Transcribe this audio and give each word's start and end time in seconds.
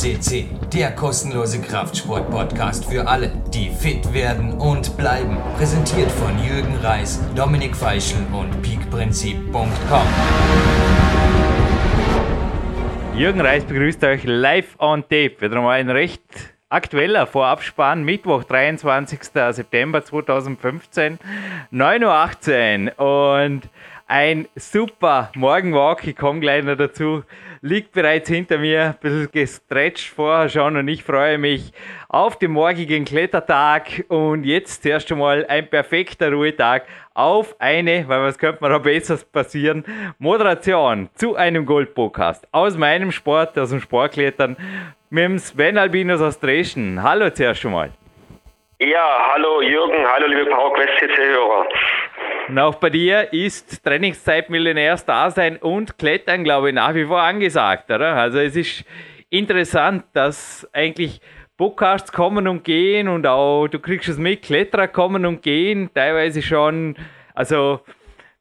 CC, 0.00 0.46
der 0.72 0.92
kostenlose 0.92 1.60
Kraftsport-Podcast 1.60 2.86
für 2.86 3.06
alle, 3.06 3.30
die 3.52 3.68
fit 3.68 4.14
werden 4.14 4.54
und 4.54 4.96
bleiben. 4.96 5.36
Präsentiert 5.58 6.10
von 6.10 6.42
Jürgen 6.42 6.74
Reis, 6.76 7.20
Dominik 7.36 7.76
Feischl 7.76 8.16
und 8.32 8.62
peakprinzip.com. 8.62 10.06
Jürgen 13.14 13.42
Reis 13.42 13.62
begrüßt 13.64 14.02
euch 14.04 14.24
live 14.24 14.74
on 14.78 15.02
tape. 15.02 15.34
Wieder 15.38 15.60
mal 15.60 15.78
ein 15.78 15.90
recht 15.90 16.22
aktueller 16.70 17.26
Vorabspann, 17.26 18.02
Mittwoch, 18.02 18.44
23. 18.44 19.20
September 19.50 20.02
2015, 20.02 21.18
9.18 21.74 22.98
Uhr. 22.98 23.44
Und 23.44 23.68
ein 24.10 24.48
super 24.56 25.30
Morgenwalk, 25.36 26.04
ich 26.04 26.16
komme 26.16 26.40
gleich 26.40 26.64
noch 26.64 26.74
dazu, 26.74 27.22
liegt 27.62 27.92
bereits 27.92 28.28
hinter 28.28 28.58
mir, 28.58 28.86
ein 28.86 28.94
bisschen 29.00 29.30
gestretcht 29.30 30.08
vorher 30.08 30.48
schon 30.48 30.76
und 30.76 30.88
ich 30.88 31.04
freue 31.04 31.38
mich 31.38 31.72
auf 32.08 32.36
den 32.36 32.50
morgigen 32.50 33.04
Klettertag. 33.04 34.04
Und 34.08 34.42
jetzt 34.42 34.84
erst 34.84 35.12
einmal 35.12 35.46
ein 35.46 35.70
perfekter 35.70 36.32
Ruhetag 36.32 36.86
auf 37.14 37.54
eine, 37.60 38.08
weil 38.08 38.22
was 38.22 38.36
könnte 38.36 38.64
mir 38.64 38.70
da 38.70 38.78
besser 38.78 39.16
passieren, 39.30 39.84
Moderation 40.18 41.08
zu 41.14 41.36
einem 41.36 41.64
Gold-Podcast 41.64 42.48
aus 42.50 42.76
meinem 42.76 43.12
Sport, 43.12 43.56
aus 43.60 43.70
dem 43.70 43.80
Sportklettern 43.80 44.56
mit 45.08 45.22
dem 45.22 45.38
Sven 45.38 45.78
Albinus 45.78 46.20
aus 46.20 46.40
Dresden. 46.40 47.00
Hallo 47.00 47.30
zuerst 47.30 47.64
einmal. 47.64 47.92
Ja, 48.82 49.32
hallo 49.34 49.60
Jürgen, 49.60 50.06
hallo 50.06 50.26
liebe 50.26 50.46
PowerQuest 50.46 51.00
CC-Hörer. 51.00 51.68
Und 52.48 52.58
auch 52.58 52.76
bei 52.76 52.88
dir 52.88 53.30
ist 53.30 53.84
Trainingszeit 53.84 54.48
Millionärs 54.48 55.04
Dasein 55.04 55.58
und 55.58 55.98
Klettern, 55.98 56.44
glaube 56.44 56.70
ich, 56.70 56.74
nach 56.74 56.94
wie 56.94 57.04
vor 57.04 57.20
angesagt, 57.20 57.90
oder? 57.90 58.14
Also 58.14 58.38
es 58.38 58.56
ist 58.56 58.86
interessant, 59.28 60.04
dass 60.14 60.66
eigentlich 60.72 61.20
Podcasts 61.58 62.10
kommen 62.10 62.48
und 62.48 62.64
gehen 62.64 63.08
und 63.08 63.26
auch, 63.26 63.68
du 63.68 63.80
kriegst 63.80 64.08
es 64.08 64.16
mit, 64.16 64.40
Kletterer 64.40 64.88
kommen 64.88 65.26
und 65.26 65.42
gehen, 65.42 65.90
teilweise 65.92 66.40
schon, 66.40 66.96
also 67.34 67.80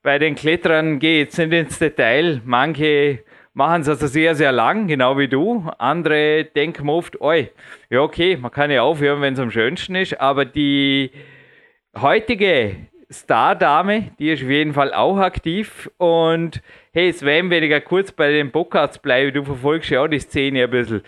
bei 0.04 0.20
den 0.20 0.36
Kletterern 0.36 1.00
geht 1.00 1.32
es 1.34 1.38
nicht 1.38 1.52
ins 1.52 1.80
Detail, 1.80 2.42
manche 2.46 3.26
machen 3.54 3.82
es 3.82 3.90
also 3.90 4.08
sehr, 4.08 4.36
sehr 4.36 4.52
lang, 4.52 4.88
genau 4.88 5.18
wie 5.18 5.28
du. 5.28 5.70
Andere 5.78 6.46
denken 6.46 6.90
oft, 6.90 7.20
oi, 7.22 7.50
ja 7.90 8.02
okay, 8.02 8.38
man 8.38 8.52
kann 8.52 8.72
ja 8.72 8.82
aufhören, 8.84 9.22
wenn 9.22 9.34
es 9.34 9.40
am 9.40 9.52
schönsten 9.52 9.96
ist, 9.96 10.20
aber 10.20 10.46
die 10.46 11.12
heutige 12.00 12.76
Stardame, 13.12 14.12
die 14.20 14.30
ist 14.30 14.44
auf 14.44 14.50
jeden 14.50 14.74
Fall 14.74 14.94
auch 14.94 15.18
aktiv 15.18 15.90
und 15.98 16.62
hey 16.94 17.12
Sven, 17.12 17.50
wenn 17.50 17.64
ich 17.64 17.86
kurz 17.86 18.12
bei 18.12 18.32
den 18.32 18.52
Podcasts 18.52 19.00
bleibe, 19.00 19.32
du 19.32 19.44
verfolgst 19.44 19.90
ja 19.90 20.04
auch 20.04 20.08
die 20.08 20.20
Szene 20.20 20.66
ein 20.66 20.70
bisschen. 20.70 21.02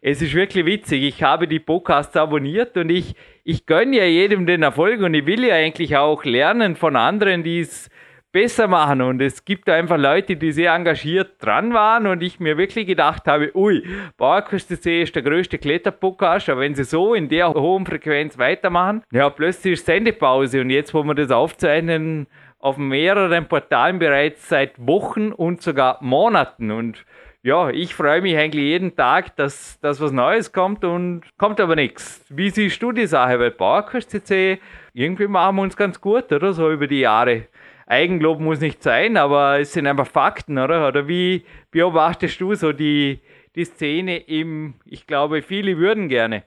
Es 0.00 0.22
ist 0.22 0.34
wirklich 0.34 0.64
witzig, 0.66 1.02
ich 1.02 1.22
habe 1.24 1.48
die 1.48 1.58
Podcasts 1.58 2.16
abonniert 2.16 2.76
und 2.76 2.90
ich, 2.90 3.16
ich 3.42 3.66
gönne 3.66 3.96
ja 3.96 4.04
jedem 4.04 4.46
den 4.46 4.62
Erfolg 4.62 5.00
und 5.00 5.14
ich 5.14 5.26
will 5.26 5.44
ja 5.44 5.56
eigentlich 5.56 5.96
auch 5.96 6.24
lernen 6.24 6.76
von 6.76 6.94
anderen, 6.94 7.42
die 7.42 7.58
es 7.58 7.90
besser 8.38 8.68
machen. 8.68 9.02
Und 9.02 9.20
es 9.20 9.44
gibt 9.44 9.68
einfach 9.68 9.98
Leute, 9.98 10.36
die 10.36 10.52
sehr 10.52 10.72
engagiert 10.72 11.44
dran 11.44 11.74
waren 11.74 12.06
und 12.06 12.22
ich 12.22 12.38
mir 12.38 12.56
wirklich 12.56 12.86
gedacht 12.86 13.26
habe, 13.26 13.50
ui, 13.56 13.82
PowerQuest 14.16 14.68
CC 14.68 15.02
ist 15.02 15.16
der 15.16 15.22
größte 15.24 15.58
Kletterpodcast, 15.58 16.48
aber 16.48 16.60
wenn 16.60 16.76
sie 16.76 16.84
so 16.84 17.14
in 17.14 17.28
der 17.28 17.52
hohen 17.52 17.84
Frequenz 17.84 18.38
weitermachen, 18.38 19.02
ja, 19.10 19.28
plötzlich 19.28 19.72
ist 19.72 19.86
Sendepause 19.86 20.60
und 20.60 20.70
jetzt, 20.70 20.94
wo 20.94 21.02
wir 21.02 21.16
das 21.16 21.32
aufzeichnen, 21.32 22.28
auf 22.60 22.76
mehreren 22.76 23.46
Portalen 23.48 23.98
bereits 23.98 24.48
seit 24.48 24.74
Wochen 24.78 25.32
und 25.32 25.60
sogar 25.60 25.98
Monaten 26.00 26.70
und 26.70 27.04
ja, 27.42 27.70
ich 27.70 27.94
freue 27.94 28.20
mich 28.20 28.36
eigentlich 28.36 28.64
jeden 28.64 28.94
Tag, 28.94 29.34
dass, 29.36 29.80
dass 29.80 30.00
was 30.00 30.12
Neues 30.12 30.52
kommt 30.52 30.84
und 30.84 31.22
kommt 31.38 31.60
aber 31.60 31.76
nichts. 31.76 32.24
Wie 32.28 32.50
siehst 32.50 32.82
du 32.82 32.92
die 32.92 33.06
Sache? 33.06 33.38
Weil 33.40 33.52
PowerQuest 33.52 34.10
CC, 34.10 34.60
irgendwie 34.92 35.28
machen 35.28 35.56
wir 35.56 35.62
uns 35.62 35.76
ganz 35.76 36.00
gut, 36.00 36.32
oder? 36.32 36.52
So 36.52 36.70
über 36.70 36.86
die 36.86 37.00
Jahre. 37.00 37.46
Eigenlob 37.88 38.38
muss 38.38 38.60
nicht 38.60 38.82
sein, 38.82 39.16
aber 39.16 39.60
es 39.60 39.72
sind 39.72 39.86
einfach 39.86 40.06
Fakten, 40.06 40.58
oder? 40.58 40.86
Oder 40.86 41.08
wie 41.08 41.44
beobachtest 41.70 42.40
du 42.40 42.54
so 42.54 42.72
die, 42.72 43.20
die 43.54 43.64
Szene 43.64 44.18
im, 44.18 44.74
ich 44.84 45.06
glaube, 45.06 45.40
viele 45.40 45.78
würden 45.78 46.08
gerne? 46.08 46.44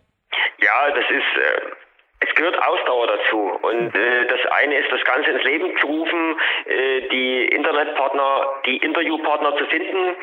Ja, 0.59 0.94
das 0.94 1.06
ist, 1.09 1.41
äh, 1.41 1.81
es 2.22 2.36
gehört 2.36 2.58
Ausdauer 2.62 3.08
dazu. 3.08 3.59
Und 3.62 3.96
äh, 3.96 4.26
das 4.28 4.40
eine 4.52 4.78
ist, 4.78 4.92
das 4.92 5.04
Ganze 5.04 5.32
ins 5.32 5.44
Leben 5.44 5.76
zu 5.78 5.88
rufen, 5.88 6.40
äh, 6.66 7.02
die 7.09 7.46
Internetpartner, 7.46 8.48
die 8.66 8.78
Interviewpartner 8.78 9.58
zu 9.58 9.66
finden, 9.66 10.16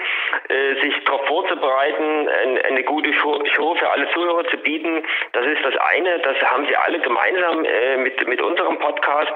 äh, 0.49 0.75
sich 0.81 1.05
darauf 1.05 1.27
vorzubereiten, 1.27 2.29
ein, 2.29 2.63
eine 2.63 2.85
gute 2.85 3.13
Show, 3.13 3.75
für 3.75 3.91
alle 3.91 4.09
Zuhörer 4.13 4.45
zu 4.47 4.57
bieten. 4.59 5.05
Das 5.33 5.45
ist 5.45 5.65
das 5.65 5.77
eine. 5.77 6.21
Das 6.21 6.41
haben 6.43 6.67
sie 6.67 6.77
alle 6.77 7.01
gemeinsam 7.01 7.65
äh, 7.65 7.97
mit, 7.97 8.27
mit 8.29 8.41
unserem 8.41 8.79
Podcast. 8.79 9.33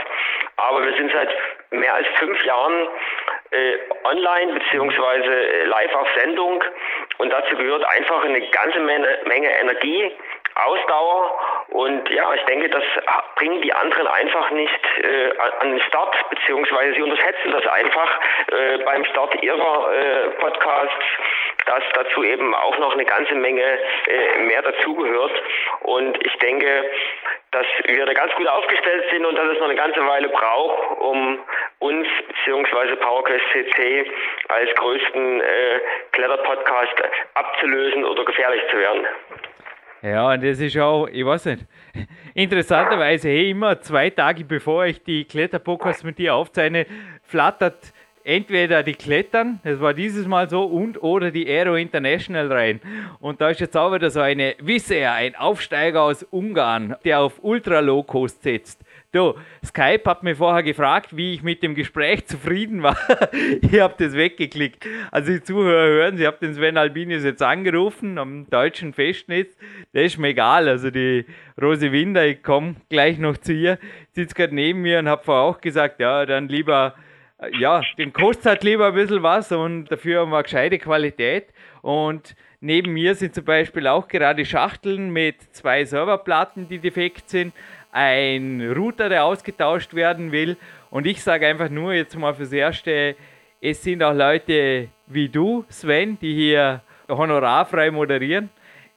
Aber 0.56 0.84
wir 0.84 0.94
sind 0.94 1.10
seit 1.12 1.30
mehr 1.70 1.94
als 1.94 2.06
fünf 2.18 2.44
Jahren 2.44 2.88
äh, 3.50 3.78
online 4.04 4.52
beziehungsweise 4.54 5.34
äh, 5.34 5.64
live 5.64 5.94
auf 5.94 6.08
Sendung. 6.16 6.62
Und 7.18 7.30
dazu 7.30 7.56
gehört 7.56 7.84
einfach 7.84 8.24
eine 8.24 8.40
ganze 8.50 8.78
Menge, 8.80 9.18
Menge 9.26 9.50
Energie, 9.60 10.12
Ausdauer 10.54 11.38
und 11.68 12.10
ja, 12.10 12.34
ich 12.34 12.42
denke, 12.42 12.68
das 12.68 12.84
bringen 13.36 13.62
die 13.62 13.72
anderen 13.72 14.06
einfach 14.06 14.50
nicht 14.50 14.80
äh, 15.02 15.30
an 15.60 15.70
den 15.70 15.80
Start, 15.80 16.14
beziehungsweise 16.28 16.94
sie 16.94 17.02
unterschätzen 17.02 17.50
das 17.50 17.66
einfach 17.66 18.20
äh, 18.48 18.78
beim 18.78 19.04
Start 19.06 19.42
ihrer 19.42 19.92
äh, 19.92 20.28
Podcasts, 20.40 21.04
dass 21.66 21.82
dazu 21.94 22.22
eben 22.24 22.54
auch 22.54 22.76
noch 22.78 22.92
eine 22.92 23.04
ganze 23.04 23.34
Menge 23.34 23.62
äh, 23.62 24.38
mehr 24.40 24.60
dazugehört. 24.62 25.32
Und 25.80 26.26
ich 26.26 26.36
denke, 26.38 26.90
dass 27.52 27.66
wir 27.84 28.04
da 28.04 28.12
ganz 28.12 28.34
gut 28.34 28.48
aufgestellt 28.48 29.04
sind 29.10 29.24
und 29.24 29.36
dass 29.36 29.46
es 29.52 29.58
noch 29.58 29.68
eine 29.68 29.76
ganze 29.76 30.06
Weile 30.06 30.28
braucht, 30.28 31.00
um 31.00 31.38
uns 31.78 32.08
beziehungsweise 32.28 32.96
PowerQuest 32.96 33.44
CC 33.52 34.10
als 34.48 34.74
größten 34.74 35.40
äh, 35.40 35.80
Kletter-Podcast 36.12 37.02
abzulösen 37.34 38.04
oder 38.04 38.24
gefährlich 38.24 38.62
zu 38.70 38.78
werden. 38.78 39.06
Ja, 40.02 40.32
und 40.32 40.42
das 40.42 40.58
ist 40.58 40.76
auch, 40.78 41.06
ich 41.06 41.24
weiß 41.24 41.44
nicht, 41.46 41.64
interessanterweise, 42.34 43.28
hey, 43.28 43.50
immer 43.50 43.80
zwei 43.80 44.10
Tage 44.10 44.44
bevor 44.44 44.84
ich 44.86 45.02
die 45.04 45.24
Kletterpodcasts 45.24 46.02
mit 46.02 46.18
dir 46.18 46.34
aufzeichne, 46.34 46.86
flattert 47.22 47.92
entweder 48.24 48.82
die 48.82 48.94
Klettern, 48.94 49.60
das 49.62 49.80
war 49.80 49.94
dieses 49.94 50.26
Mal 50.26 50.48
so, 50.50 50.64
und 50.64 51.00
oder 51.02 51.30
die 51.30 51.48
Aero 51.48 51.76
International 51.76 52.52
rein. 52.52 52.80
Und 53.20 53.40
da 53.40 53.50
ist 53.50 53.60
jetzt 53.60 53.76
auch 53.76 53.92
wieder 53.92 54.10
so 54.10 54.20
eine 54.20 54.56
Wisser, 54.60 55.12
ein 55.12 55.36
Aufsteiger 55.36 56.02
aus 56.02 56.24
Ungarn, 56.24 56.96
der 57.04 57.20
auf 57.20 57.42
Ultra 57.42 57.80
Low 57.80 58.02
Cost 58.02 58.42
setzt. 58.42 58.80
Du, 59.12 59.34
Skype 59.62 60.04
hat 60.06 60.22
mir 60.22 60.34
vorher 60.34 60.62
gefragt, 60.62 61.14
wie 61.14 61.34
ich 61.34 61.42
mit 61.42 61.62
dem 61.62 61.74
Gespräch 61.74 62.26
zufrieden 62.26 62.82
war. 62.82 62.96
ich 63.60 63.78
habe 63.78 63.94
das 63.98 64.14
weggeklickt. 64.14 64.86
Also 65.10 65.32
die 65.32 65.42
Zuhörer 65.42 65.86
hören, 65.86 66.16
sie 66.16 66.26
haben 66.26 66.38
den 66.40 66.54
Sven 66.54 66.78
Albinius 66.78 67.22
jetzt 67.22 67.42
angerufen 67.42 68.16
am 68.16 68.48
deutschen 68.48 68.94
Festnetz. 68.94 69.54
Das 69.92 70.04
ist 70.04 70.18
mir 70.18 70.28
egal. 70.28 70.66
Also 70.66 70.90
die 70.90 71.26
Rose 71.60 71.92
Winder, 71.92 72.26
ich 72.26 72.42
komme 72.42 72.76
gleich 72.88 73.18
noch 73.18 73.36
zu 73.36 73.52
ihr, 73.52 73.78
sitzt 74.12 74.34
gerade 74.34 74.54
neben 74.54 74.80
mir 74.80 75.00
und 75.00 75.10
habe 75.10 75.22
vorher 75.22 75.44
auch 75.44 75.60
gesagt, 75.60 76.00
ja, 76.00 76.24
dann 76.24 76.48
lieber, 76.48 76.94
ja, 77.58 77.82
den 77.98 78.14
kostet 78.14 78.46
halt 78.46 78.64
lieber 78.64 78.86
ein 78.86 78.94
bisschen 78.94 79.22
was 79.22 79.52
und 79.52 79.92
dafür 79.92 80.22
haben 80.22 80.30
wir 80.30 80.42
gescheite 80.42 80.78
Qualität. 80.78 81.48
Und 81.82 82.34
neben 82.62 82.92
mir 82.92 83.14
sind 83.14 83.34
zum 83.34 83.44
Beispiel 83.44 83.86
auch 83.86 84.08
gerade 84.08 84.46
Schachteln 84.46 85.10
mit 85.10 85.36
zwei 85.54 85.84
Serverplatten, 85.84 86.68
die 86.68 86.78
defekt 86.78 87.28
sind 87.28 87.52
ein 87.90 88.72
Router, 88.74 89.10
der 89.10 89.24
ausgetauscht 89.24 89.92
werden 89.92 90.32
will. 90.32 90.56
Und 90.90 91.06
ich 91.06 91.22
sage 91.22 91.46
einfach 91.46 91.68
nur 91.68 91.92
jetzt 91.92 92.16
mal 92.16 92.34
fürs 92.34 92.52
Erste, 92.52 93.16
es 93.60 93.82
sind 93.82 94.02
auch 94.02 94.14
Leute 94.14 94.88
wie 95.06 95.28
du, 95.28 95.64
Sven, 95.68 96.18
die 96.20 96.34
hier 96.34 96.80
honorarfrei 97.08 97.90
moderieren. 97.90 98.48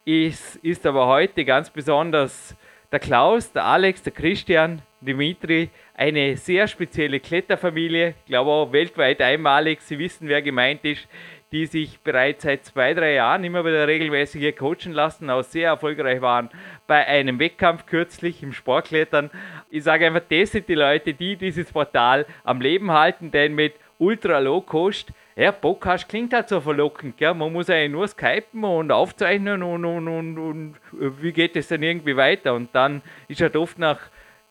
Es 0.05 0.55
ist 0.57 0.85
aber 0.85 1.07
heute 1.07 1.43
ganz 1.43 1.69
besonders 1.69 2.55
der 2.91 2.99
Klaus, 2.99 3.51
der 3.51 3.65
Alex, 3.65 4.03
der 4.03 4.13
Christian, 4.13 4.81
Dimitri, 5.01 5.69
eine 5.95 6.37
sehr 6.37 6.67
spezielle 6.67 7.19
Kletterfamilie, 7.19 8.15
glaube 8.25 8.49
auch 8.49 8.71
weltweit 8.71 9.21
einmalig. 9.21 9.81
Sie 9.81 9.99
wissen, 9.99 10.27
wer 10.27 10.41
gemeint 10.41 10.83
ist 10.85 11.07
die 11.51 11.65
sich 11.65 11.99
bereits 11.99 12.43
seit 12.43 12.65
zwei, 12.65 12.93
drei 12.93 13.13
Jahren 13.13 13.43
immer 13.43 13.63
wieder 13.63 13.87
regelmäßig 13.87 14.55
coachen 14.57 14.91
lassen, 14.91 15.29
auch 15.29 15.43
sehr 15.43 15.69
erfolgreich 15.69 16.21
waren 16.21 16.49
bei 16.87 17.05
einem 17.05 17.39
Wettkampf 17.39 17.85
kürzlich 17.85 18.43
im 18.43 18.53
Sportklettern. 18.53 19.29
Ich 19.69 19.83
sage 19.83 20.07
einfach, 20.07 20.23
das 20.29 20.51
sind 20.51 20.67
die 20.67 20.75
Leute, 20.75 21.13
die 21.13 21.35
dieses 21.35 21.71
Portal 21.71 22.25
am 22.43 22.61
Leben 22.61 22.91
halten, 22.91 23.31
denn 23.31 23.55
mit 23.55 23.73
Ultra 23.97 24.39
Low 24.39 24.61
Cost, 24.61 25.11
ja, 25.37 25.51
Podcast 25.51 26.07
klingt 26.07 26.33
halt 26.33 26.49
so 26.49 26.61
verlockend, 26.61 27.17
gell? 27.17 27.33
man 27.33 27.51
muss 27.51 27.69
eigentlich 27.69 27.91
nur 27.91 28.07
skypen 28.07 28.63
und 28.63 28.91
aufzeichnen 28.91 29.63
und, 29.63 29.83
und, 29.83 30.07
und, 30.07 30.37
und 30.37 30.75
wie 31.21 31.33
geht 31.33 31.55
es 31.55 31.67
dann 31.67 31.83
irgendwie 31.83 32.15
weiter 32.15 32.53
und 32.53 32.73
dann 32.73 33.01
ist 33.27 33.41
halt 33.41 33.55
oft 33.55 33.77
nach, 33.77 33.99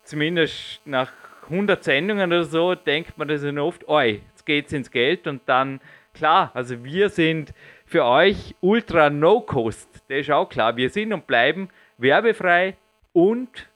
zumindest 0.02 0.80
nach 0.84 1.10
100 1.44 1.82
Sendungen 1.82 2.32
oder 2.32 2.44
so, 2.44 2.74
denkt 2.74 3.16
man 3.16 3.28
das 3.28 3.42
dann 3.42 3.58
oft, 3.58 3.86
oi, 3.88 4.20
jetzt 4.30 4.44
geht 4.44 4.66
es 4.66 4.72
ins 4.72 4.90
Geld 4.90 5.26
und 5.26 5.42
dann 5.46 5.80
Klar, 6.14 6.52
also 6.54 6.84
wir 6.84 7.08
sind 7.08 7.52
für 7.84 8.04
euch 8.04 8.54
ultra 8.60 9.10
no-cost. 9.10 10.04
Das 10.08 10.18
ist 10.20 10.30
auch 10.30 10.48
klar. 10.48 10.76
Wir 10.76 10.88
sind 10.90 11.12
und 11.12 11.26
bleiben 11.26 11.68
werbefrei 11.98 12.76
und 13.12 13.68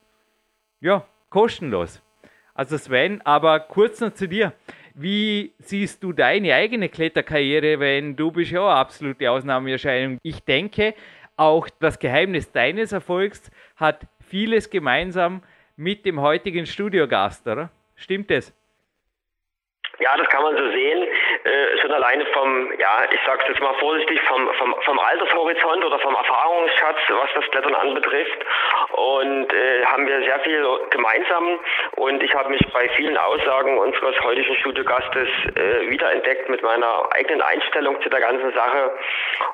ja, 0.80 1.04
kostenlos. 1.30 2.00
Also 2.54 2.78
Sven, 2.78 3.20
aber 3.24 3.60
kurz 3.60 4.00
noch 4.00 4.14
zu 4.14 4.28
dir. 4.28 4.52
Wie 4.94 5.52
siehst 5.58 6.02
du 6.02 6.12
deine 6.12 6.54
eigene 6.54 6.88
Kletterkarriere, 6.88 7.78
wenn 7.78 8.16
du 8.16 8.32
bist 8.32 8.50
ja 8.50 8.62
eine 8.62 8.74
absolute 8.80 9.30
Ausnahmeerscheinung? 9.30 10.18
Ich 10.22 10.40
denke, 10.40 10.94
auch 11.36 11.68
das 11.78 11.98
Geheimnis 12.00 12.50
deines 12.50 12.92
Erfolgs 12.92 13.50
hat 13.76 14.06
vieles 14.28 14.70
gemeinsam 14.70 15.42
mit 15.76 16.04
dem 16.04 16.20
heutigen 16.20 16.66
Studiogast, 16.66 17.46
oder? 17.46 17.70
Stimmt 17.94 18.30
es? 18.32 18.52
Ja, 20.00 20.16
das 20.16 20.28
kann 20.28 20.42
man 20.42 20.56
so 20.56 20.70
sehen. 20.70 21.06
Äh, 21.48 21.78
schon 21.78 21.92
alleine 21.92 22.26
vom, 22.26 22.72
ja, 22.78 23.04
ich 23.10 23.20
sag's 23.24 23.44
jetzt 23.48 23.60
mal 23.60 23.72
vorsichtig, 23.74 24.20
vom, 24.22 24.52
vom, 24.54 24.74
vom 24.84 24.98
Altershorizont 24.98 25.82
oder 25.82 25.98
vom 25.98 26.14
Erfahrungsschatz, 26.14 26.98
was 27.08 27.30
das 27.34 27.50
Klettern 27.50 27.74
anbetrifft. 27.74 28.44
Und 28.98 29.52
äh, 29.52 29.84
haben 29.84 30.06
wir 30.06 30.20
sehr 30.22 30.40
viel 30.40 30.64
gemeinsam. 30.90 31.58
Und 31.96 32.22
ich 32.22 32.34
habe 32.34 32.50
mich 32.50 32.60
bei 32.72 32.88
vielen 32.90 33.16
Aussagen 33.16 33.78
unseres 33.78 34.20
heutigen 34.22 34.54
Studiogastes 34.56 35.28
äh, 35.56 35.90
wiederentdeckt 35.90 36.48
mit 36.48 36.62
meiner 36.62 37.08
eigenen 37.12 37.42
Einstellung 37.42 38.00
zu 38.02 38.08
der 38.08 38.20
ganzen 38.20 38.52
Sache. 38.52 38.90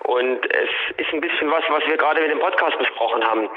Und 0.05 0.47
es 0.53 0.71
ist 0.99 1.13
ein 1.13 1.21
bisschen 1.21 1.51
was, 1.51 1.63
was 1.69 1.87
wir 1.87 1.97
gerade 1.97 2.21
mit 2.21 2.31
dem 2.31 2.41
Podcast 2.41 2.77
besprochen 2.79 3.25
haben. 3.25 3.49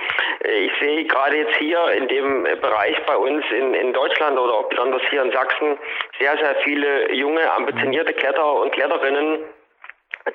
Äh, 0.43 0.65
ich 0.65 0.71
sehe 0.79 1.05
gerade 1.05 1.37
jetzt 1.37 1.55
hier 1.57 1.79
in 1.91 2.07
dem 2.07 2.43
Bereich 2.43 2.97
bei 3.05 3.17
uns 3.17 3.43
in, 3.51 3.73
in 3.73 3.93
Deutschland 3.93 4.37
oder 4.37 4.63
besonders 4.69 5.01
hier 5.09 5.23
in 5.23 5.31
Sachsen 5.31 5.77
sehr, 6.19 6.37
sehr 6.37 6.55
viel 6.63 6.77
viele 6.77 7.13
junge, 7.13 7.51
ambitionierte 7.53 8.13
Kletterer 8.13 8.59
und 8.61 8.71
Kletterinnen 8.71 9.39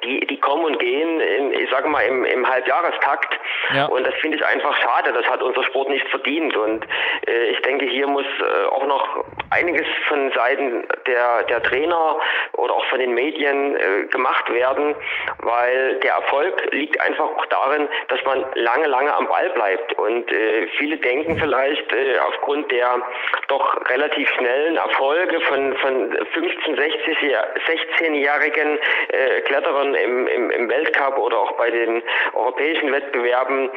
die, 0.04 0.26
die 0.26 0.40
kommen 0.40 0.64
und 0.64 0.78
gehen, 0.78 1.20
in, 1.20 1.52
ich 1.52 1.70
sage 1.70 1.88
mal, 1.88 2.02
im, 2.02 2.24
im 2.24 2.48
Halbjahrestakt. 2.48 3.38
Ja. 3.74 3.86
Und 3.86 4.06
das 4.06 4.14
finde 4.16 4.38
ich 4.38 4.44
einfach 4.44 4.76
schade. 4.76 5.12
Das 5.12 5.26
hat 5.26 5.42
unser 5.42 5.62
Sport 5.64 5.88
nicht 5.88 6.06
verdient. 6.08 6.56
Und 6.56 6.86
äh, 7.26 7.50
ich 7.50 7.60
denke, 7.62 7.86
hier 7.86 8.06
muss 8.06 8.24
äh, 8.24 8.66
auch 8.68 8.86
noch 8.86 9.24
einiges 9.50 9.86
von 10.08 10.32
Seiten 10.32 10.84
der, 11.06 11.44
der 11.44 11.62
Trainer 11.62 12.18
oder 12.54 12.74
auch 12.74 12.84
von 12.86 12.98
den 12.98 13.14
Medien 13.14 13.76
äh, 13.76 14.06
gemacht 14.06 14.52
werden, 14.52 14.94
weil 15.38 15.96
der 16.00 16.14
Erfolg 16.14 16.72
liegt 16.72 17.00
einfach 17.00 17.24
auch 17.24 17.46
darin, 17.46 17.88
dass 18.08 18.22
man 18.24 18.44
lange, 18.54 18.86
lange 18.86 19.14
am 19.14 19.26
Ball 19.26 19.50
bleibt. 19.50 19.92
Und 19.98 20.30
äh, 20.30 20.66
viele 20.78 20.96
denken 20.96 21.38
vielleicht 21.38 21.92
äh, 21.92 22.18
aufgrund 22.28 22.70
der 22.70 23.02
doch 23.48 23.90
relativ 23.90 24.28
schnellen 24.30 24.76
Erfolge 24.76 25.40
von, 25.40 25.76
von 25.78 26.16
15, 26.32 26.76
60, 26.76 27.18
16-jährigen 27.66 28.78
äh, 29.08 29.40
Kletterern, 29.42 29.81
Jahren 29.82 29.94
im, 29.94 30.26
im, 30.26 30.50
im 30.50 30.68
Weltcup 30.68 31.18
oder 31.18 31.38
auch 31.38 31.52
bei 31.52 31.70
den 31.70 32.02
europäischen 32.34 32.92
Wettbewerben. 32.92 33.70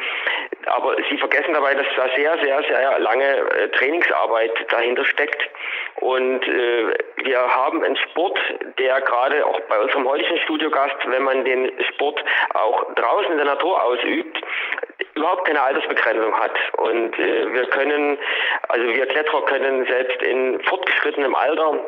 Aber 0.66 0.96
sie 1.08 1.18
vergessen 1.18 1.54
dabei, 1.54 1.74
dass 1.74 1.86
da 1.96 2.08
sehr, 2.16 2.38
sehr, 2.38 2.62
sehr 2.62 2.98
lange 2.98 3.24
äh, 3.24 3.68
Trainingsarbeit 3.70 4.52
dahinter 4.70 5.04
steckt. 5.04 5.48
Und 5.96 6.46
äh, 6.46 6.94
wir 7.24 7.38
haben 7.38 7.82
einen 7.82 7.96
Sport, 7.96 8.38
der 8.78 9.00
gerade 9.00 9.46
auch 9.46 9.60
bei 9.68 9.78
unserem 9.78 10.08
heutigen 10.08 10.38
Studiogast, 10.38 10.96
wenn 11.06 11.22
man 11.22 11.44
den 11.44 11.72
Sport 11.94 12.22
auch 12.54 12.94
draußen 12.94 13.30
in 13.32 13.38
der 13.38 13.46
Natur 13.46 13.82
ausübt, 13.82 14.40
überhaupt 15.14 15.46
keine 15.46 15.62
Altersbegrenzung 15.62 16.34
hat. 16.38 16.52
Und 16.78 17.18
äh, 17.18 17.52
wir 17.52 17.66
können, 17.66 18.18
also 18.68 18.86
wir 18.86 19.06
Kletterer 19.06 19.44
können 19.46 19.86
selbst 19.86 20.22
in 20.22 20.60
fortgeschrittenem 20.62 21.34
Alter 21.34 21.80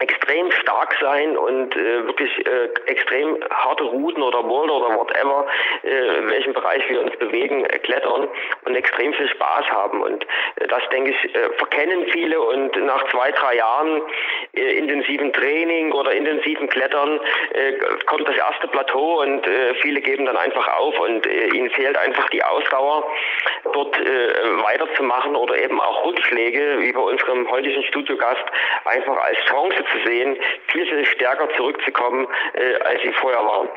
extrem 0.00 0.50
stark 0.50 0.96
sein 1.00 1.36
und 1.36 1.76
äh, 1.76 2.06
wirklich 2.06 2.30
äh, 2.46 2.68
extrem 2.86 3.36
harte 3.50 3.84
Routen 3.84 4.22
oder 4.22 4.42
Boulder 4.42 4.76
oder 4.76 4.96
whatever, 4.96 5.46
äh, 5.84 6.18
in 6.18 6.30
welchem 6.30 6.52
Bereich 6.54 6.88
wir 6.88 7.02
uns 7.02 7.14
bewegen, 7.16 7.64
äh, 7.66 7.78
klettern 7.78 8.28
und 8.64 8.74
extrem 8.74 9.12
viel 9.12 9.28
Spaß 9.28 9.66
haben. 9.70 10.00
Und 10.02 10.24
äh, 10.56 10.66
das, 10.68 10.80
denke 10.90 11.10
ich, 11.10 11.34
äh, 11.34 11.50
verkennen 11.58 12.06
viele 12.12 12.40
und 12.40 12.74
nach 12.86 13.06
zwei, 13.10 13.30
drei 13.32 13.56
Jahren 13.56 14.02
intensiven 14.52 15.32
Training 15.32 15.92
oder 15.92 16.12
intensiven 16.12 16.68
Klettern 16.68 17.20
kommt 18.06 18.26
das 18.26 18.36
erste 18.36 18.68
Plateau 18.68 19.20
und 19.20 19.46
viele 19.80 20.00
geben 20.00 20.24
dann 20.26 20.36
einfach 20.36 20.66
auf 20.78 20.98
und 20.98 21.26
ihnen 21.26 21.70
fehlt 21.70 21.96
einfach 21.96 22.28
die 22.30 22.42
Ausdauer, 22.42 23.06
dort 23.72 23.96
weiterzumachen 23.98 25.36
oder 25.36 25.56
eben 25.58 25.80
auch 25.80 26.04
Rückschläge, 26.04 26.80
wie 26.80 26.92
bei 26.92 27.00
unserem 27.00 27.48
heutigen 27.50 27.82
Studiogast, 27.84 28.44
einfach 28.84 29.16
als 29.18 29.38
Chance 29.46 29.84
zu 29.92 30.08
sehen, 30.08 30.36
viel, 30.68 30.86
viel 30.86 31.04
stärker 31.04 31.48
zurückzukommen, 31.56 32.26
äh, 32.54 32.82
als 32.82 33.02
sie 33.02 33.12
vorher 33.20 33.40
waren. 33.40 33.68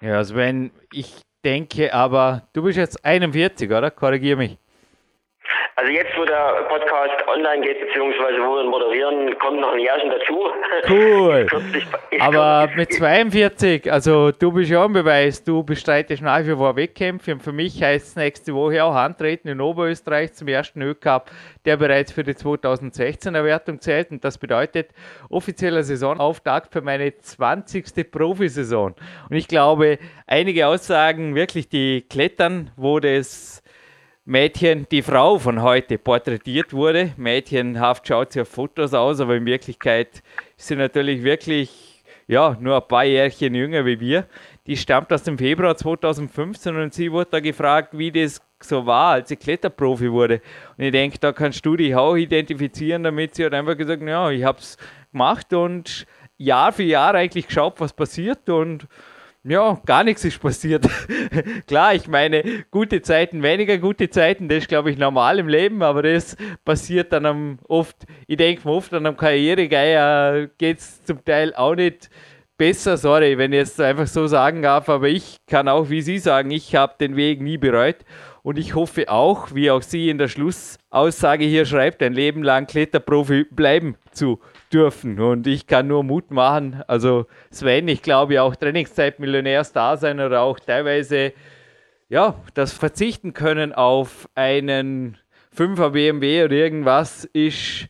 Ja, 0.00 0.16
also 0.16 0.36
wenn 0.36 0.72
ich 0.92 1.22
denke, 1.44 1.94
aber 1.94 2.48
du 2.52 2.62
bist 2.62 2.76
jetzt 2.76 3.04
41, 3.04 3.70
oder? 3.70 3.90
Korrigiere 3.90 4.36
mich. 4.36 4.58
Also 5.74 5.92
jetzt, 5.92 6.16
wo 6.16 6.24
der 6.24 6.64
Podcast 6.68 7.14
online 7.26 7.62
geht, 7.62 7.80
beziehungsweise 7.80 8.38
wo 8.38 8.56
wir 8.56 8.64
moderieren, 8.64 9.38
kommt 9.38 9.60
noch 9.60 9.72
ein 9.72 9.80
Jährchen 9.80 10.10
dazu. 10.10 10.50
Cool. 10.88 11.46
Aber 12.20 12.70
mit 12.76 12.92
42, 12.92 13.92
also 13.92 14.30
du 14.30 14.52
bist 14.52 14.70
ja 14.70 14.84
im 14.84 14.92
Beweis, 14.92 15.44
du 15.44 15.62
bestreitest 15.62 16.22
nach 16.22 16.44
wie 16.46 16.54
vor 16.54 16.76
Wettkämpfe 16.76 17.32
und 17.32 17.42
für 17.42 17.52
mich 17.52 17.82
heißt 17.82 18.06
es 18.06 18.16
nächste 18.16 18.54
Woche 18.54 18.82
auch 18.84 18.94
antreten 18.94 19.48
in 19.48 19.60
Oberösterreich 19.60 20.32
zum 20.32 20.48
ersten 20.48 20.80
Ö-Cup, 20.80 21.30
der 21.64 21.76
bereits 21.76 22.12
für 22.12 22.24
die 22.24 22.34
2016er 22.34 23.44
Wertung 23.44 23.80
zählt 23.80 24.10
und 24.10 24.24
das 24.24 24.38
bedeutet 24.38 24.90
offizieller 25.28 25.82
Saisonauftakt 25.82 26.72
für 26.72 26.80
meine 26.80 27.16
20. 27.18 28.10
Profisaison. 28.10 28.94
Und 29.28 29.36
ich 29.36 29.48
glaube, 29.48 29.98
einige 30.26 30.66
Aussagen 30.68 31.34
wirklich, 31.34 31.68
die 31.68 32.06
klettern, 32.08 32.70
wo 32.76 33.00
das 33.00 33.62
Mädchen, 34.28 34.88
die 34.90 35.02
Frau 35.02 35.38
von 35.38 35.62
heute 35.62 35.98
porträtiert 35.98 36.72
wurde. 36.72 37.12
Mädchenhaft 37.16 38.08
schaut 38.08 38.32
sie 38.32 38.40
auf 38.40 38.48
Fotos 38.48 38.92
aus, 38.92 39.20
aber 39.20 39.36
in 39.36 39.46
Wirklichkeit 39.46 40.20
ist 40.56 40.66
sie 40.66 40.74
natürlich 40.74 41.22
wirklich 41.22 42.02
ja, 42.26 42.56
nur 42.58 42.74
ein 42.74 42.88
paar 42.88 43.04
Jährchen 43.04 43.54
jünger 43.54 43.86
wie 43.86 44.00
wir. 44.00 44.26
Die 44.66 44.76
stammt 44.76 45.12
aus 45.12 45.22
dem 45.22 45.38
Februar 45.38 45.76
2015 45.76 46.74
und 46.74 46.92
sie 46.92 47.12
wurde 47.12 47.30
da 47.30 47.38
gefragt, 47.38 47.96
wie 47.96 48.10
das 48.10 48.42
so 48.60 48.84
war, 48.84 49.12
als 49.12 49.28
sie 49.28 49.36
Kletterprofi 49.36 50.10
wurde. 50.10 50.42
Und 50.76 50.82
ich 50.82 50.90
denke, 50.90 51.18
da 51.20 51.30
kannst 51.30 51.64
du 51.64 51.76
dich 51.76 51.94
auch 51.94 52.16
identifizieren 52.16 53.04
damit. 53.04 53.36
Sie 53.36 53.44
hat 53.44 53.54
einfach 53.54 53.76
gesagt, 53.76 54.02
ja, 54.02 54.28
ich 54.32 54.42
habe 54.42 54.58
es 54.58 54.76
gemacht 55.12 55.52
und 55.52 56.04
Jahr 56.36 56.72
für 56.72 56.82
Jahr 56.82 57.14
eigentlich 57.14 57.46
geschaut, 57.46 57.78
was 57.78 57.92
passiert 57.92 58.48
und 58.48 58.88
ja, 59.48 59.80
gar 59.86 60.02
nichts 60.02 60.24
ist 60.24 60.40
passiert. 60.40 60.86
Klar, 61.66 61.94
ich 61.94 62.08
meine, 62.08 62.42
gute 62.70 63.00
Zeiten, 63.02 63.42
weniger 63.42 63.78
gute 63.78 64.10
Zeiten, 64.10 64.48
das 64.48 64.58
ist, 64.58 64.68
glaube 64.68 64.90
ich, 64.90 64.98
normal 64.98 65.38
im 65.38 65.48
Leben, 65.48 65.82
aber 65.82 66.02
das 66.02 66.36
passiert 66.64 67.12
dann 67.12 67.26
am 67.26 67.58
oft, 67.68 67.96
ich 68.26 68.36
denke 68.36 68.66
mir 68.66 68.74
oft 68.74 68.92
an 68.92 69.06
einem 69.06 69.16
Karrieregeier 69.16 70.48
geht 70.58 70.78
es 70.78 71.02
zum 71.04 71.24
Teil 71.24 71.54
auch 71.54 71.74
nicht 71.74 72.10
besser, 72.58 72.96
sorry, 72.96 73.38
wenn 73.38 73.52
ich 73.52 73.58
jetzt 73.58 73.80
einfach 73.80 74.06
so 74.06 74.26
sagen 74.26 74.62
darf, 74.62 74.88
aber 74.88 75.08
ich 75.08 75.36
kann 75.46 75.68
auch 75.68 75.90
wie 75.90 76.02
Sie 76.02 76.18
sagen, 76.18 76.50
ich 76.50 76.74
habe 76.74 76.94
den 76.98 77.14
Weg 77.14 77.40
nie 77.40 77.58
bereut 77.58 77.98
und 78.42 78.58
ich 78.58 78.74
hoffe 78.74 79.08
auch, 79.10 79.54
wie 79.54 79.70
auch 79.70 79.82
Sie 79.82 80.08
in 80.08 80.18
der 80.18 80.28
Schlussaussage 80.28 81.44
hier 81.44 81.66
schreibt, 81.66 82.02
ein 82.02 82.14
Leben 82.14 82.42
lang 82.42 82.66
Kletterprofi 82.66 83.44
bleiben 83.44 83.96
zu 84.12 84.40
dürfen. 84.76 85.18
Und 85.18 85.46
ich 85.46 85.66
kann 85.66 85.86
nur 85.86 86.04
Mut 86.04 86.30
machen. 86.30 86.82
Also 86.86 87.26
Sven, 87.50 87.88
ich 87.88 88.02
glaube 88.02 88.42
auch 88.42 88.54
Trainingszeit-Millionärs-da 88.56 89.96
sein 89.96 90.20
oder 90.20 90.42
auch 90.42 90.60
teilweise 90.60 91.32
ja, 92.08 92.36
das 92.54 92.72
Verzichten 92.72 93.32
können 93.32 93.72
auf 93.72 94.28
einen 94.34 95.16
5er 95.56 95.90
BMW 95.90 96.44
oder 96.44 96.54
irgendwas 96.54 97.24
ist 97.24 97.88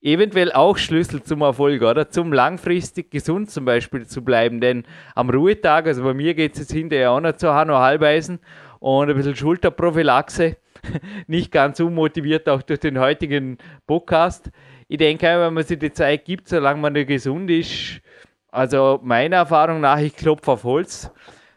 eventuell 0.00 0.50
auch 0.50 0.78
Schlüssel 0.78 1.22
zum 1.22 1.42
Erfolg, 1.42 1.82
oder? 1.82 2.08
Zum 2.08 2.32
langfristig 2.32 3.10
gesund 3.10 3.50
zum 3.50 3.64
Beispiel 3.64 4.06
zu 4.06 4.24
bleiben. 4.24 4.60
Denn 4.60 4.84
am 5.14 5.30
Ruhetag, 5.30 5.86
also 5.86 6.02
bei 6.02 6.14
mir 6.14 6.34
geht 6.34 6.54
es 6.54 6.60
jetzt 6.60 6.72
hinterher 6.72 7.12
auch 7.12 7.20
noch 7.20 7.36
zu 7.36 7.52
Hanno 7.54 7.76
Halbeisen 7.78 8.40
und 8.80 9.10
ein 9.10 9.16
bisschen 9.16 9.36
Schulterprophylaxe. 9.36 10.56
Nicht 11.28 11.52
ganz 11.52 11.78
unmotiviert 11.78 12.48
auch 12.48 12.62
durch 12.62 12.80
den 12.80 12.98
heutigen 12.98 13.58
Podcast 13.86 14.50
ich 14.92 14.98
denke, 14.98 15.24
wenn 15.24 15.54
man 15.54 15.64
sich 15.64 15.78
die 15.78 15.90
Zeit 15.90 16.26
gibt, 16.26 16.48
solange 16.48 16.78
man 16.78 16.92
nicht 16.92 17.08
gesund 17.08 17.50
ist, 17.50 18.02
also 18.48 19.00
meiner 19.02 19.36
Erfahrung 19.36 19.80
nach, 19.80 19.98
ich 19.98 20.14
klopfe 20.14 20.50
auf 20.50 20.64
Holz, 20.64 21.10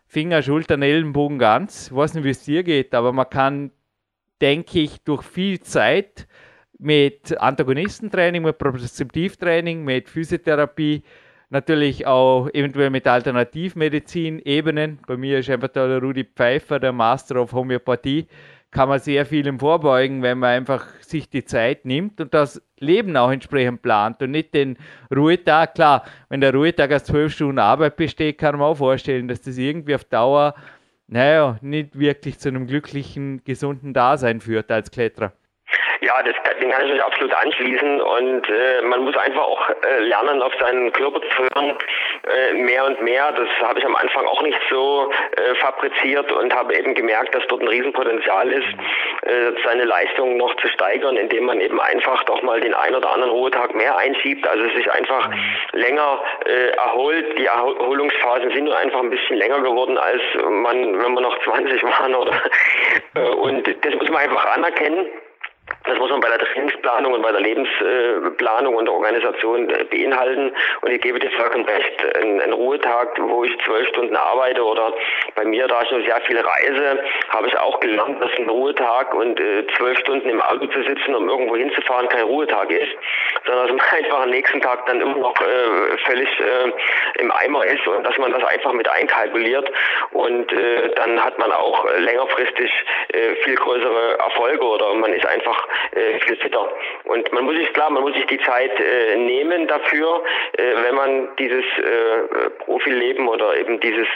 Finger, 0.08 0.42
Schultern, 0.42 0.82
Ellenbogen 0.82 1.38
ganz. 1.38 1.88
Ich 1.88 1.96
weiß 1.96 2.14
nicht, 2.14 2.24
wie 2.24 2.30
es 2.30 2.46
dir 2.46 2.64
geht, 2.64 2.96
aber 2.96 3.12
man 3.12 3.30
kann, 3.30 3.72
denke 4.40 4.80
ich, 4.80 5.02
durch 5.04 5.22
viel 5.24 5.60
Zeit 5.60 6.30
mit 6.80 7.38
Antagonistentraining, 7.38 8.42
mit 8.42 8.58
Propriozeptivtraining, 8.58 9.84
mit 9.84 10.08
Physiotherapie, 10.08 11.04
natürlich 11.50 12.08
auch 12.08 12.48
eventuell 12.54 12.90
mit 12.90 13.06
Alternativmedizin-Ebenen. 13.06 15.00
Bei 15.06 15.18
mir 15.18 15.40
ist 15.40 15.50
einfach 15.50 15.68
der 15.68 16.02
Rudi 16.02 16.24
Pfeiffer, 16.24 16.80
der 16.80 16.94
Master 16.94 17.42
of 17.42 17.52
Homöopathie, 17.52 18.28
kann 18.76 18.90
man 18.90 19.00
sehr 19.00 19.26
vielem 19.26 19.58
vorbeugen, 19.58 20.22
wenn 20.22 20.38
man 20.38 20.50
einfach 20.50 20.86
sich 21.00 21.30
die 21.30 21.46
Zeit 21.46 21.86
nimmt 21.86 22.20
und 22.20 22.34
das 22.34 22.62
Leben 22.78 23.16
auch 23.16 23.32
entsprechend 23.32 23.82
plant 23.82 24.22
und 24.22 24.32
nicht 24.32 24.54
den 24.54 24.78
Ruhetag. 25.16 25.76
Klar, 25.76 26.04
wenn 26.28 26.42
der 26.42 26.54
Ruhetag 26.54 26.92
aus 26.92 27.06
zwölf 27.06 27.32
Stunden 27.32 27.60
Arbeit 27.60 27.96
besteht, 27.96 28.38
kann 28.38 28.58
man 28.58 28.68
auch 28.68 28.76
vorstellen, 28.76 29.30
dass 29.30 29.40
das 29.40 29.58
irgendwie 29.58 29.96
auf 29.96 30.04
Dauer, 30.04 30.56
naja, 31.08 31.58
nicht 31.62 31.98
wirklich 31.98 32.38
zu 32.38 32.50
einem 32.50 32.68
glücklichen, 32.68 33.46
gesunden 33.46 33.94
Dasein 33.94 34.42
führt 34.42 34.70
als 34.70 34.92
Kletterer. 34.92 35.32
Ja, 36.02 36.22
das, 36.24 36.36
den 36.60 36.72
kann 36.72 36.86
ich 36.86 36.94
mich 36.94 37.04
absolut 37.04 37.34
anschließen 37.34 38.02
und 38.02 38.50
äh, 38.50 38.82
man 38.84 39.04
muss 39.04 39.16
einfach 39.18 39.42
auch 39.42 39.70
äh, 39.70 40.00
lernen, 40.00 40.42
auf 40.42 40.54
seinen 40.60 40.92
Körper 40.92 41.22
zu 41.22 41.44
hören, 41.44 41.78
äh, 42.28 42.54
mehr 42.54 42.86
und 42.86 43.02
mehr. 43.02 43.32
Das 43.32 43.48
habe 43.68 43.80
ich 43.80 43.86
am 43.86 43.96
Anfang 43.96 44.26
auch 44.26 44.42
nicht 44.42 44.60
so 44.70 45.12
äh, 45.38 45.56
fabriziert 45.56 46.32
und 46.32 46.54
habe 46.54 46.76
eben 46.76 46.94
gemerkt, 46.94 47.34
dass 47.34 47.46
dort 47.48 47.62
ein 47.62 47.68
Riesenpotenzial 47.68 48.52
ist, 48.52 48.68
äh, 49.24 49.52
seine 49.64 49.86
Leistung 49.86 50.38
noch 50.38 50.54
zu 50.58 50.68
steigern, 50.70 51.18
indem 51.18 51.46
man 51.46 51.60
eben 51.62 51.80
einfach 51.80 52.24
doch 52.26 52.42
mal 52.42 52.60
den 52.60 52.74
ein 52.74 52.96
oder 52.96 53.12
anderen 53.12 53.32
Ruhetag 53.32 53.74
mehr 53.74 53.98
einschiebt, 53.98 54.48
also 54.48 54.68
sich 54.76 54.92
einfach 54.92 55.30
länger 55.72 56.22
äh, 56.46 56.70
erholt. 56.76 57.38
Die 57.38 57.46
Erholungsphasen 57.46 58.52
sind 58.52 58.66
nur 58.66 58.78
einfach 58.78 59.00
ein 59.00 59.10
bisschen 59.10 59.38
länger 59.38 59.62
geworden, 59.62 59.98
als 59.98 60.22
man, 60.50 61.02
wenn 61.02 61.14
man 61.14 61.24
noch 61.24 61.38
20 61.44 61.84
waren 61.84 62.16
oder 62.16 62.34
und 63.38 63.68
das 63.68 63.96
muss 63.96 64.10
man 64.10 64.22
einfach 64.22 64.46
anerkennen. 64.56 65.08
Das 65.88 66.00
muss 66.00 66.10
man 66.10 66.20
bei 66.20 66.30
der 66.30 66.40
Trainingsplanung 66.40 67.14
und 67.14 67.22
bei 67.22 67.32
der 67.32 67.42
Lebensplanung 67.42 68.76
und 68.76 68.90
Organisation 68.90 69.70
äh, 69.70 69.84
beinhalten. 69.84 70.52
Und 70.82 70.92
ich 70.92 71.02
gebe 71.02 71.20
dir 71.20 71.30
vollkommen 71.32 71.66
recht, 71.66 72.18
ein, 72.22 72.42
ein, 72.42 72.54
Ruhetag, 72.54 73.20
wo 73.20 73.44
ich 73.44 73.56
zwölf 73.66 73.88
Stunden 73.90 74.16
arbeite 74.16 74.64
oder 74.64 74.94
bei 75.36 75.46
mir, 75.46 75.68
da 75.68 75.82
ich 75.84 75.92
nur 75.92 76.02
sehr 76.02 76.20
viel 76.22 76.40
reise, 76.40 77.04
habe 77.30 77.48
ich 77.48 77.58
auch 77.60 77.80
gelernt, 77.80 78.20
dass 78.22 78.32
ein 78.38 78.50
Ruhetag 78.50 79.14
und 79.14 79.40
äh, 79.40 79.68
zwölf 79.78 80.00
Stunden 80.00 80.30
im 80.30 80.42
Auto 80.42 80.66
zu 80.68 80.84
sitzen, 80.84 81.14
um 81.14 81.30
irgendwo 81.30 81.56
hinzufahren, 81.56 82.10
kein 82.10 82.24
Ruhetag 82.24 82.72
ist, 82.72 82.92
sondern 83.46 83.68
dass 83.68 83.78
man 83.78 83.86
einfach 83.98 84.24
am 84.24 84.30
nächsten 84.30 84.62
Tag 84.62 84.86
dann 84.88 85.02
immer 85.02 85.18
noch 85.18 85.36
äh, 85.42 85.98
völlig 86.06 86.30
äh, 86.40 87.22
im 87.22 87.32
Eimer 87.32 87.64
ist 87.66 87.86
und 87.88 88.04
dass 88.04 88.18
man 88.18 88.32
das 88.32 88.44
einfach 88.44 88.74
mit 88.74 88.90
einkalkuliert 88.90 89.72
und 90.12 90.52
äh, 90.52 90.90
dann 90.96 91.24
hat 91.24 91.38
man 91.38 91.52
auch 91.52 91.86
längerfristig 92.00 92.72
äh, 93.10 93.36
viel 93.44 93.56
größere 93.56 94.18
Erfolge 94.18 94.64
oder 94.64 94.94
man 94.96 95.14
ist 95.14 95.26
einfach 95.26 95.68
äh, 95.92 96.20
viel 96.20 96.36
fitter. 96.38 96.70
Und 97.06 97.32
man 97.32 97.46
muss 97.46 97.56
sich 97.56 97.72
klar, 97.74 97.90
man 97.90 98.04
muss 98.04 98.14
sich 98.14 98.26
die 98.28 98.40
Zeit 98.40 98.72
äh, 98.80 99.18
nehmen 99.18 99.68
dafür, 99.68 100.24
äh, 100.58 100.64
wenn 100.84 100.96
man 100.96 101.28
dieses 101.38 101.66
äh, 101.78 102.50
Profileben 102.60 103.28
oder 103.28 103.58
eben 103.58 103.80
dieses 103.80 104.08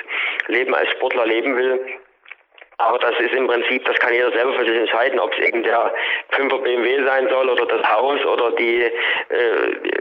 Leben 0.48 0.74
als 0.76 0.90
Sportler 0.92 1.26
leben 1.26 1.56
will 1.56 1.80
aber 2.80 2.98
das 2.98 3.20
ist 3.20 3.34
im 3.34 3.46
Prinzip, 3.46 3.84
das 3.84 4.00
kann 4.00 4.14
jeder 4.14 4.32
selber 4.32 4.54
für 4.54 4.66
sich 4.66 4.78
entscheiden, 4.78 5.20
ob 5.20 5.34
es 5.34 5.40
irgendein 5.40 5.92
5er 6.32 6.62
BMW 6.64 7.04
sein 7.04 7.28
soll 7.30 7.50
oder 7.50 7.66
das 7.66 7.84
Haus 7.92 8.26
oder 8.26 8.52
die, 8.52 8.84
äh, 8.84 8.92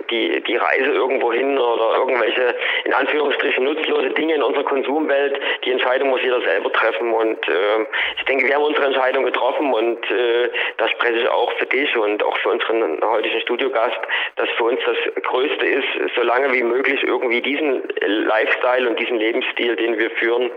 die, 0.09 0.41
die 0.45 0.57
Reise 0.57 0.93
irgendwo 0.93 1.33
hin 1.33 1.59
oder 1.59 1.97
irgendwelche, 1.99 2.55
in 2.85 2.95
Anführungsstrichen, 2.95 3.65
nutzlose 3.65 4.11
Dinge 4.11 4.37
in 4.37 4.43
unserer 4.45 4.63
Konsumwelt. 4.63 5.41
Die 5.65 5.73
Entscheidung 5.73 6.11
muss 6.11 6.23
jeder 6.23 6.41
selber 6.43 6.73
treffen 6.73 7.13
und 7.13 7.49
äh, 7.49 7.87
ich 8.17 8.25
denke, 8.27 8.47
wir 8.47 8.55
haben 8.55 8.63
unsere 8.63 8.87
Entscheidung 8.87 9.25
getroffen 9.25 9.73
und 9.75 10.11
äh, 10.13 10.49
da 10.77 10.89
spreche 10.89 11.19
ich 11.19 11.29
auch 11.29 11.53
für 11.55 11.67
dich 11.67 11.97
und 11.97 12.23
auch 12.23 12.37
für 12.39 12.51
unseren 12.51 13.01
heutigen 13.03 13.41
Studiogast, 13.41 13.99
dass 14.37 14.49
für 14.51 14.65
uns 14.65 14.81
das 14.87 15.25
Größte 15.25 15.67
ist, 15.67 15.89
so 16.15 16.23
lange 16.23 16.53
wie 16.53 16.63
möglich 16.63 17.03
irgendwie 17.03 17.43
diesen 17.43 17.83
Lifestyle 18.07 18.89
und 18.89 19.01
diesen 19.01 19.19
Lebensstil, 19.19 19.75
den 19.75 19.99
wir 19.99 20.11
führen, 20.13 20.49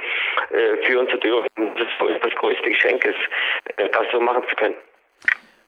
äh, 0.51 0.77
führen 0.85 1.09
zu 1.09 1.17
dürfen. 1.17 1.49
Das 1.55 1.87
ist 1.87 2.10
das 2.19 2.33
größte 2.35 2.69
Geschenk 2.69 3.05
ist, 3.05 3.19
äh, 3.77 3.89
das 3.89 4.05
so 4.11 4.19
machen 4.19 4.43
zu 4.49 4.55
können. 4.55 4.75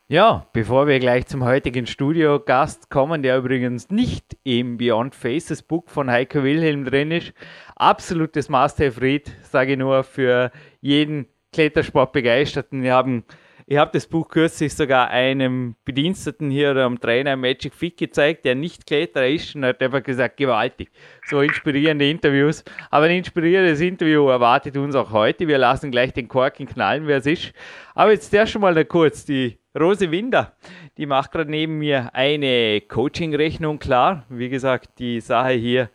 Ja, 0.08 0.48
bevor 0.54 0.86
wir 0.88 1.00
gleich 1.00 1.28
zum 1.28 1.46
heutigen 1.46 1.88
Studiogast 1.88 2.90
kommen, 2.90 3.24
der 3.24 3.38
übrigens 3.38 3.90
nicht 3.90 4.38
im 4.44 4.78
Beyond 4.78 5.16
Faces 5.16 5.64
Book 5.64 5.90
von 5.90 6.12
Heiko 6.12 6.44
Wilhelm 6.44 6.84
drin 6.86 7.12
ist, 7.12 7.34
absolutes 7.76 8.50
Must-Have-Read, 8.50 9.32
sage 9.44 9.72
ich 9.72 9.78
nur, 9.78 10.04
für 10.04 10.52
jeden 10.82 11.28
Klettersport-Begeisterten. 11.54 12.84
Wir 12.84 12.94
haben 12.94 13.24
ich 13.66 13.78
habe 13.78 13.92
das 13.94 14.08
Buch 14.08 14.28
kürzlich 14.28 14.74
sogar 14.74 15.10
einem 15.10 15.76
Bediensteten 15.86 16.50
hier 16.50 16.72
oder 16.72 16.86
am 16.86 17.00
Trainer 17.00 17.36
Magic 17.36 17.74
Fit 17.74 17.98
gezeigt, 17.98 18.46
der 18.46 18.56
nicht 18.56 18.86
Kletterer 18.86 19.28
ist 19.28 19.56
und 19.56 19.66
hat 19.66 19.82
einfach 19.82 20.04
gesagt, 20.04 20.38
gewaltig. 20.38 20.92
So 21.26 21.42
inspirierende 21.42 22.10
Interviews. 22.10 22.64
Aber 22.92 23.06
ein 23.06 23.18
inspirierendes 23.18 23.80
Interview 23.82 24.28
erwartet 24.28 24.76
uns 24.78 24.96
auch 24.96 25.12
heute. 25.12 25.48
Wir 25.48 25.58
lassen 25.58 25.92
gleich 25.92 26.14
den 26.14 26.28
Korken 26.28 26.68
knallen, 26.68 27.08
wer 27.08 27.18
es 27.18 27.26
ist. 27.26 27.54
Aber 27.96 28.12
jetzt 28.12 28.34
erst 28.34 28.52
schon 28.52 28.62
mal 28.62 28.74
noch 28.74 28.88
kurz 28.88 29.26
die 29.26 29.58
Rose 29.80 30.12
Winder, 30.12 30.56
die 30.98 31.08
macht 31.08 31.32
gerade 31.32 31.50
neben 31.50 31.80
mir 31.80 32.14
eine 32.14 32.80
Coaching-Rechnung 32.82 33.80
klar. 33.80 34.24
Wie 34.30 34.50
gesagt, 34.50 35.00
die 35.00 35.20
Sache 35.20 35.54
hier 35.54 35.90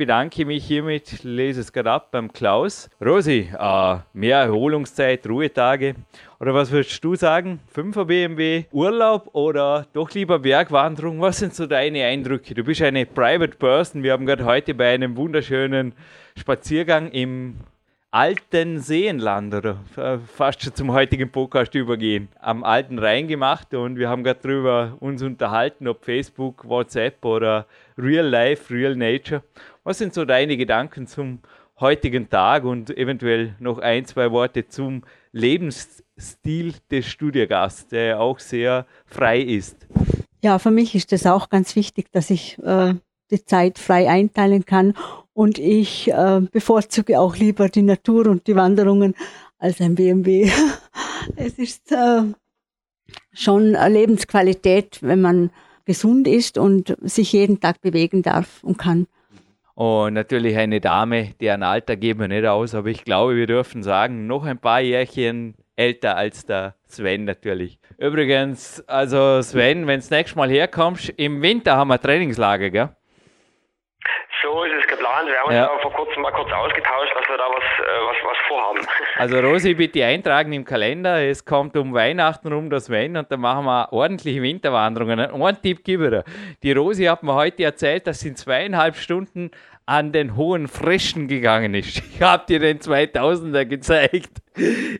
bedanke 0.00 0.46
mich 0.46 0.64
hiermit, 0.64 1.22
lese 1.24 1.60
es 1.60 1.74
gerade 1.74 1.90
ab 1.90 2.10
beim 2.10 2.32
Klaus. 2.32 2.88
Rosi, 3.04 3.50
äh, 3.52 3.96
mehr 4.14 4.38
Erholungszeit, 4.38 5.28
Ruhetage. 5.28 5.94
Oder 6.40 6.54
was 6.54 6.70
würdest 6.70 7.04
du 7.04 7.16
sagen? 7.16 7.60
5er 7.76 8.06
BMW, 8.06 8.64
Urlaub 8.72 9.28
oder 9.34 9.86
doch 9.92 10.10
lieber 10.12 10.38
Bergwanderung? 10.38 11.20
Was 11.20 11.40
sind 11.40 11.54
so 11.54 11.66
deine 11.66 12.02
Eindrücke? 12.06 12.54
Du 12.54 12.64
bist 12.64 12.80
eine 12.80 13.04
Private 13.04 13.58
Person. 13.58 14.02
Wir 14.02 14.12
haben 14.12 14.24
gerade 14.24 14.46
heute 14.46 14.72
bei 14.72 14.94
einem 14.94 15.18
wunderschönen 15.18 15.92
Spaziergang 16.34 17.10
im 17.10 17.56
alten 18.12 18.80
Seenland 18.80 19.54
oder 19.54 19.78
fast 20.34 20.62
schon 20.62 20.74
zum 20.74 20.90
heutigen 20.92 21.30
Podcast 21.30 21.72
übergehen, 21.76 22.28
am 22.40 22.64
alten 22.64 22.98
Rhein 22.98 23.28
gemacht 23.28 23.72
und 23.72 23.98
wir 23.98 24.08
haben 24.08 24.24
gerade 24.24 24.40
darüber 24.42 24.96
uns 24.98 25.22
unterhalten, 25.22 25.86
ob 25.86 26.04
Facebook, 26.04 26.64
WhatsApp 26.68 27.24
oder 27.24 27.66
Real 27.96 28.26
Life, 28.26 28.74
Real 28.74 28.96
Nature. 28.96 29.44
Was 29.82 29.96
sind 29.96 30.12
so 30.12 30.26
deine 30.26 30.58
Gedanken 30.58 31.06
zum 31.06 31.38
heutigen 31.80 32.28
Tag 32.28 32.64
und 32.64 32.90
eventuell 32.98 33.56
noch 33.60 33.78
ein, 33.78 34.04
zwei 34.04 34.30
Worte 34.30 34.68
zum 34.68 35.04
Lebensstil 35.32 36.74
des 36.90 37.06
Studiergasts, 37.06 37.88
der 37.88 38.20
auch 38.20 38.38
sehr 38.40 38.86
frei 39.06 39.40
ist? 39.40 39.86
Ja, 40.42 40.58
für 40.58 40.70
mich 40.70 40.94
ist 40.94 41.14
es 41.14 41.24
auch 41.24 41.48
ganz 41.48 41.76
wichtig, 41.76 42.12
dass 42.12 42.28
ich 42.28 42.58
äh, 42.62 42.94
die 43.30 43.44
Zeit 43.46 43.78
frei 43.78 44.10
einteilen 44.10 44.66
kann 44.66 44.94
und 45.32 45.58
ich 45.58 46.10
äh, 46.10 46.40
bevorzuge 46.52 47.18
auch 47.18 47.36
lieber 47.36 47.70
die 47.70 47.82
Natur 47.82 48.26
und 48.26 48.46
die 48.46 48.56
Wanderungen 48.56 49.14
als 49.58 49.80
ein 49.80 49.94
BMW. 49.94 50.50
es 51.36 51.58
ist 51.58 51.90
äh, 51.90 52.24
schon 53.32 53.72
Lebensqualität, 53.72 54.98
wenn 55.00 55.22
man 55.22 55.50
gesund 55.86 56.28
ist 56.28 56.58
und 56.58 56.94
sich 57.00 57.32
jeden 57.32 57.60
Tag 57.60 57.80
bewegen 57.80 58.20
darf 58.20 58.62
und 58.62 58.76
kann. 58.76 59.06
Und 59.80 60.12
natürlich 60.12 60.58
eine 60.58 60.78
Dame, 60.78 61.32
deren 61.40 61.62
Alter 61.62 61.96
geben 61.96 62.20
wir 62.20 62.28
nicht 62.28 62.44
aus, 62.44 62.74
aber 62.74 62.88
ich 62.88 63.02
glaube, 63.02 63.34
wir 63.34 63.46
dürfen 63.46 63.82
sagen, 63.82 64.26
noch 64.26 64.44
ein 64.44 64.58
paar 64.58 64.80
Jährchen 64.80 65.54
älter 65.74 66.18
als 66.18 66.44
der 66.44 66.74
Sven 66.86 67.24
natürlich. 67.24 67.78
Übrigens, 67.96 68.86
also 68.86 69.40
Sven, 69.40 69.86
wenn 69.86 69.94
du 69.94 70.00
das 70.00 70.10
nächste 70.10 70.36
Mal 70.36 70.50
herkommst, 70.50 71.08
im 71.16 71.40
Winter 71.40 71.78
haben 71.78 71.88
wir 71.88 71.98
Trainingslager, 71.98 72.68
gell? 72.68 72.90
So 74.42 74.64
ist 74.64 74.72
es 74.80 74.86
geplant. 74.86 75.28
Wir 75.28 75.38
haben 75.38 75.52
ja. 75.52 75.66
uns 75.66 75.82
vor 75.82 75.92
kurzem 75.92 76.22
mal 76.22 76.32
kurz 76.32 76.50
ausgetauscht, 76.50 77.12
dass 77.14 77.28
wir 77.28 77.36
da 77.36 77.44
was, 77.44 77.62
äh, 77.62 78.06
was, 78.06 78.16
was 78.24 78.36
vorhaben. 78.48 78.80
Also 79.16 79.38
Rosi, 79.40 79.74
bitte 79.74 80.02
eintragen 80.04 80.52
im 80.54 80.64
Kalender. 80.64 81.22
Es 81.22 81.44
kommt 81.44 81.76
um 81.76 81.92
Weihnachten 81.92 82.50
rum 82.50 82.70
das 82.70 82.88
Wenn 82.88 83.18
und 83.18 83.30
dann 83.30 83.40
machen 83.40 83.66
wir 83.66 83.92
ordentliche 83.92 84.40
Winterwanderungen. 84.40 85.20
Ein 85.20 85.62
Tipp 85.62 85.84
gebe 85.84 86.04
ich 86.04 86.10
dir. 86.10 86.24
Die 86.62 86.72
Rosi 86.72 87.04
hat 87.04 87.22
mir 87.22 87.34
heute 87.34 87.64
erzählt, 87.64 88.06
dass 88.06 88.20
sie 88.20 88.28
in 88.28 88.36
zweieinhalb 88.36 88.96
Stunden 88.96 89.50
an 89.90 90.12
den 90.12 90.36
hohen 90.36 90.68
Frischen 90.68 91.26
gegangen 91.26 91.74
ist. 91.74 92.00
Ich 92.20 92.22
habe 92.22 92.44
dir 92.46 92.60
den 92.60 92.78
2000er 92.78 93.64
gezeigt. 93.64 94.42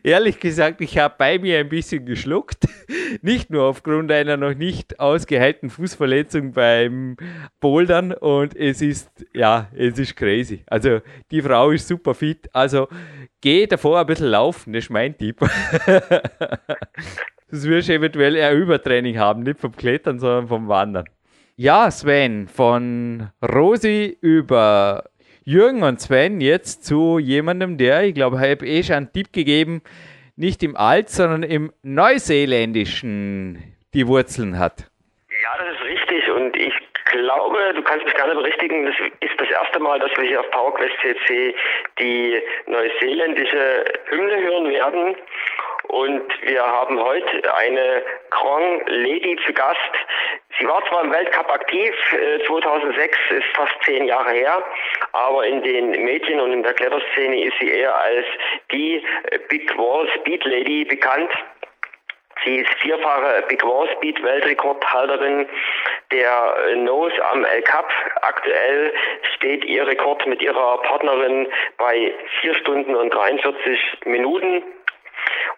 Ehrlich 0.03 0.39
gesagt, 0.39 0.81
ich 0.81 0.97
habe 0.97 1.13
bei 1.17 1.37
mir 1.37 1.59
ein 1.59 1.69
bisschen 1.69 2.05
geschluckt. 2.05 2.67
Nicht 3.21 3.51
nur 3.51 3.65
aufgrund 3.65 4.11
einer 4.11 4.37
noch 4.37 4.55
nicht 4.55 4.99
ausgeheilten 4.99 5.69
Fußverletzung 5.69 6.53
beim 6.53 7.15
Bouldern 7.59 8.11
und 8.11 8.55
es 8.55 8.81
ist, 8.81 9.09
ja, 9.33 9.67
es 9.75 9.99
ist 9.99 10.15
crazy. 10.15 10.63
Also 10.65 11.01
die 11.29 11.41
Frau 11.41 11.69
ist 11.69 11.87
super 11.87 12.15
fit. 12.15 12.49
Also 12.51 12.87
geh 13.39 13.67
davor 13.67 13.99
ein 13.99 14.07
bisschen 14.07 14.27
laufen, 14.27 14.73
das 14.73 14.85
ist 14.85 14.89
mein 14.89 15.17
Tipp. 15.17 15.39
Das 17.53 17.65
wirst 17.65 17.89
du 17.89 17.93
eventuell 17.95 18.37
eher 18.37 18.53
Übertraining 18.53 19.17
haben, 19.17 19.43
nicht 19.43 19.59
vom 19.59 19.75
Klettern, 19.75 20.19
sondern 20.19 20.47
vom 20.47 20.69
Wandern. 20.69 21.03
Ja, 21.63 21.91
Sven, 21.91 22.47
von 22.47 23.29
Rosi 23.39 24.17
über 24.19 25.03
Jürgen 25.45 25.83
und 25.83 26.01
Sven 26.01 26.41
jetzt 26.41 26.83
zu 26.83 27.19
jemandem, 27.19 27.77
der, 27.77 28.01
ich 28.01 28.15
glaube, 28.15 28.37
ich 28.37 28.41
habe 28.41 28.65
eh 28.65 28.81
schon 28.81 28.95
einen 28.95 29.13
Tipp 29.13 29.31
gegeben, 29.31 29.83
nicht 30.35 30.63
im 30.63 30.75
Alt, 30.75 31.09
sondern 31.09 31.43
im 31.43 31.71
Neuseeländischen 31.83 33.75
die 33.93 34.07
Wurzeln 34.07 34.57
hat. 34.57 34.89
Ja, 35.43 35.63
das 35.63 35.75
ist 35.75 35.83
richtig 35.83 36.31
und 36.31 36.57
ich 36.57 36.73
glaube, 37.11 37.59
du 37.75 37.83
kannst 37.83 38.05
mich 38.05 38.15
gerne 38.15 38.33
berichtigen, 38.33 38.87
das 38.87 38.95
ist 39.19 39.39
das 39.39 39.51
erste 39.51 39.79
Mal, 39.79 39.99
dass 39.99 40.09
wir 40.17 40.23
hier 40.23 40.39
auf 40.39 40.49
PowerQuest 40.49 40.95
CC 41.03 41.53
die 41.99 42.41
neuseeländische 42.65 43.85
Hymne 44.09 44.41
hören 44.41 44.67
werden. 44.67 45.15
Und 45.87 46.23
wir 46.43 46.63
haben 46.63 46.99
heute 46.99 47.55
eine 47.55 48.03
Grand 48.29 48.87
Lady 48.87 49.37
zu 49.45 49.53
Gast. 49.53 49.79
Sie 50.59 50.67
war 50.67 50.85
zwar 50.87 51.03
im 51.03 51.11
Weltcup 51.11 51.51
aktiv, 51.51 51.93
2006 52.45 53.17
äh, 53.29 53.37
ist 53.37 53.47
fast 53.55 53.73
zehn 53.83 54.05
Jahre 54.05 54.31
her, 54.31 54.63
aber 55.13 55.45
in 55.45 55.61
den 55.63 55.91
Medien 56.03 56.39
und 56.39 56.53
in 56.53 56.63
der 56.63 56.73
Kletterszene 56.73 57.45
ist 57.45 57.57
sie 57.59 57.69
eher 57.69 57.95
als 57.95 58.25
die 58.71 59.03
Big 59.49 59.75
Wall 59.77 60.07
Speed 60.19 60.43
Lady 60.45 60.85
bekannt. 60.85 61.31
Sie 62.43 62.57
ist 62.57 62.73
vierfache 62.79 63.43
Big 63.47 63.63
Wall 63.63 63.87
Speed 63.95 64.21
Weltrekordhalterin 64.23 65.47
der 66.11 66.75
Nose 66.77 67.13
am 67.31 67.45
El 67.45 67.61
Cup. 67.61 67.87
Aktuell 68.21 68.93
steht 69.35 69.63
ihr 69.65 69.85
Rekord 69.85 70.25
mit 70.27 70.41
ihrer 70.41 70.81
Partnerin 70.81 71.47
bei 71.77 72.13
vier 72.41 72.55
Stunden 72.55 72.95
und 72.95 73.13
43 73.13 73.79
Minuten. 74.05 74.63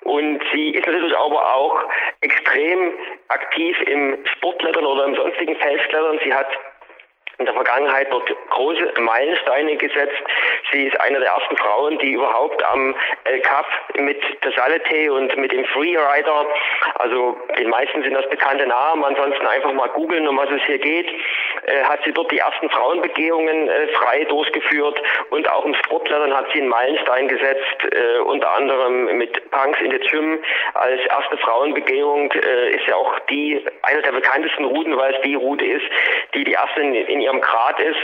Und 0.02 0.42
sie 0.54 0.72
ist 0.72 0.86
natürlich 0.86 1.18
aber 1.18 1.56
auch 1.56 1.80
extrem 2.22 2.94
aktiv 3.30 3.82
im 3.84 4.18
Sportklettern 4.26 4.86
oder 4.86 5.06
im 5.06 5.16
sonstigen 5.16 5.56
Felsklettern. 5.56 6.20
Sie 6.24 6.34
hat 6.34 6.48
in 7.40 7.46
der 7.46 7.54
Vergangenheit 7.54 8.08
dort 8.12 8.32
große 8.50 8.94
Meilensteine 9.00 9.76
gesetzt. 9.76 10.22
Sie 10.72 10.86
ist 10.88 11.00
eine 11.02 11.20
der 11.20 11.30
ersten 11.30 11.58
Frauen, 11.58 11.98
die 12.00 12.12
überhaupt 12.12 12.64
am 12.64 12.96
El 13.24 13.40
Cap 13.40 13.66
mit 13.96 14.22
der 14.44 14.52
Salete 14.52 15.12
und 15.12 15.36
mit 15.38 15.52
dem 15.52 15.66
Freerider, 15.66 16.46
also 16.96 17.38
den 17.58 17.70
meisten 17.70 18.04
sind 18.04 18.14
das 18.14 18.30
bekannte 18.30 18.68
Namen, 18.68 19.04
ansonsten 19.04 19.46
einfach 19.46 19.74
mal 19.74 19.90
googeln, 19.90 20.28
um 20.28 20.38
was 20.38 20.50
es 20.52 20.62
hier 20.66 20.78
geht, 20.78 21.08
äh, 21.66 21.84
hat 21.84 22.00
sie 22.06 22.12
dort 22.12 22.32
die 22.32 22.38
ersten 22.38 22.70
Frauenbegehungen 22.70 23.68
äh, 23.68 23.88
frei 23.90 24.24
durchgeführt 24.26 25.02
und 25.32 25.50
auch 25.50 25.66
im 25.66 25.74
Sportklettern 25.76 26.36
hat 26.36 26.46
sie 26.54 26.60
einen 26.60 26.70
Meilenstein 26.70 27.28
gesetzt, 27.28 27.78
äh, 27.92 28.20
unter 28.20 28.52
anderem 28.52 29.18
mit 29.18 29.50
Punks 29.52 29.80
in 29.82 29.92
the 29.92 30.00
Gym 30.00 30.40
als 30.76 31.02
erste 31.08 31.38
Frauenbegehung 31.38 32.32
äh, 32.32 32.76
ist 32.76 32.88
ja 32.88 32.96
auch 32.96 33.20
die 33.30 33.64
eine 33.82 34.02
der 34.02 34.12
bekanntesten 34.12 34.66
Routen, 34.66 34.96
weil 34.98 35.16
es 35.16 35.22
die 35.22 35.36
Route 35.36 35.66
ist, 35.66 35.86
die 36.34 36.44
die 36.44 36.54
erste 36.54 36.82
in, 36.82 36.94
in 36.94 37.22
ihrem 37.24 37.42
Grad 37.42 37.80
ist. 37.80 38.00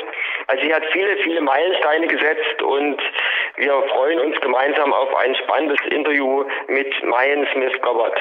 Also 0.48 0.64
sie 0.64 0.74
hat 0.74 0.84
viele, 0.92 1.18
viele 1.24 1.42
Meilensteine 1.42 2.08
gesetzt 2.08 2.62
und 2.62 2.98
wir 3.58 3.84
freuen 3.94 4.20
uns 4.20 4.40
gemeinsam 4.42 4.94
auf 4.94 5.16
ein 5.16 5.36
spannendes 5.36 5.80
Interview 5.92 6.44
mit 6.68 6.88
Mayan 7.04 7.46
Smith-Gobbard. 7.54 8.18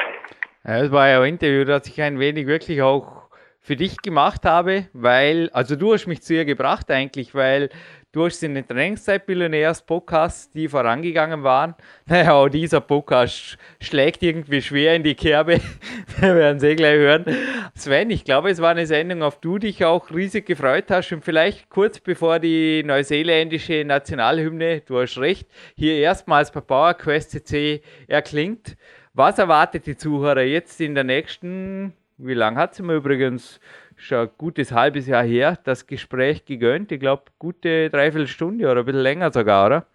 Das 0.65 0.93
war 0.93 1.09
ja 1.09 1.21
ein 1.21 1.29
Interview, 1.29 1.65
das 1.65 1.87
ich 1.87 2.03
ein 2.03 2.19
wenig 2.19 2.47
wirklich 2.47 2.83
auch 2.83 3.29
für 3.61 3.77
dich 3.77 4.01
gemacht 4.03 4.45
habe, 4.45 4.89
weil, 4.93 5.51
also 5.53 5.77
du 5.77 5.93
hast 5.93 6.07
mich 6.07 6.23
zu 6.23 6.35
ihr 6.35 6.45
gebracht 6.45 6.91
eigentlich, 6.91 7.35
weil 7.35 7.69
durch 8.13 8.41
den 8.41 8.67
Trainingszeit 8.67 9.27
Billionärs 9.27 9.83
Podcast, 9.83 10.55
die 10.55 10.69
vorangegangen 10.69 11.43
waren. 11.43 11.75
Naja, 12.07 12.33
auch 12.33 12.49
dieser 12.49 12.81
Podcast 12.81 13.59
schlägt 13.81 14.23
irgendwie 14.23 14.63
schwer 14.63 14.97
in 14.97 15.03
die 15.03 15.15
Kerbe. 15.15 15.61
Wir 16.21 16.35
werden 16.35 16.57
es 16.57 16.63
eh 16.63 16.75
gleich 16.75 16.97
hören. 16.97 17.27
Sven, 17.75 18.11
ich 18.11 18.25
glaube, 18.25 18.51
es 18.51 18.63
war 18.63 18.71
eine 18.71 18.87
Sendung, 18.87 19.23
auf 19.23 19.41
du 19.41 19.59
dich 19.59 19.85
auch 19.85 20.11
riesig 20.11 20.47
gefreut 20.47 20.87
hast. 20.89 21.13
Und 21.13 21.23
vielleicht 21.23 21.69
kurz 21.69 22.01
bevor 22.01 22.39
die 22.39 22.83
neuseeländische 22.83 23.85
Nationalhymne, 23.85 24.81
du 24.81 25.01
hast 25.01 25.19
recht, 25.19 25.47
hier 25.77 25.97
erstmals 25.97 26.51
bei 26.51 26.61
PowerQuest 26.61 27.31
CC 27.33 27.83
erklingt. 28.07 28.77
Was 29.13 29.39
erwartet 29.39 29.87
die 29.87 29.97
Zuhörer 29.97 30.43
jetzt 30.43 30.81
in 30.81 30.95
der 30.95 31.05
nächsten, 31.05 31.93
wie 32.17 32.35
lange 32.35 32.59
hat 32.59 32.73
es 32.73 32.81
mir 32.81 32.95
übrigens? 32.95 33.61
Schon 33.99 34.19
ein 34.19 34.31
gutes 34.39 34.73
halbes 34.73 35.07
Jahr 35.07 35.25
her, 35.25 35.59
das 35.65 35.87
Gespräch 35.87 36.45
gegönnt. 36.45 36.93
Ich 36.93 37.01
glaube, 37.01 37.25
gute 37.39 37.91
Dreiviertelstunde 37.91 38.71
oder 38.71 38.81
ein 38.81 38.87
bisschen 38.87 39.03
länger 39.03 39.31
sogar, 39.31 39.67
oder? 39.67 39.87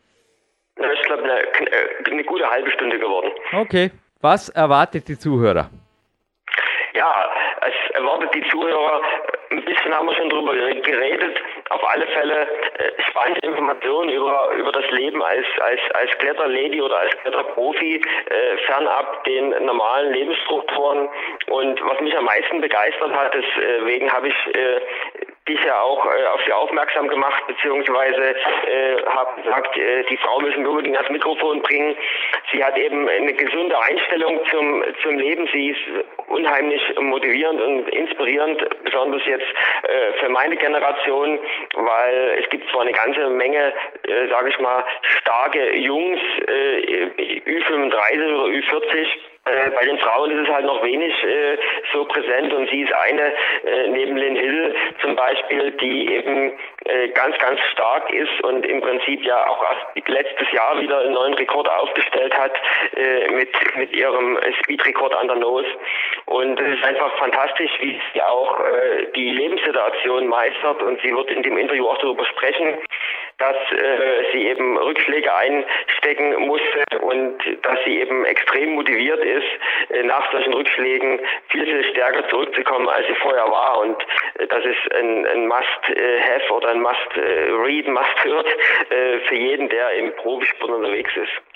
Ich 0.75 1.01
glaube, 1.03 1.24
eine, 1.24 1.39
eine 2.12 2.24
gute 2.24 2.50
halbe 2.50 2.69
Stunde 2.72 3.00
geworden. 3.00 3.31
Okay. 3.53 3.91
Was 4.22 4.50
erwartet 4.50 5.07
die 5.07 5.17
Zuhörer? 5.17 5.69
Ja, 6.93 7.31
es 7.67 7.95
erwartet 7.95 8.29
die 8.36 8.43
Zuhörer, 8.50 9.01
ein 9.53 9.65
bisschen 9.65 9.93
haben 9.93 10.07
wir 10.07 10.15
schon 10.15 10.29
drüber 10.29 10.53
geredet, 10.55 11.38
auf 11.69 11.83
alle 11.88 12.07
Fälle 12.07 12.41
äh, 12.41 13.01
spannende 13.10 13.39
Informationen 13.41 14.10
über, 14.10 14.51
über 14.58 14.71
das 14.71 14.89
Leben 14.91 15.21
als, 15.21 15.45
als, 15.60 15.80
als 15.93 16.12
Kletterlady 16.17 16.82
oder 16.82 16.97
als 16.97 17.15
Kletterprofi, 17.21 17.95
äh, 17.95 18.58
fernab 18.65 19.23
den 19.25 19.49
normalen 19.65 20.13
Lebensstrukturen. 20.13 21.10
Und 21.47 21.82
was 21.86 21.99
mich 22.01 22.17
am 22.17 22.25
meisten 22.25 22.62
begeistert 22.62 23.13
hat, 23.13 23.34
deswegen 23.34 24.08
äh, 24.08 24.10
habe 24.10 24.28
ich 24.28 24.56
äh, 24.56 24.82
dich 25.47 25.62
ja 25.63 25.82
auch 25.82 26.06
äh, 26.06 26.25
auf 26.27 26.41
sie 26.45 26.53
aufmerksam 26.53 27.08
gemacht, 27.08 27.43
beziehungsweise 27.47 28.36
äh, 28.65 29.03
habe 29.06 29.41
gesagt, 29.41 29.77
äh, 29.77 30.03
die 30.03 30.17
Frau 30.17 30.39
müssen 30.39 30.63
wir 30.63 30.69
unbedingt 30.69 30.95
ans 30.95 31.10
Mikrofon 31.10 31.62
bringen. 31.62 31.95
Sie 32.51 32.63
hat 32.63 32.77
eben 32.77 33.08
eine 33.10 33.34
gesunde 33.34 33.77
Einstellung 33.79 34.39
zum, 34.49 34.84
zum 35.01 35.19
Leben. 35.19 35.47
Sie 35.51 35.71
ist 35.71 35.82
unheimlich 36.27 36.82
motivierend 36.99 37.60
und 37.62 37.89
inspirierend, 37.89 38.63
besonders 38.84 39.25
jetzt 39.25 39.47
äh, 39.84 40.13
für 40.19 40.29
meine 40.29 40.56
Generation, 40.56 41.39
weil 41.73 42.39
es 42.41 42.49
gibt 42.49 42.69
zwar 42.71 42.82
eine 42.82 42.93
ganze 42.93 43.29
Menge, 43.29 43.73
äh, 44.08 44.27
sage 44.29 44.49
ich 44.49 44.60
mal, 44.60 44.84
starke 45.01 45.75
Jungs, 45.75 46.21
äh, 46.47 47.41
Ü35 47.45 48.36
oder 48.36 48.45
Ü40, 48.45 49.08
äh, 49.45 49.69
bei 49.71 49.86
den 49.86 49.97
Frauen 49.99 50.32
ist 50.32 50.47
es 50.47 50.53
halt 50.53 50.65
noch 50.65 50.82
wenig 50.84 51.13
äh, 51.23 51.58
so 51.91 52.06
präsent 52.06 52.53
und 52.53 52.69
sie 52.69 52.82
ist 52.82 52.93
eine 52.93 53.34
äh, 53.65 53.88
neben 53.89 54.15
Lynn 54.15 54.38
Hill 54.38 54.75
zum 55.01 55.15
Beispiel, 55.17 55.71
die 55.71 56.13
eben 56.13 56.53
äh, 56.86 57.10
ganz, 57.10 57.38
ganz 57.39 57.60
stark 57.71 58.10
ist 58.13 58.41
und 58.43 58.65
im 58.65 58.79
Prinzip 58.79 59.21
ja 59.25 59.45
auch 59.47 59.65
letztes 60.08 60.49
Jahr 60.51 60.79
wieder 60.79 60.99
einen 60.99 61.13
neuen 61.13 61.34
Rekord 61.34 61.67
aufgestellt 61.69 62.34
hat 62.38 62.53
äh, 62.95 63.29
mit, 63.32 63.49
mit 63.75 63.93
ihrem 63.93 64.39
Speedrekord 64.62 65.13
an 65.13 65.27
der 65.27 65.38
Nose. 65.38 65.67
Und 66.25 66.60
es 66.62 66.77
ist 66.77 66.86
einfach 66.86 67.13
fantastisch, 67.17 67.71
wie 67.82 67.99
sie 68.13 68.21
auch 68.21 68.60
äh, 68.62 69.08
die 69.13 69.29
Lebenssituation 69.29 70.27
meistert 70.27 70.82
und 70.82 71.01
sie 71.01 71.13
wird 71.13 71.29
in 71.32 71.43
dem 71.43 71.58
Interview 71.58 71.88
auch 71.88 71.97
darüber 71.97 72.25
sprechen, 72.25 72.77
dass 73.43 73.58
äh, 73.77 74.32
sie 74.32 74.47
eben 74.47 74.77
Rückschläge 74.77 75.34
einstecken 75.34 76.47
musste 76.47 76.84
und 77.01 77.38
dass 77.62 77.77
sie 77.84 77.99
eben 77.99 78.23
extrem 78.23 78.75
motiviert 78.75 79.19
ist, 79.19 79.47
äh, 79.89 80.03
nach 80.03 80.32
solchen 80.32 80.53
Rückschlägen 80.53 81.19
viel, 81.49 81.65
viel 81.65 81.84
stärker 81.91 82.27
zurückzukommen, 82.29 82.88
als 82.88 83.06
sie 83.08 83.15
vorher 83.15 83.49
war. 83.49 83.82
Und 83.82 83.97
äh, 84.36 84.47
das 84.47 84.63
ist 84.63 84.95
ein, 84.95 85.25
ein 85.27 85.47
Must-Have 85.47 86.53
oder 86.53 86.69
ein 86.69 86.82
Must-Read, 86.82 87.88
Must-Hört 87.88 88.47
äh, 88.47 89.19
für 89.27 89.36
jeden, 89.36 89.67
der 89.67 89.91
im 89.93 90.15
Profisport 90.15 90.71
unterwegs 90.71 91.12
ist. 91.17 91.53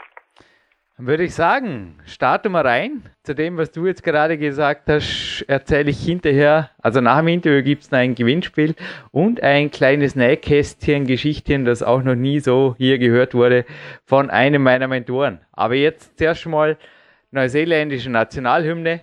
Würde 1.00 1.26
ich 1.26 1.36
sagen, 1.36 2.00
starte 2.08 2.50
mal 2.50 2.66
rein. 2.66 3.04
Zu 3.22 3.36
dem, 3.36 3.56
was 3.58 3.72
du 3.72 3.86
jetzt 3.86 4.02
gerade 4.02 4.36
gesagt 4.36 4.90
hast, 4.90 5.46
erzähle 5.48 5.92
ich 5.92 6.04
hinterher, 6.04 6.72
also 6.82 7.02
nach 7.02 7.20
dem 7.20 7.28
Interview 7.28 7.62
gibt 7.62 7.84
es 7.84 7.94
ein 7.94 8.16
Gewinnspiel 8.16 8.74
und 9.12 9.44
ein 9.44 9.70
kleines 9.70 10.16
Nähkästchen, 10.16 11.06
Geschichtchen, 11.06 11.66
das 11.66 11.84
auch 11.84 12.02
noch 12.02 12.16
nie 12.16 12.40
so 12.40 12.74
hier 12.80 12.98
gehört 12.98 13.36
wurde, 13.36 13.66
von 14.06 14.32
einem 14.32 14.64
meiner 14.64 14.88
Mentoren. 14.88 15.40
Aber 15.52 15.76
jetzt 15.76 16.18
zuerst 16.18 16.48
mal 16.48 16.78
neuseeländische 17.30 18.10
Nationalhymne, 18.10 19.02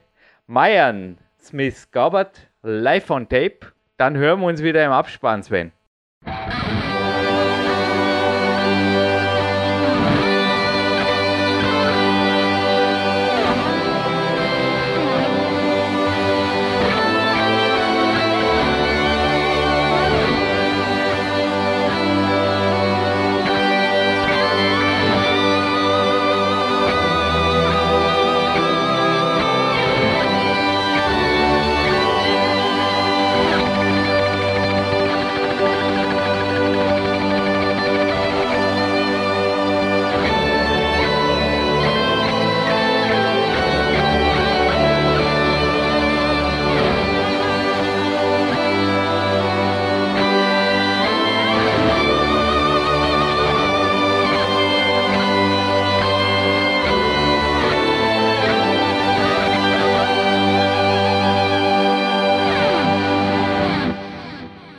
Mayan 0.48 1.16
Smith 1.40 1.92
Gabbard, 1.92 2.48
live 2.64 3.08
on 3.08 3.28
tape. 3.28 3.72
Dann 3.98 4.16
hören 4.16 4.40
wir 4.40 4.46
uns 4.48 4.64
wieder 4.64 4.84
im 4.84 4.90
Abspann, 4.90 5.44
Sven. 5.44 5.70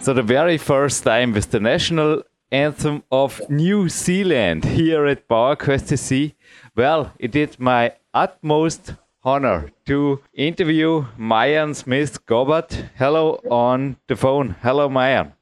So 0.06 0.14
the 0.14 0.22
very 0.22 0.60
first 0.60 1.04
time 1.04 1.34
with 1.34 1.50
the 1.50 1.60
national 1.60 2.22
anthem 2.52 3.02
of 3.12 3.42
New 3.50 3.90
Zealand 3.90 4.64
here 4.64 5.08
at 5.08 5.28
Power 5.28 5.56
Quest 5.56 5.88
CC. 5.88 6.36
Well, 6.76 7.12
it 7.18 7.36
is 7.36 7.58
my 7.58 7.94
utmost 8.14 8.94
honor 9.24 9.72
to 9.88 10.22
interview 10.32 11.06
Mayan 11.18 11.74
Smith 11.74 12.24
Gobert. 12.28 12.86
Hello 13.00 13.42
on 13.50 13.98
the 14.06 14.16
phone. 14.16 14.56
Hello, 14.62 14.88
Mayan. 14.90 15.34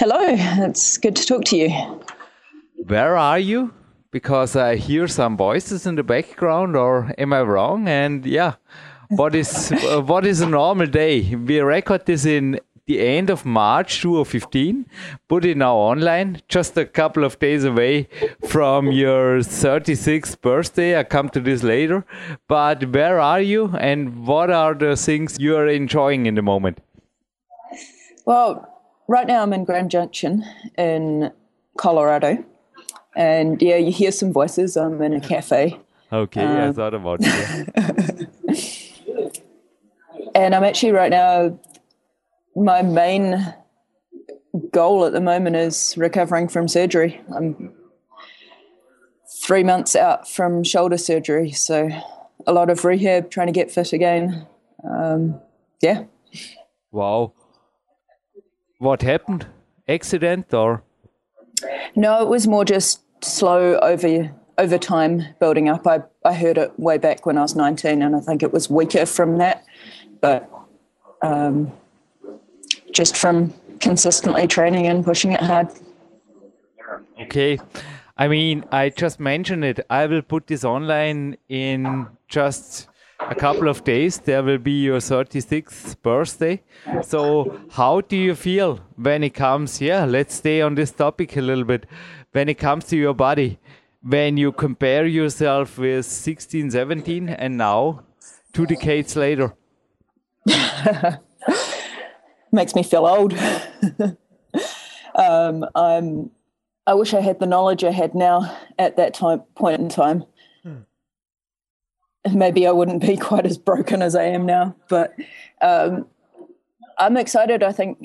Hello, 0.00 0.18
it's 0.66 0.98
good 0.98 1.14
to 1.14 1.24
talk 1.24 1.44
to 1.44 1.56
you. 1.56 1.70
Where 2.74 3.16
are 3.16 3.38
you? 3.38 3.72
Because 4.10 4.56
I 4.56 4.74
hear 4.74 5.06
some 5.06 5.36
voices 5.36 5.86
in 5.86 5.94
the 5.94 6.02
background, 6.02 6.74
or 6.74 7.14
am 7.16 7.32
I 7.32 7.42
wrong? 7.42 7.86
And 7.86 8.26
yeah, 8.26 8.54
what 9.10 9.36
is 9.36 9.70
uh, 9.70 10.00
what 10.06 10.26
is 10.26 10.40
a 10.40 10.48
normal 10.48 10.88
day? 10.88 11.36
We 11.36 11.60
record 11.60 12.04
this 12.06 12.26
in 12.26 12.58
the 12.86 13.00
end 13.00 13.30
of 13.30 13.44
March 13.44 14.02
2015. 14.02 14.86
Put 15.28 15.44
it 15.44 15.56
now 15.56 15.76
online, 15.76 16.42
just 16.48 16.76
a 16.76 16.84
couple 16.84 17.24
of 17.24 17.38
days 17.38 17.64
away 17.64 18.08
from 18.46 18.90
your 18.90 19.38
36th 19.38 20.40
birthday. 20.40 20.98
I 20.98 21.04
come 21.04 21.28
to 21.30 21.40
this 21.40 21.62
later. 21.62 22.04
But 22.48 22.92
where 22.92 23.20
are 23.20 23.40
you 23.40 23.74
and 23.78 24.26
what 24.26 24.50
are 24.50 24.74
the 24.74 24.96
things 24.96 25.38
you 25.38 25.56
are 25.56 25.68
enjoying 25.68 26.26
in 26.26 26.34
the 26.34 26.42
moment? 26.42 26.80
Well, 28.24 28.68
right 29.08 29.26
now 29.26 29.42
I'm 29.42 29.52
in 29.52 29.64
Grand 29.64 29.90
Junction 29.90 30.44
in 30.76 31.32
Colorado. 31.76 32.44
And 33.14 33.60
yeah, 33.60 33.76
you 33.76 33.92
hear 33.92 34.10
some 34.10 34.32
voices. 34.32 34.76
I'm 34.76 35.00
in 35.02 35.12
a 35.12 35.20
cafe. 35.20 35.78
Okay, 36.12 36.44
um, 36.44 36.68
I 36.68 36.72
thought 36.72 36.94
about 36.94 37.20
it. 37.22 38.28
and 40.34 40.54
I'm 40.54 40.64
actually 40.64 40.92
right 40.92 41.10
now 41.10 41.58
my 42.54 42.82
main 42.82 43.54
goal 44.70 45.04
at 45.04 45.12
the 45.12 45.20
moment 45.20 45.56
is 45.56 45.94
recovering 45.96 46.48
from 46.48 46.68
surgery. 46.68 47.20
I'm 47.34 47.72
three 49.42 49.64
months 49.64 49.96
out 49.96 50.28
from 50.28 50.62
shoulder 50.62 50.98
surgery, 50.98 51.50
so 51.50 51.88
a 52.46 52.52
lot 52.52 52.70
of 52.70 52.84
rehab, 52.84 53.30
trying 53.30 53.46
to 53.46 53.52
get 53.52 53.70
fit 53.70 53.92
again. 53.92 54.46
Um, 54.84 55.40
yeah. 55.80 56.04
Wow. 56.90 57.32
What 58.78 59.02
happened? 59.02 59.46
Accident 59.88 60.52
or? 60.52 60.82
No, 61.94 62.22
it 62.22 62.28
was 62.28 62.46
more 62.46 62.64
just 62.64 63.02
slow 63.24 63.78
over 63.78 64.32
over 64.58 64.78
time 64.78 65.24
building 65.40 65.68
up. 65.68 65.86
I, 65.86 66.00
I 66.24 66.34
heard 66.34 66.58
it 66.58 66.78
way 66.78 66.98
back 66.98 67.24
when 67.24 67.38
I 67.38 67.42
was 67.42 67.56
19, 67.56 68.02
and 68.02 68.14
I 68.14 68.20
think 68.20 68.42
it 68.42 68.52
was 68.52 68.68
weaker 68.68 69.06
from 69.06 69.38
that. 69.38 69.64
But 70.20 70.48
um, 71.22 71.72
just 72.92 73.16
from 73.16 73.52
consistently 73.80 74.46
training 74.46 74.86
and 74.86 75.04
pushing 75.04 75.32
it 75.32 75.40
hard. 75.40 75.68
Okay. 77.20 77.58
I 78.16 78.28
mean, 78.28 78.64
I 78.70 78.90
just 78.90 79.18
mentioned 79.18 79.64
it. 79.64 79.80
I 79.90 80.06
will 80.06 80.22
put 80.22 80.46
this 80.46 80.64
online 80.64 81.36
in 81.48 82.06
just 82.28 82.88
a 83.18 83.34
couple 83.34 83.68
of 83.68 83.84
days. 83.84 84.18
There 84.18 84.42
will 84.42 84.58
be 84.58 84.82
your 84.82 84.98
36th 84.98 86.00
birthday. 86.02 86.62
So, 87.02 87.58
how 87.70 88.02
do 88.02 88.16
you 88.16 88.34
feel 88.34 88.80
when 88.96 89.22
it 89.22 89.34
comes? 89.34 89.80
Yeah, 89.80 90.04
let's 90.04 90.34
stay 90.34 90.60
on 90.60 90.74
this 90.74 90.92
topic 90.92 91.36
a 91.36 91.40
little 91.40 91.64
bit. 91.64 91.86
When 92.32 92.48
it 92.48 92.58
comes 92.58 92.84
to 92.86 92.96
your 92.96 93.14
body, 93.14 93.58
when 94.02 94.36
you 94.36 94.52
compare 94.52 95.06
yourself 95.06 95.78
with 95.78 96.04
16, 96.06 96.70
17, 96.70 97.28
and 97.28 97.56
now, 97.56 98.04
two 98.52 98.66
decades 98.66 99.16
later. 99.16 99.54
makes 102.52 102.74
me 102.74 102.82
feel 102.82 103.06
old. 103.06 103.34
um, 105.14 105.66
I'm. 105.74 106.30
I 106.86 106.94
wish 106.94 107.14
I 107.14 107.20
had 107.20 107.38
the 107.38 107.46
knowledge 107.46 107.84
I 107.84 107.92
had 107.92 108.14
now 108.14 108.56
at 108.78 108.96
that 108.96 109.14
time 109.14 109.40
point 109.54 109.80
in 109.80 109.88
time. 109.88 110.24
Hmm. 110.62 110.78
Maybe 112.32 112.66
I 112.66 112.72
wouldn't 112.72 113.00
be 113.00 113.16
quite 113.28 113.46
as 113.46 113.56
broken 113.56 114.02
as 114.02 114.14
I 114.14 114.24
am 114.24 114.46
now, 114.46 114.76
but 114.88 115.14
um, 115.60 116.06
I'm 116.98 117.16
excited. 117.16 117.62
I 117.62 117.72
think 117.72 117.98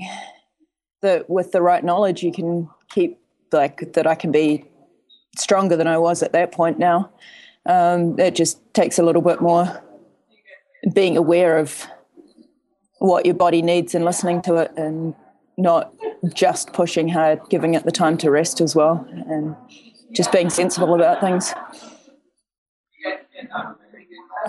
that 1.01 1.29
with 1.29 1.51
the 1.51 1.61
right 1.61 1.83
knowledge, 1.83 2.23
you 2.23 2.31
can 2.31 2.69
keep 2.89 3.19
like 3.51 3.93
that. 3.93 4.07
I 4.07 4.15
can 4.15 4.31
be 4.31 4.65
stronger 5.35 5.75
than 5.75 5.87
I 5.87 5.97
was 5.97 6.21
at 6.23 6.33
that 6.33 6.51
point 6.51 6.79
now. 6.79 7.11
Um, 7.65 8.17
it 8.19 8.35
just 8.35 8.59
takes 8.73 8.97
a 8.97 9.03
little 9.03 9.21
bit 9.21 9.41
more 9.41 9.83
being 10.93 11.17
aware 11.17 11.57
of 11.57 11.87
what 12.99 13.25
your 13.25 13.35
body 13.35 13.61
needs 13.61 13.93
and 13.95 14.03
listening 14.05 14.41
to 14.43 14.55
it 14.55 14.71
and 14.77 15.15
not 15.57 15.93
just 16.33 16.73
pushing 16.73 17.09
hard, 17.09 17.39
giving 17.49 17.73
it 17.73 17.83
the 17.83 17.91
time 17.91 18.17
to 18.17 18.31
rest 18.31 18.61
as 18.61 18.75
well, 18.75 19.07
and 19.27 19.55
just 20.13 20.31
being 20.31 20.49
sensible 20.49 20.93
about 20.95 21.19
things. 21.19 21.53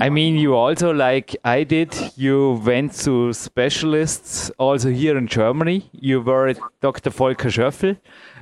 I 0.00 0.10
mean, 0.10 0.36
you 0.36 0.54
also, 0.54 0.92
like 0.92 1.36
I 1.44 1.64
did, 1.64 1.94
you 2.16 2.62
went 2.64 2.92
to 3.00 3.32
specialists 3.32 4.50
also 4.58 4.90
here 4.90 5.18
in 5.18 5.26
Germany. 5.26 5.90
You 5.92 6.20
were 6.20 6.46
at 6.48 6.58
Dr. 6.80 7.10
Volker 7.10 7.48
Schöffel, 7.48 7.98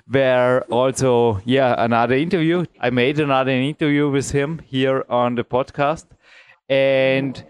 where 0.07 0.63
also, 0.65 1.41
yeah, 1.45 1.75
another 1.79 2.15
interview. 2.15 2.67
I 2.81 2.91
made 2.91 3.19
another 3.19 3.53
interview 3.53 4.11
with 4.11 4.33
him 4.33 4.61
here 4.67 5.05
on 5.09 5.37
the 5.37 5.45
podcast. 5.45 6.05
And 6.69 7.43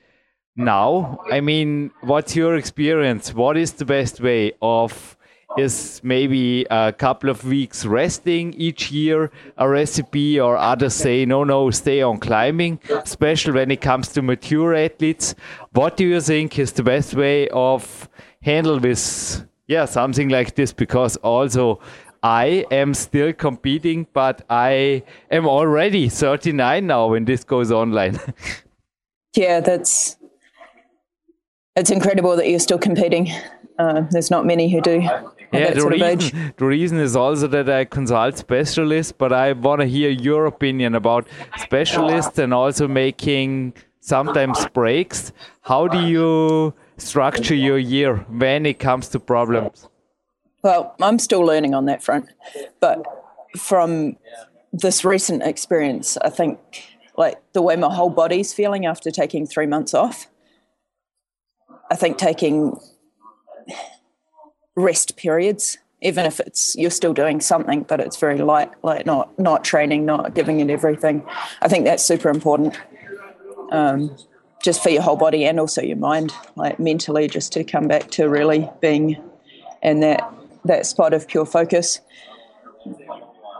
now 0.56 1.20
i 1.30 1.40
mean 1.40 1.90
what's 2.00 2.34
your 2.34 2.56
experience? 2.56 3.34
What 3.34 3.56
is 3.56 3.72
the 3.72 3.84
best 3.84 4.20
way 4.20 4.52
of 4.62 5.16
is 5.58 6.00
maybe 6.02 6.66
a 6.70 6.92
couple 6.92 7.30
of 7.30 7.44
weeks 7.44 7.86
resting 7.86 8.52
each 8.54 8.90
year 8.90 9.30
a 9.56 9.68
recipe 9.68 10.38
or 10.38 10.56
others 10.56 10.94
say 10.94 11.24
no 11.24 11.44
no 11.44 11.70
stay 11.70 12.02
on 12.02 12.18
climbing 12.18 12.78
especially 12.90 13.52
when 13.52 13.70
it 13.70 13.80
comes 13.80 14.08
to 14.08 14.22
mature 14.22 14.74
athletes? 14.74 15.34
What 15.72 15.96
do 15.96 16.06
you 16.06 16.20
think 16.20 16.58
is 16.58 16.72
the 16.72 16.82
best 16.82 17.14
way 17.14 17.48
of 17.48 18.08
handle 18.42 18.80
this? 18.80 19.44
Yeah 19.66 19.84
something 19.86 20.28
like 20.28 20.54
this 20.54 20.72
because 20.72 21.16
also 21.16 21.80
I 22.22 22.66
am 22.72 22.92
still 22.94 23.32
competing, 23.32 24.06
but 24.12 24.44
I 24.50 25.04
am 25.30 25.46
already 25.46 26.08
39 26.08 26.84
now 26.86 27.08
when 27.08 27.24
this 27.24 27.44
goes 27.44 27.70
online. 27.70 28.18
yeah, 29.36 29.60
that's 29.60 30.16
it's 31.76 31.90
incredible 31.90 32.36
that 32.36 32.48
you're 32.48 32.58
still 32.58 32.78
competing. 32.78 33.30
Uh, 33.78 34.02
there's 34.10 34.30
not 34.30 34.46
many 34.46 34.70
who 34.70 34.80
do. 34.80 35.02
Yeah, 35.52 35.74
the 35.74 35.86
reason, 35.86 36.54
the 36.56 36.64
reason 36.64 36.98
is 36.98 37.14
also 37.14 37.46
that 37.48 37.68
I 37.68 37.84
consult 37.84 38.38
specialists, 38.38 39.12
but 39.12 39.32
I 39.32 39.52
want 39.52 39.82
to 39.82 39.86
hear 39.86 40.10
your 40.10 40.46
opinion 40.46 40.94
about 40.94 41.28
specialists 41.58 42.38
and 42.38 42.52
also 42.52 42.88
making 42.88 43.74
sometimes 44.00 44.66
breaks. 44.72 45.32
How 45.62 45.86
do 45.86 46.00
you 46.00 46.74
structure 46.96 47.54
your 47.54 47.78
year 47.78 48.16
when 48.30 48.66
it 48.66 48.78
comes 48.78 49.08
to 49.08 49.20
problems? 49.20 49.88
Well, 50.62 50.96
I'm 51.00 51.18
still 51.18 51.42
learning 51.42 51.74
on 51.74 51.84
that 51.84 52.02
front, 52.02 52.28
but 52.80 53.04
from 53.56 54.16
this 54.72 55.04
recent 55.04 55.42
experience, 55.42 56.16
I 56.18 56.30
think 56.30 56.58
like 57.16 57.36
the 57.52 57.62
way 57.62 57.76
my 57.76 57.94
whole 57.94 58.10
body's 58.10 58.52
feeling 58.52 58.84
after 58.86 59.10
taking 59.10 59.46
three 59.46 59.66
months 59.66 59.94
off 59.94 60.26
I 61.90 61.96
think 61.96 62.18
taking 62.18 62.78
rest 64.74 65.16
periods, 65.16 65.78
even 66.02 66.26
if 66.26 66.40
it's 66.40 66.76
you're 66.76 66.90
still 66.90 67.14
doing 67.14 67.40
something, 67.40 67.82
but 67.82 68.00
it's 68.00 68.16
very 68.16 68.38
light, 68.38 68.70
like 68.82 69.06
not 69.06 69.38
not 69.38 69.64
training, 69.64 70.04
not 70.04 70.34
giving 70.34 70.60
it 70.60 70.70
everything. 70.70 71.24
I 71.62 71.68
think 71.68 71.84
that's 71.84 72.04
super 72.04 72.28
important, 72.28 72.78
um, 73.70 74.16
just 74.62 74.82
for 74.82 74.90
your 74.90 75.02
whole 75.02 75.16
body 75.16 75.44
and 75.44 75.58
also 75.58 75.82
your 75.82 75.96
mind, 75.96 76.32
like 76.56 76.78
mentally, 76.78 77.28
just 77.28 77.52
to 77.54 77.64
come 77.64 77.88
back 77.88 78.10
to 78.12 78.28
really 78.28 78.68
being 78.80 79.22
in 79.82 80.00
that 80.00 80.32
that 80.64 80.86
spot 80.86 81.14
of 81.14 81.26
pure 81.28 81.46
focus. 81.46 82.00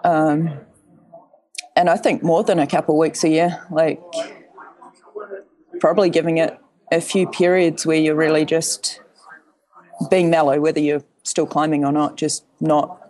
Um, 0.04 0.60
and 1.74 1.90
I 1.90 1.96
think 1.96 2.22
more 2.22 2.42
than 2.42 2.58
a 2.58 2.66
couple 2.66 2.96
weeks 2.98 3.24
a 3.24 3.28
year, 3.28 3.64
like 3.70 4.00
probably 5.80 6.10
giving 6.10 6.38
it 6.38 6.58
a 6.92 7.00
few 7.00 7.26
periods 7.26 7.84
where 7.86 7.96
you're 7.96 8.14
really 8.14 8.44
just 8.44 9.00
being 10.10 10.30
mellow, 10.30 10.60
whether 10.60 10.80
you're 10.80 11.04
still 11.22 11.46
climbing 11.46 11.84
or 11.84 11.92
not, 11.92 12.16
just 12.16 12.44
not 12.60 13.02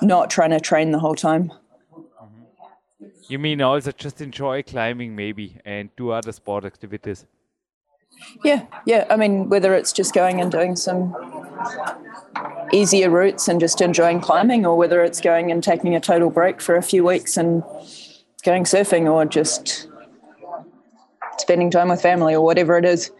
not 0.00 0.30
trying 0.30 0.50
to 0.50 0.60
train 0.60 0.90
the 0.90 0.98
whole 0.98 1.14
time. 1.14 1.52
Mm-hmm. 1.92 3.06
You 3.28 3.38
mean 3.38 3.62
also 3.62 3.92
just 3.92 4.20
enjoy 4.20 4.62
climbing 4.62 5.14
maybe 5.14 5.58
and 5.64 5.94
do 5.96 6.10
other 6.10 6.32
sport 6.32 6.64
activities? 6.64 7.24
Yeah, 8.44 8.66
yeah. 8.84 9.06
I 9.10 9.16
mean, 9.16 9.48
whether 9.48 9.74
it's 9.74 9.92
just 9.92 10.12
going 10.14 10.40
and 10.40 10.50
doing 10.50 10.76
some 10.76 11.14
easier 12.72 13.10
routes 13.10 13.48
and 13.48 13.60
just 13.60 13.80
enjoying 13.80 14.20
climbing, 14.20 14.66
or 14.66 14.76
whether 14.76 15.02
it's 15.02 15.20
going 15.20 15.50
and 15.50 15.62
taking 15.62 15.94
a 15.94 16.00
total 16.00 16.30
break 16.30 16.60
for 16.60 16.76
a 16.76 16.82
few 16.82 17.04
weeks 17.04 17.36
and 17.36 17.62
going 18.44 18.64
surfing, 18.64 19.10
or 19.10 19.24
just 19.24 19.88
spending 21.38 21.70
time 21.70 21.88
with 21.88 22.00
family 22.00 22.34
or 22.34 22.44
whatever 22.44 22.76
it 22.78 22.84
is. 22.84 23.10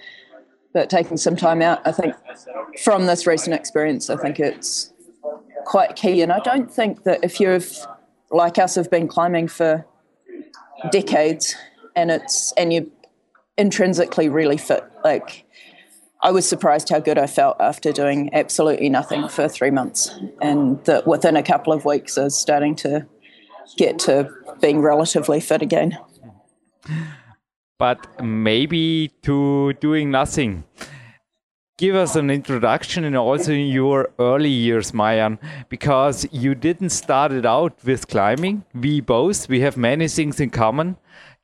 But 0.72 0.88
taking 0.88 1.16
some 1.16 1.36
time 1.36 1.60
out, 1.60 1.86
I 1.86 1.92
think, 1.92 2.14
from 2.82 3.06
this 3.06 3.26
recent 3.26 3.54
experience, 3.54 4.08
I 4.08 4.16
think 4.16 4.40
it's 4.40 4.92
quite 5.64 5.96
key. 5.96 6.22
And 6.22 6.32
I 6.32 6.38
don't 6.40 6.70
think 6.70 7.04
that 7.04 7.22
if 7.22 7.40
you've, 7.40 7.86
like 8.30 8.58
us, 8.58 8.74
have 8.76 8.90
been 8.90 9.06
climbing 9.06 9.48
for 9.48 9.86
decades, 10.90 11.54
and 11.94 12.10
it's 12.10 12.52
and 12.56 12.72
you're 12.72 12.86
intrinsically 13.58 14.28
really 14.28 14.56
fit. 14.56 14.84
Like 15.04 15.44
I 16.22 16.30
was 16.30 16.48
surprised 16.48 16.88
how 16.88 17.00
good 17.00 17.18
I 17.18 17.26
felt 17.26 17.56
after 17.60 17.92
doing 17.92 18.30
absolutely 18.32 18.88
nothing 18.88 19.28
for 19.28 19.48
three 19.48 19.70
months, 19.70 20.10
and 20.40 20.82
that 20.84 21.06
within 21.06 21.36
a 21.36 21.42
couple 21.42 21.72
of 21.72 21.84
weeks 21.84 22.16
I 22.16 22.24
was 22.24 22.38
starting 22.38 22.74
to 22.76 23.06
get 23.76 23.98
to 24.00 24.30
being 24.60 24.80
relatively 24.80 25.40
fit 25.40 25.62
again. 25.62 25.98
But 27.82 28.22
maybe 28.22 29.10
to 29.22 29.72
doing 29.74 30.10
nothing 30.10 30.64
give 31.82 31.96
us 31.96 32.14
an 32.14 32.30
introduction 32.30 33.04
and 33.04 33.16
also 33.16 33.50
in 33.50 33.66
your 33.66 34.10
early 34.20 34.48
years, 34.48 34.94
Mayan, 34.94 35.36
because 35.68 36.24
you 36.30 36.54
didn't 36.54 36.90
start 36.90 37.32
it 37.32 37.44
out 37.44 37.72
with 37.84 38.06
climbing. 38.06 38.62
We 38.72 39.00
both, 39.00 39.48
we 39.48 39.58
have 39.62 39.76
many 39.76 40.06
things 40.06 40.38
in 40.38 40.50
common. 40.50 40.96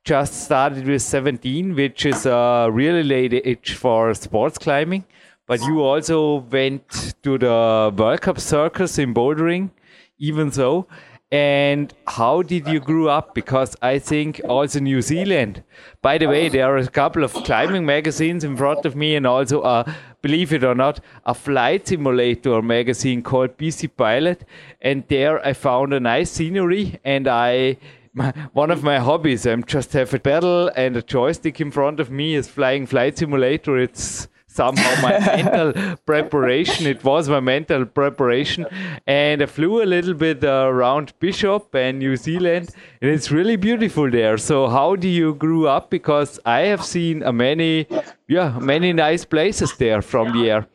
Just 0.05 0.45
started 0.45 0.87
with 0.87 1.01
17, 1.01 1.75
which 1.75 2.05
is 2.05 2.25
a 2.25 2.69
really 2.71 3.03
late 3.03 3.33
age 3.33 3.73
for 3.73 4.13
sports 4.13 4.57
climbing. 4.57 5.03
But 5.45 5.59
you 5.63 5.81
also 5.81 6.37
went 6.49 7.15
to 7.23 7.37
the 7.37 7.93
World 7.97 8.21
Cup 8.21 8.39
circus 8.39 8.97
in 8.97 9.13
bouldering, 9.13 9.71
even 10.19 10.53
so 10.53 10.87
and 11.31 11.93
how 12.07 12.41
did 12.41 12.67
you 12.67 12.79
grow 12.79 13.07
up? 13.07 13.35
Because 13.35 13.75
i 13.81 13.99
think 13.99 14.41
also 14.47 14.79
new 14.79 15.01
zealand. 15.01 15.63
By 16.01 16.17
the 16.17 16.27
way 16.27 16.49
there 16.49 16.65
are 16.65 16.77
a 16.77 16.87
couple 16.87 17.23
of 17.23 17.33
climbing 17.33 17.85
magazines 17.85 18.43
in 18.43 18.57
front 18.57 18.85
of 18.85 18.95
me 18.95 19.15
and 19.15 19.27
also 19.27 19.61
a 19.61 19.95
believe 20.21 20.51
it 20.51 20.63
or 20.63 20.75
not 20.75 20.99
a 21.25 21.33
flight 21.33 21.87
simulator 21.87 22.61
magazine 22.61 23.21
called 23.21 23.57
bc 23.57 23.89
pilot. 23.95 24.43
And 24.81 25.03
there 25.07 25.45
i 25.45 25.53
found 25.53 25.93
a 25.93 25.99
nice 25.99 26.31
scenery 26.31 26.99
and 27.03 27.27
i 27.27 27.77
my, 28.11 28.31
one 28.53 28.71
of 28.71 28.83
my 28.83 28.97
hobbies 28.97 29.45
i'm 29.45 29.63
just 29.63 29.93
have 29.93 30.11
a 30.15 30.19
pedal 30.19 30.71
and 30.75 30.97
a 30.97 31.03
joystick 31.03 31.61
in 31.61 31.69
front 31.69 31.99
of 31.99 32.09
me 32.09 32.33
is 32.33 32.47
flying 32.47 32.87
flight 32.87 33.19
simulator. 33.19 33.77
It's 33.77 34.27
somehow 34.59 35.01
my 35.01 35.19
mental 35.35 35.97
preparation. 36.05 36.85
It 36.85 37.03
was 37.03 37.29
my 37.29 37.39
mental 37.39 37.85
preparation. 37.85 38.65
And 39.07 39.41
I 39.41 39.45
flew 39.45 39.81
a 39.81 39.87
little 39.95 40.13
bit 40.13 40.43
uh, 40.43 40.65
around 40.73 41.13
Bishop 41.19 41.73
and 41.75 41.99
New 41.99 42.15
Zealand, 42.17 42.69
and 43.01 43.09
it's 43.11 43.31
really 43.31 43.55
beautiful 43.55 44.11
there. 44.11 44.37
So, 44.37 44.67
how 44.67 44.97
do 44.97 45.07
you 45.07 45.33
grew 45.35 45.67
up? 45.67 45.89
Because 45.89 46.39
I 46.45 46.61
have 46.71 46.83
seen 46.83 47.23
a 47.23 47.31
many, 47.31 47.87
yeah, 48.27 48.59
many 48.59 48.91
nice 48.93 49.25
places 49.25 49.75
there 49.77 50.01
from 50.01 50.33
the 50.35 50.49
air. 50.51 50.67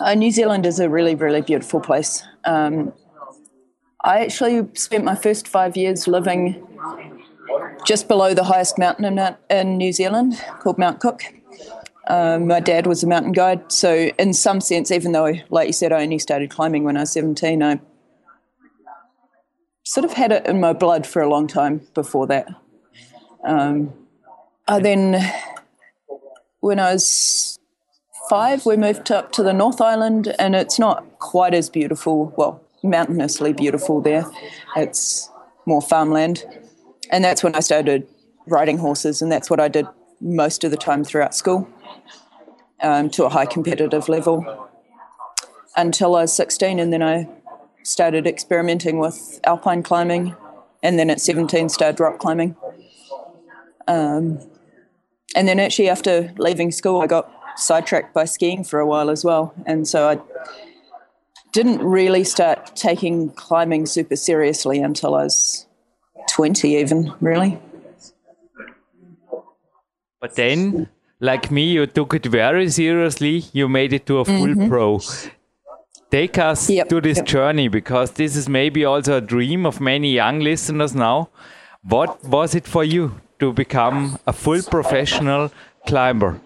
Uh, 0.00 0.14
New 0.14 0.30
Zealand 0.30 0.64
is 0.66 0.78
a 0.80 0.88
really, 0.88 1.14
really 1.14 1.42
beautiful 1.42 1.80
place. 1.80 2.22
Um, 2.44 2.92
I 4.04 4.24
actually 4.24 4.68
spent 4.74 5.04
my 5.04 5.14
first 5.14 5.48
five 5.48 5.76
years 5.76 6.08
living 6.08 6.66
just 7.84 8.08
below 8.08 8.34
the 8.34 8.44
highest 8.44 8.78
mountain 8.78 9.04
in, 9.04 9.36
in 9.50 9.76
New 9.76 9.92
Zealand 9.92 10.40
called 10.60 10.78
Mount 10.78 11.00
Cook. 11.00 11.41
Um, 12.12 12.46
my 12.46 12.60
dad 12.60 12.86
was 12.86 13.02
a 13.02 13.06
mountain 13.06 13.32
guide, 13.32 13.72
so 13.72 14.10
in 14.18 14.34
some 14.34 14.60
sense, 14.60 14.90
even 14.90 15.12
though, 15.12 15.32
like 15.48 15.66
you 15.66 15.72
said, 15.72 15.92
I 15.92 16.02
only 16.02 16.18
started 16.18 16.50
climbing 16.50 16.84
when 16.84 16.94
I 16.98 17.00
was 17.00 17.12
17, 17.12 17.62
I 17.62 17.80
sort 19.84 20.04
of 20.04 20.12
had 20.12 20.30
it 20.30 20.46
in 20.46 20.60
my 20.60 20.74
blood 20.74 21.06
for 21.06 21.22
a 21.22 21.28
long 21.30 21.46
time 21.46 21.86
before 21.94 22.26
that. 22.26 22.48
Um, 23.44 23.94
I 24.68 24.78
then, 24.78 25.32
when 26.60 26.78
I 26.78 26.92
was 26.92 27.58
five, 28.28 28.66
we 28.66 28.76
moved 28.76 29.10
up 29.10 29.32
to 29.32 29.42
the 29.42 29.54
North 29.54 29.80
Island, 29.80 30.34
and 30.38 30.54
it's 30.54 30.78
not 30.78 31.18
quite 31.18 31.54
as 31.54 31.70
beautiful, 31.70 32.34
well, 32.36 32.60
mountainously 32.82 33.54
beautiful 33.54 34.02
there. 34.02 34.26
It's 34.76 35.30
more 35.64 35.80
farmland. 35.80 36.44
And 37.10 37.24
that's 37.24 37.42
when 37.42 37.54
I 37.54 37.60
started 37.60 38.06
riding 38.46 38.76
horses, 38.76 39.22
and 39.22 39.32
that's 39.32 39.48
what 39.48 39.60
I 39.60 39.68
did 39.68 39.86
most 40.20 40.62
of 40.62 40.70
the 40.70 40.76
time 40.76 41.04
throughout 41.04 41.34
school 41.34 41.66
um, 42.82 43.10
to 43.10 43.24
a 43.24 43.28
high 43.28 43.46
competitive 43.46 44.08
level 44.08 44.68
until 45.76 46.16
I 46.16 46.22
was 46.22 46.32
16, 46.32 46.78
and 46.78 46.92
then 46.92 47.02
I 47.02 47.28
started 47.82 48.26
experimenting 48.26 48.98
with 48.98 49.40
alpine 49.44 49.82
climbing, 49.82 50.36
and 50.82 50.98
then 50.98 51.10
at 51.10 51.20
17 51.20 51.68
started 51.68 52.00
rock 52.00 52.18
climbing. 52.18 52.56
Um, 53.88 54.40
and 55.34 55.48
then 55.48 55.58
actually 55.58 55.88
after 55.88 56.32
leaving 56.36 56.70
school, 56.70 57.00
I 57.00 57.06
got 57.06 57.30
sidetracked 57.56 58.12
by 58.14 58.24
skiing 58.24 58.64
for 58.64 58.80
a 58.80 58.86
while 58.86 59.10
as 59.10 59.24
well, 59.24 59.54
and 59.66 59.86
so 59.88 60.08
I 60.08 60.20
didn't 61.52 61.82
really 61.82 62.24
start 62.24 62.74
taking 62.74 63.30
climbing 63.30 63.86
super 63.86 64.16
seriously 64.16 64.80
until 64.80 65.14
I 65.14 65.24
was 65.24 65.66
20, 66.30 66.76
even 66.76 67.12
really. 67.20 67.58
But 70.20 70.36
then 70.36 70.88
like 71.22 71.52
me, 71.52 71.70
you 71.70 71.86
took 71.86 72.14
it 72.14 72.26
very 72.26 72.68
seriously. 72.68 73.44
You 73.52 73.68
made 73.68 73.92
it 73.92 74.06
to 74.06 74.18
a 74.18 74.24
full 74.24 74.48
mm-hmm. 74.48 74.68
pro. 74.68 75.00
Take 76.10 76.36
us 76.36 76.68
yep. 76.68 76.88
to 76.88 77.00
this 77.00 77.18
yep. 77.18 77.26
journey 77.26 77.68
because 77.68 78.10
this 78.10 78.34
is 78.34 78.48
maybe 78.48 78.84
also 78.84 79.16
a 79.18 79.20
dream 79.20 79.64
of 79.64 79.80
many 79.80 80.12
young 80.12 80.40
listeners 80.40 80.94
now. 80.96 81.30
What 81.84 82.22
was 82.24 82.56
it 82.56 82.66
for 82.66 82.82
you 82.82 83.20
to 83.38 83.52
become 83.52 84.18
a 84.26 84.32
full 84.32 84.62
professional 84.62 85.52
climber? 85.86 86.40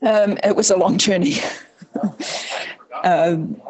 Um, 0.00 0.38
it 0.44 0.54
was 0.54 0.70
a 0.70 0.76
long 0.76 0.96
journey. 0.96 1.38
um, 3.04 3.60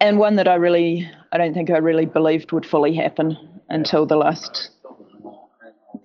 and 0.00 0.18
one 0.18 0.36
that 0.36 0.48
I 0.48 0.54
really, 0.54 1.08
I 1.32 1.36
don't 1.36 1.52
think 1.52 1.70
I 1.70 1.76
really 1.76 2.06
believed 2.06 2.50
would 2.52 2.64
fully 2.64 2.94
happen 2.94 3.36
until 3.68 4.06
the 4.06 4.16
last 4.16 4.70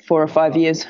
four 0.07 0.21
or 0.21 0.27
five 0.27 0.55
years, 0.55 0.85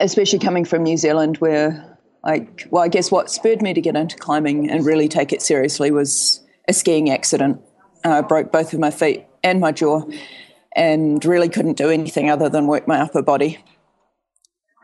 especially 0.00 0.38
coming 0.38 0.64
from 0.64 0.82
New 0.82 0.96
Zealand, 0.96 1.38
where 1.38 1.98
like, 2.24 2.68
well, 2.70 2.82
I 2.82 2.88
guess 2.88 3.10
what 3.10 3.30
spurred 3.30 3.62
me 3.62 3.74
to 3.74 3.80
get 3.80 3.96
into 3.96 4.16
climbing 4.16 4.70
and 4.70 4.84
really 4.84 5.08
take 5.08 5.32
it 5.32 5.42
seriously 5.42 5.90
was 5.90 6.42
a 6.68 6.72
skiing 6.72 7.10
accident. 7.10 7.60
Uh, 8.04 8.10
I 8.10 8.20
broke 8.20 8.52
both 8.52 8.72
of 8.72 8.80
my 8.80 8.90
feet 8.90 9.26
and 9.42 9.60
my 9.60 9.72
jaw, 9.72 10.02
and 10.76 11.24
really 11.24 11.48
couldn't 11.48 11.76
do 11.76 11.88
anything 11.88 12.30
other 12.30 12.48
than 12.48 12.66
work 12.66 12.86
my 12.86 13.00
upper 13.00 13.22
body. 13.22 13.58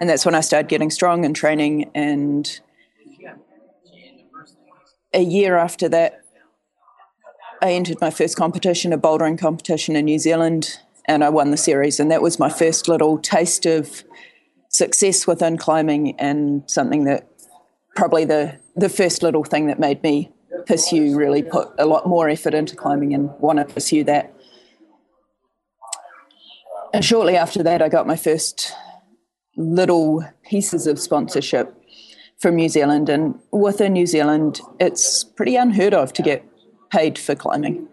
And 0.01 0.09
that's 0.11 0.27
when 0.27 0.35
I 0.35 0.41
started 0.41 0.69
getting 0.69 0.91
strong 0.91 1.25
and 1.25 1.35
training. 1.35 1.91
And 1.95 2.61
a 5.15 5.23
year 5.23 5.57
after 5.57 5.89
that, 5.91 6.21
I 7.63 7.73
entered 7.73 8.01
my 8.01 8.11
first 8.11 8.37
competition, 8.37 8.93
a 8.93 8.99
bouldering 8.99 9.39
competition 9.39 9.97
in 9.97 10.05
New 10.05 10.19
Zealand, 10.19 10.81
and 11.07 11.25
I 11.25 11.29
won 11.31 11.51
the 11.51 11.57
series. 11.57 12.01
And 12.01 12.11
that 12.11 12.23
was 12.23 12.39
my 12.39 12.49
first 12.49 12.89
little 12.89 13.19
taste 13.19 13.67
of 13.67 14.05
success 14.69 15.27
within 15.27 15.57
climbing 15.57 16.19
and 16.21 16.69
something 16.69 17.05
that 17.05 17.29
probably 17.95 18.25
the, 18.25 18.59
the 18.75 18.89
first 18.89 19.23
little 19.23 19.45
thing 19.45 19.67
that 19.67 19.79
made 19.79 20.03
me 20.03 20.33
pursue, 20.67 21.17
really 21.17 21.43
put 21.43 21.69
a 21.79 21.87
lot 21.87 22.07
more 22.07 22.29
effort 22.29 22.55
into 22.55 22.77
climbing 22.77 23.15
and 23.15 23.31
want 23.39 23.59
to 23.59 23.65
pursue 23.65 24.05
that. 24.05 24.35
And 26.93 27.05
shortly 27.05 27.37
after 27.37 27.63
that, 27.63 27.83
I 27.83 27.89
got 27.89 28.07
my 28.07 28.17
first 28.17 28.73
little 29.57 30.25
pieces 30.49 30.87
of 30.87 30.99
sponsorship 30.99 31.75
from 32.39 32.57
New 32.57 32.69
Zealand. 32.69 33.09
And 33.09 33.39
within 33.51 33.93
New 33.93 34.07
Zealand, 34.07 34.61
it's 34.79 35.25
pretty 35.25 35.57
unheard 35.57 35.95
of 35.95 36.13
to 36.15 36.23
get 36.23 36.45
paid 36.91 37.19
for 37.19 37.35
climbing. 37.35 37.89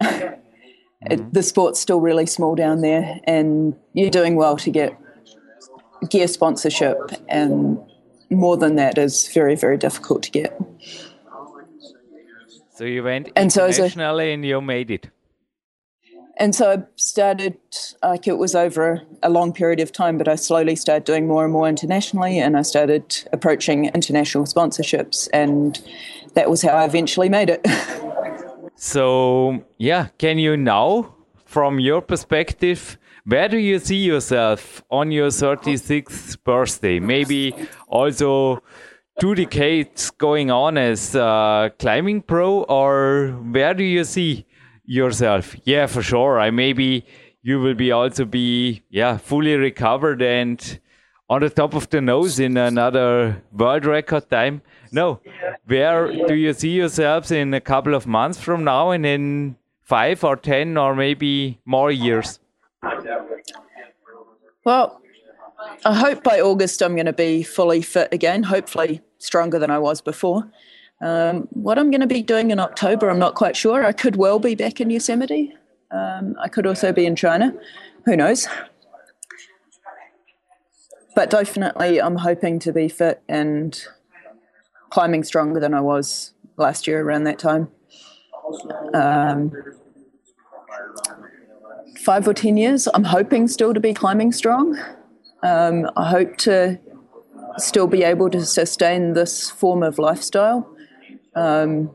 Mm-hmm. 1.04 1.12
It, 1.12 1.34
the 1.34 1.42
sport's 1.42 1.80
still 1.80 2.00
really 2.00 2.26
small 2.26 2.54
down 2.54 2.80
there, 2.80 3.20
and 3.24 3.74
you're 3.92 4.10
doing 4.10 4.36
well 4.36 4.56
to 4.58 4.70
get 4.70 4.96
gear 6.08 6.28
sponsorship, 6.28 6.96
and 7.28 7.78
more 8.30 8.56
than 8.56 8.76
that 8.76 8.98
is 8.98 9.28
very, 9.32 9.54
very 9.54 9.76
difficult 9.76 10.22
to 10.24 10.30
get. 10.30 10.58
So 12.74 12.84
you 12.84 13.02
went 13.02 13.28
and 13.36 13.52
internationally, 13.52 13.90
so 13.90 14.30
a, 14.30 14.32
and 14.32 14.44
you 14.44 14.60
made 14.60 14.90
it. 14.90 15.10
And 16.38 16.54
so 16.54 16.72
I 16.72 16.82
started, 16.96 17.58
like 18.02 18.26
it 18.26 18.38
was 18.38 18.54
over 18.54 19.02
a 19.22 19.28
long 19.28 19.52
period 19.52 19.80
of 19.80 19.92
time, 19.92 20.16
but 20.18 20.28
I 20.28 20.36
slowly 20.36 20.74
started 20.76 21.04
doing 21.04 21.26
more 21.26 21.44
and 21.44 21.52
more 21.52 21.68
internationally, 21.68 22.38
and 22.38 22.56
I 22.56 22.62
started 22.62 23.28
approaching 23.32 23.86
international 23.86 24.44
sponsorships, 24.44 25.28
and 25.32 25.80
that 26.34 26.48
was 26.48 26.62
how 26.62 26.70
I 26.70 26.84
eventually 26.84 27.28
made 27.28 27.50
it. 27.50 27.60
So, 28.84 29.64
yeah, 29.78 30.08
can 30.18 30.38
you 30.38 30.56
now, 30.56 31.14
from 31.44 31.78
your 31.78 32.00
perspective, 32.00 32.98
where 33.24 33.48
do 33.48 33.56
you 33.56 33.78
see 33.78 33.98
yourself 33.98 34.82
on 34.90 35.12
your 35.12 35.28
36th 35.28 36.42
birthday? 36.42 36.98
Maybe 36.98 37.54
also 37.86 38.60
two 39.20 39.36
decades 39.36 40.10
going 40.10 40.50
on 40.50 40.76
as 40.78 41.12
climbing 41.78 42.22
pro, 42.22 42.64
or 42.64 43.28
where 43.52 43.72
do 43.72 43.84
you 43.84 44.02
see 44.02 44.46
yourself? 44.84 45.54
Yeah, 45.62 45.86
for 45.86 46.02
sure. 46.02 46.40
I 46.40 46.50
maybe 46.50 47.06
you 47.40 47.60
will 47.60 47.74
be 47.74 47.92
also 47.92 48.24
be 48.24 48.82
yeah 48.90 49.16
fully 49.16 49.54
recovered 49.54 50.22
and 50.22 50.80
on 51.30 51.40
the 51.40 51.50
top 51.50 51.74
of 51.74 51.88
the 51.90 52.00
nose 52.00 52.40
in 52.40 52.56
another 52.56 53.44
world 53.52 53.84
record 53.84 54.28
time. 54.28 54.60
No, 54.92 55.20
where 55.66 56.12
do 56.26 56.34
you 56.34 56.52
see 56.52 56.70
yourselves 56.70 57.30
in 57.30 57.54
a 57.54 57.60
couple 57.60 57.94
of 57.94 58.06
months 58.06 58.38
from 58.38 58.62
now 58.64 58.90
and 58.90 59.06
in 59.06 59.56
five 59.82 60.22
or 60.22 60.36
ten 60.36 60.76
or 60.76 60.94
maybe 60.94 61.58
more 61.64 61.90
years? 61.90 62.38
Well, 64.64 65.00
I 65.84 65.94
hope 65.94 66.22
by 66.22 66.40
August 66.40 66.82
I'm 66.82 66.94
going 66.94 67.06
to 67.06 67.12
be 67.12 67.42
fully 67.42 67.82
fit 67.82 68.08
again, 68.12 68.42
hopefully 68.44 69.00
stronger 69.18 69.58
than 69.58 69.70
I 69.70 69.78
was 69.78 70.00
before. 70.00 70.50
Um, 71.00 71.48
what 71.50 71.78
I'm 71.78 71.90
going 71.90 72.02
to 72.02 72.06
be 72.06 72.22
doing 72.22 72.50
in 72.50 72.60
October, 72.60 73.08
I'm 73.10 73.18
not 73.18 73.34
quite 73.34 73.56
sure. 73.56 73.84
I 73.84 73.92
could 73.92 74.16
well 74.16 74.38
be 74.38 74.54
back 74.54 74.80
in 74.80 74.90
Yosemite. 74.90 75.54
Um, 75.90 76.36
I 76.40 76.48
could 76.48 76.66
also 76.66 76.92
be 76.92 77.06
in 77.06 77.16
China. 77.16 77.54
Who 78.04 78.16
knows? 78.16 78.46
But 81.14 81.30
definitely, 81.30 82.00
I'm 82.00 82.16
hoping 82.16 82.58
to 82.60 82.72
be 82.72 82.88
fit 82.88 83.22
and 83.28 83.84
climbing 84.92 85.24
stronger 85.24 85.58
than 85.58 85.72
I 85.72 85.80
was 85.80 86.34
last 86.58 86.86
year 86.86 87.00
around 87.00 87.24
that 87.24 87.38
time. 87.38 87.68
Um, 88.92 89.50
five 92.04 92.28
or 92.28 92.34
10 92.34 92.58
years, 92.58 92.86
I'm 92.92 93.04
hoping 93.04 93.48
still 93.48 93.72
to 93.72 93.80
be 93.80 93.94
climbing 93.94 94.32
strong. 94.32 94.78
Um, 95.42 95.90
I 95.96 96.10
hope 96.10 96.36
to 96.38 96.78
still 97.56 97.86
be 97.86 98.02
able 98.02 98.28
to 98.30 98.44
sustain 98.44 99.14
this 99.14 99.50
form 99.50 99.82
of 99.82 99.98
lifestyle. 99.98 100.68
Um, 101.34 101.90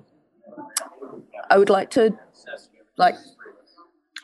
I 1.51 1.59
would 1.59 1.69
like 1.69 1.91
to, 1.91 2.17
like, 2.97 3.15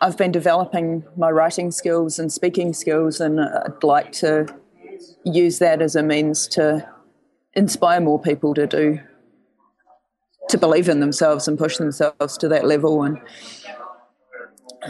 I've 0.01 0.17
been 0.17 0.31
developing 0.31 1.03
my 1.15 1.29
writing 1.29 1.69
skills 1.69 2.17
and 2.17 2.33
speaking 2.33 2.73
skills, 2.73 3.21
and 3.21 3.39
I'd 3.39 3.83
like 3.83 4.11
to 4.13 4.47
use 5.23 5.59
that 5.59 5.79
as 5.79 5.95
a 5.95 6.01
means 6.01 6.47
to 6.47 6.89
inspire 7.55 8.01
more 8.01 8.19
people 8.19 8.53
to 8.53 8.67
do, 8.67 8.99
to 10.49 10.57
believe 10.57 10.89
in 10.89 10.99
themselves 10.99 11.47
and 11.47 11.57
push 11.57 11.77
themselves 11.77 12.37
to 12.37 12.47
that 12.49 12.65
level, 12.65 13.03
and 13.03 13.19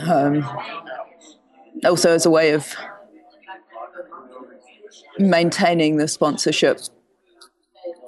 um, 0.08 0.48
also 1.86 2.12
as 2.14 2.26
a 2.26 2.30
way 2.30 2.52
of 2.52 2.76
maintaining 5.20 5.98
the 5.98 6.08
sponsorship 6.08 6.80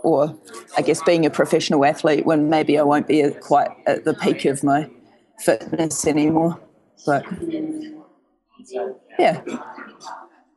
or 0.04 0.38
I 0.78 0.82
guess 0.84 1.02
being 1.04 1.26
a 1.26 1.30
professional 1.30 1.84
athlete 1.84 2.26
when 2.26 2.50
maybe 2.50 2.78
I 2.78 2.84
won't 2.84 3.08
be 3.08 3.28
quite 3.41 3.70
at 3.88 4.06
the 4.06 4.13
peak 4.13 4.46
of 4.46 4.63
my 4.63 4.89
fitness 5.39 6.06
anymore. 6.06 6.60
But 7.06 7.26
yeah, 9.18 9.41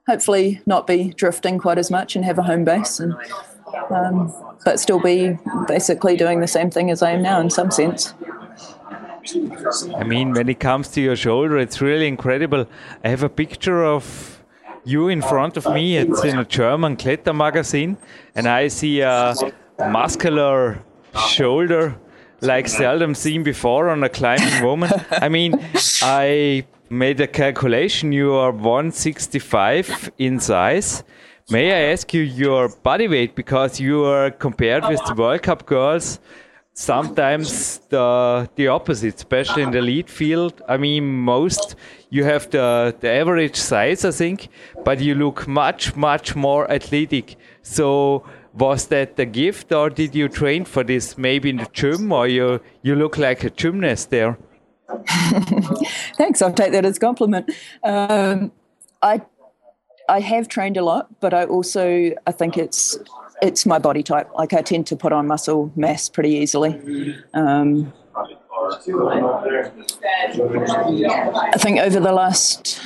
hopefully 0.06 0.60
not 0.66 0.86
be 0.86 1.14
drifting 1.16 1.58
quite 1.58 1.78
as 1.78 1.90
much 1.90 2.14
and 2.14 2.24
have 2.24 2.38
a 2.38 2.42
home 2.42 2.64
base 2.64 3.00
and 3.00 3.14
um, 3.90 4.32
but 4.64 4.80
still 4.80 5.00
be 5.00 5.38
basically 5.66 6.16
doing 6.16 6.40
the 6.40 6.46
same 6.46 6.70
thing 6.70 6.90
as 6.90 7.02
I 7.02 7.12
am 7.12 7.22
now 7.22 7.40
in 7.40 7.50
some 7.50 7.70
sense. 7.70 8.14
I 9.96 10.04
mean, 10.04 10.32
when 10.32 10.48
it 10.48 10.60
comes 10.60 10.88
to 10.88 11.00
your 11.00 11.16
shoulder, 11.16 11.58
it's 11.58 11.80
really 11.80 12.08
incredible. 12.08 12.66
I 13.04 13.08
have 13.08 13.22
a 13.22 13.28
picture 13.28 13.84
of 13.84 14.42
you 14.84 15.08
in 15.08 15.20
front 15.20 15.56
of 15.56 15.66
me. 15.66 15.98
It's 15.98 16.24
in 16.24 16.38
a 16.38 16.44
German 16.44 16.96
Kletter 16.96 17.36
magazine, 17.36 17.98
and 18.34 18.48
I 18.48 18.68
see 18.68 19.00
a 19.00 19.34
muscular 19.78 20.82
shoulder 21.28 21.96
like 22.40 22.68
seldom 22.68 23.14
seen 23.14 23.42
before 23.42 23.88
on 23.90 24.02
a 24.04 24.08
climbing 24.08 24.62
woman. 24.64 24.90
I 25.10 25.28
mean, 25.28 25.60
I 26.02 26.64
made 26.88 27.20
a 27.20 27.26
calculation. 27.26 28.12
You 28.12 28.34
are 28.34 28.50
165 28.52 30.12
in 30.18 30.40
size. 30.40 31.02
May 31.50 31.72
I 31.72 31.92
ask 31.92 32.12
you 32.12 32.22
your 32.22 32.68
body 32.68 33.08
weight 33.08 33.34
because 33.34 33.80
you 33.80 34.04
are 34.04 34.30
compared 34.30 34.84
with 34.88 35.00
the 35.06 35.14
World 35.14 35.42
Cup 35.42 35.66
girls 35.66 36.20
sometimes 36.78 37.78
the 37.88 38.48
the 38.54 38.68
opposite, 38.68 39.16
especially 39.16 39.62
in 39.62 39.70
the 39.72 39.82
lead 39.82 40.08
field. 40.08 40.62
I 40.68 40.76
mean, 40.76 41.04
most 41.04 41.74
you 42.10 42.24
have 42.24 42.50
the 42.50 42.94
the 43.00 43.10
average 43.10 43.56
size, 43.56 44.04
I 44.04 44.12
think, 44.12 44.48
but 44.84 45.00
you 45.00 45.14
look 45.14 45.48
much 45.48 45.96
much 45.96 46.36
more 46.36 46.70
athletic. 46.70 47.36
So 47.62 48.22
was 48.54 48.86
that 48.86 49.16
the 49.16 49.26
gift, 49.26 49.72
or 49.72 49.90
did 49.90 50.14
you 50.14 50.28
train 50.28 50.64
for 50.64 50.84
this? 50.84 51.18
Maybe 51.18 51.50
in 51.50 51.56
the 51.56 51.68
gym, 51.72 52.12
or 52.12 52.28
you 52.28 52.60
you 52.82 52.94
look 52.94 53.18
like 53.18 53.44
a 53.44 53.50
gymnast 53.50 54.10
there. 54.10 54.38
Thanks. 56.16 56.40
I'll 56.42 56.52
take 56.52 56.72
that 56.72 56.84
as 56.84 56.96
a 56.96 57.00
compliment. 57.00 57.50
Um, 57.82 58.52
I 59.02 59.20
I 60.08 60.20
have 60.20 60.48
trained 60.48 60.76
a 60.76 60.82
lot, 60.82 61.08
but 61.20 61.34
I 61.34 61.44
also 61.44 62.12
I 62.26 62.32
think 62.32 62.56
it's 62.56 62.98
it's 63.42 63.66
my 63.66 63.78
body 63.78 64.02
type. 64.02 64.28
Like 64.34 64.52
I 64.52 64.62
tend 64.62 64.86
to 64.88 64.96
put 64.96 65.12
on 65.12 65.26
muscle 65.26 65.72
mass 65.76 66.08
pretty 66.08 66.30
easily. 66.30 67.16
Um, 67.34 67.92
I 68.70 68.78
think 71.58 71.78
over 71.78 72.00
the 72.00 72.12
last 72.12 72.80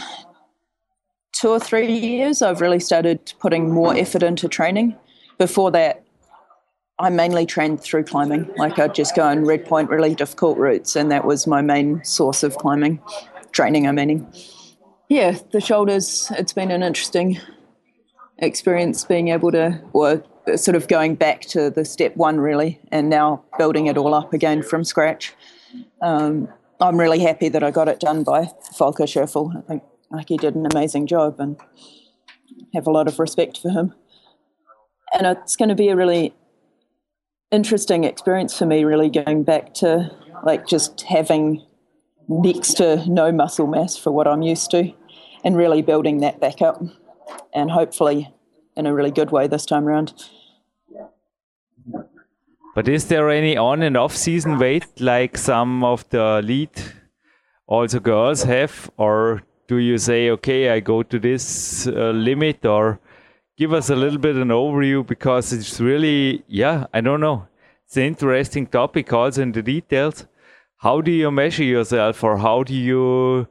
two 1.32 1.48
or 1.48 1.60
three 1.60 1.92
years, 1.92 2.42
I've 2.42 2.60
really 2.60 2.80
started 2.80 3.32
putting 3.40 3.70
more 3.70 3.96
effort 3.96 4.22
into 4.22 4.48
training. 4.48 4.96
Before 5.38 5.70
that, 5.72 6.04
I 6.98 7.08
mainly 7.10 7.46
trained 7.46 7.80
through 7.80 8.04
climbing. 8.04 8.50
Like 8.56 8.78
I'd 8.78 8.94
just 8.94 9.16
go 9.16 9.26
and 9.28 9.46
red 9.46 9.64
point 9.64 9.90
really 9.90 10.14
difficult 10.14 10.58
routes, 10.58 10.94
and 10.94 11.10
that 11.10 11.24
was 11.24 11.46
my 11.46 11.62
main 11.62 12.04
source 12.04 12.42
of 12.42 12.56
climbing 12.58 13.00
training. 13.52 13.88
I 13.88 13.92
mean, 13.92 14.26
yeah, 15.12 15.36
the 15.52 15.60
shoulders. 15.60 16.32
It's 16.38 16.54
been 16.54 16.70
an 16.70 16.82
interesting 16.82 17.38
experience 18.38 19.04
being 19.04 19.28
able 19.28 19.52
to, 19.52 19.78
or 19.92 20.24
sort 20.56 20.74
of 20.74 20.88
going 20.88 21.16
back 21.16 21.42
to 21.42 21.68
the 21.68 21.84
step 21.84 22.16
one 22.16 22.40
really, 22.40 22.80
and 22.90 23.10
now 23.10 23.44
building 23.58 23.86
it 23.86 23.98
all 23.98 24.14
up 24.14 24.32
again 24.32 24.62
from 24.62 24.84
scratch. 24.84 25.34
Um, 26.00 26.48
I'm 26.80 26.98
really 26.98 27.18
happy 27.18 27.50
that 27.50 27.62
I 27.62 27.70
got 27.70 27.88
it 27.88 28.00
done 28.00 28.24
by 28.24 28.48
Volker 28.78 29.04
Schöffel. 29.04 29.54
I 29.54 29.60
think 29.60 29.82
like 30.10 30.30
he 30.30 30.38
did 30.38 30.54
an 30.54 30.66
amazing 30.72 31.06
job, 31.06 31.38
and 31.38 31.60
have 32.74 32.86
a 32.86 32.90
lot 32.90 33.06
of 33.06 33.18
respect 33.18 33.58
for 33.58 33.68
him. 33.68 33.94
And 35.12 35.26
it's 35.26 35.56
going 35.56 35.68
to 35.68 35.74
be 35.74 35.90
a 35.90 35.96
really 35.96 36.34
interesting 37.50 38.04
experience 38.04 38.56
for 38.56 38.64
me, 38.64 38.84
really 38.84 39.10
going 39.10 39.44
back 39.44 39.74
to 39.74 40.10
like 40.42 40.66
just 40.66 41.02
having 41.02 41.62
next 42.28 42.74
to 42.78 43.04
no 43.08 43.30
muscle 43.30 43.66
mass 43.66 43.96
for 43.96 44.10
what 44.10 44.26
I'm 44.26 44.42
used 44.42 44.70
to, 44.70 44.92
and 45.44 45.56
really 45.56 45.82
building 45.82 46.20
that 46.20 46.40
back 46.40 46.62
up, 46.62 46.82
and 47.54 47.70
hopefully 47.70 48.32
in 48.76 48.86
a 48.86 48.94
really 48.94 49.10
good 49.10 49.30
way 49.30 49.46
this 49.46 49.66
time 49.66 49.86
around. 49.86 50.14
But 52.74 52.88
is 52.88 53.08
there 53.08 53.28
any 53.28 53.56
on 53.56 53.82
and 53.82 53.96
off 53.96 54.16
season 54.16 54.58
weight 54.58 54.86
like 54.98 55.36
some 55.36 55.84
of 55.84 56.08
the 56.08 56.40
lead 56.42 56.70
also 57.66 58.00
girls 58.00 58.44
have, 58.44 58.90
or 58.96 59.42
do 59.68 59.76
you 59.76 59.98
say, 59.98 60.30
okay, 60.30 60.70
I 60.70 60.80
go 60.80 61.02
to 61.02 61.18
this 61.18 61.86
uh, 61.86 62.10
limit, 62.10 62.64
or 62.64 62.98
give 63.58 63.74
us 63.74 63.90
a 63.90 63.96
little 63.96 64.18
bit 64.18 64.36
of 64.36 64.42
an 64.42 64.48
overview 64.48 65.06
because 65.06 65.52
it's 65.52 65.80
really, 65.80 66.44
yeah, 66.48 66.86
I 66.94 67.02
don't 67.02 67.20
know. 67.20 67.46
It's 67.86 67.96
an 67.96 68.04
interesting 68.04 68.66
topic 68.66 69.12
also 69.12 69.42
in 69.42 69.52
the 69.52 69.62
details. 69.62 70.26
How 70.78 71.00
do 71.02 71.10
you 71.10 71.30
measure 71.30 71.64
yourself, 71.64 72.24
or 72.24 72.38
how 72.38 72.62
do 72.62 72.74
you 72.74 73.48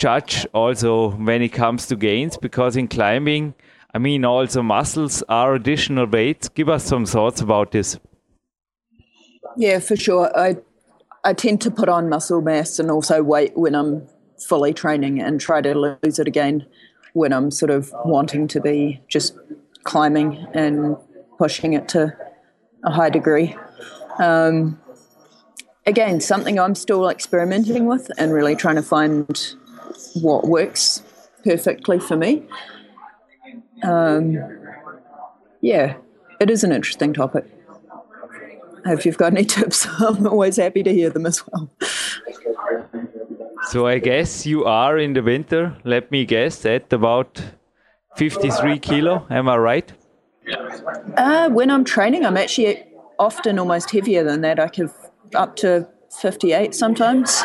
judge 0.00 0.46
also 0.52 1.10
when 1.10 1.42
it 1.42 1.50
comes 1.50 1.86
to 1.86 1.96
gains? 1.96 2.36
Because 2.36 2.76
in 2.76 2.88
climbing, 2.88 3.54
I 3.94 3.98
mean, 3.98 4.24
also 4.24 4.62
muscles 4.62 5.22
are 5.28 5.54
additional 5.54 6.06
weight. 6.06 6.48
Give 6.54 6.68
us 6.68 6.84
some 6.84 7.06
thoughts 7.06 7.40
about 7.40 7.70
this. 7.72 7.98
Yeah, 9.56 9.78
for 9.78 9.96
sure. 9.96 10.36
I 10.36 10.56
I 11.22 11.34
tend 11.34 11.60
to 11.62 11.70
put 11.70 11.88
on 11.88 12.08
muscle 12.08 12.40
mass 12.40 12.78
and 12.78 12.90
also 12.90 13.22
weight 13.22 13.52
when 13.56 13.74
I'm 13.74 14.08
fully 14.48 14.72
training 14.72 15.20
and 15.20 15.38
try 15.38 15.60
to 15.60 15.74
lose 15.74 16.18
it 16.18 16.26
again 16.26 16.66
when 17.12 17.32
I'm 17.32 17.50
sort 17.50 17.70
of 17.70 17.92
wanting 18.04 18.48
to 18.48 18.60
be 18.60 19.00
just 19.08 19.36
climbing 19.84 20.46
and 20.54 20.96
pushing 21.36 21.74
it 21.74 21.88
to 21.90 22.16
a 22.84 22.90
high 22.90 23.10
degree. 23.10 23.54
Um, 24.18 24.80
again, 25.84 26.20
something 26.20 26.58
I'm 26.58 26.74
still 26.74 27.08
experimenting 27.08 27.86
with 27.86 28.10
and 28.16 28.32
really 28.32 28.56
trying 28.56 28.76
to 28.76 28.82
find 28.82 29.56
what 30.14 30.46
works 30.46 31.02
perfectly 31.44 31.98
for 31.98 32.16
me. 32.16 32.42
Um, 33.82 34.38
yeah, 35.60 35.96
it 36.40 36.50
is 36.50 36.64
an 36.64 36.72
interesting 36.72 37.12
topic. 37.12 37.44
If 38.86 39.04
you've 39.04 39.18
got 39.18 39.32
any 39.32 39.44
tips, 39.56 39.86
I'm 39.98 40.26
always 40.26 40.56
happy 40.56 40.82
to 40.82 40.92
hear 40.92 41.10
them 41.10 41.26
as 41.26 41.42
well. 41.46 41.70
So 43.68 43.86
I 43.86 43.98
guess 43.98 44.46
you 44.46 44.64
are 44.64 44.98
in 44.98 45.12
the 45.12 45.22
winter, 45.22 45.76
let 45.84 46.10
me 46.10 46.24
guess, 46.24 46.64
at 46.64 46.92
about 46.92 47.42
53 48.16 48.78
kilo. 48.78 49.26
Am 49.30 49.48
I 49.48 49.56
right? 49.56 49.92
Uh, 51.16 51.50
when 51.50 51.70
I'm 51.70 51.84
training, 51.84 52.24
I'm 52.24 52.36
actually 52.36 52.82
often 53.18 53.58
almost 53.58 53.90
heavier 53.90 54.24
than 54.24 54.40
that. 54.40 54.58
I 54.58 54.68
can 54.68 54.90
up 55.34 55.56
to 55.56 55.86
58 56.20 56.74
sometimes. 56.74 57.44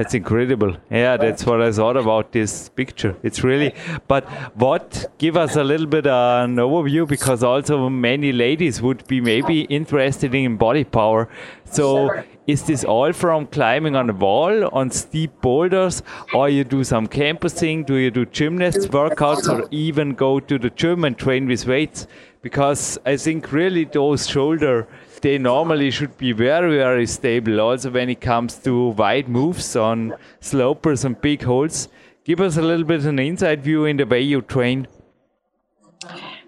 That's 0.00 0.14
incredible. 0.14 0.78
Yeah, 0.90 1.18
that's 1.18 1.44
what 1.44 1.60
I 1.60 1.70
thought 1.70 1.98
about 1.98 2.32
this 2.32 2.70
picture. 2.70 3.16
It's 3.22 3.44
really, 3.44 3.74
but 4.08 4.24
what, 4.54 5.12
give 5.18 5.36
us 5.36 5.56
a 5.56 5.62
little 5.62 5.86
bit 5.86 6.06
uh, 6.06 6.40
an 6.44 6.56
overview 6.56 7.06
because 7.06 7.42
also 7.42 7.90
many 7.90 8.32
ladies 8.32 8.80
would 8.80 9.06
be 9.08 9.20
maybe 9.20 9.60
interested 9.64 10.34
in 10.34 10.56
body 10.56 10.84
power. 10.84 11.28
So, 11.66 12.22
is 12.46 12.62
this 12.62 12.82
all 12.82 13.12
from 13.12 13.46
climbing 13.48 13.94
on 13.94 14.08
a 14.08 14.14
wall, 14.14 14.68
on 14.72 14.90
steep 14.90 15.38
boulders, 15.42 16.02
or 16.32 16.48
you 16.48 16.64
do 16.64 16.82
some 16.82 17.06
campusing? 17.06 17.84
Do 17.84 17.96
you 17.96 18.10
do 18.10 18.24
gymnasts 18.24 18.86
workouts, 18.86 19.50
or 19.52 19.68
even 19.70 20.14
go 20.14 20.40
to 20.40 20.58
the 20.58 20.70
gym 20.70 21.04
and 21.04 21.18
train 21.18 21.46
with 21.46 21.66
weights? 21.66 22.06
Because 22.40 22.98
I 23.04 23.18
think 23.18 23.52
really 23.52 23.84
those 23.84 24.26
shoulder 24.26 24.88
they 25.22 25.38
normally 25.38 25.90
should 25.90 26.16
be 26.16 26.32
very, 26.32 26.76
very 26.76 27.06
stable. 27.06 27.60
Also, 27.60 27.90
when 27.90 28.08
it 28.08 28.20
comes 28.20 28.56
to 28.58 28.88
wide 28.88 29.28
moves 29.28 29.76
on 29.76 30.14
slopers 30.40 31.04
and 31.04 31.20
big 31.20 31.42
holes, 31.42 31.88
give 32.24 32.40
us 32.40 32.56
a 32.56 32.62
little 32.62 32.84
bit 32.84 33.00
of 33.00 33.06
an 33.06 33.18
inside 33.18 33.62
view 33.62 33.84
in 33.84 33.96
the 33.96 34.06
way 34.06 34.20
you 34.20 34.42
train. 34.42 34.86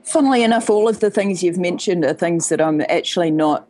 Funnily 0.04 0.42
enough, 0.42 0.68
all 0.68 0.88
of 0.88 1.00
the 1.00 1.10
things 1.10 1.42
you've 1.42 1.58
mentioned 1.58 2.04
are 2.04 2.12
things 2.12 2.48
that 2.48 2.60
I'm 2.60 2.80
actually 2.82 3.30
not. 3.30 3.68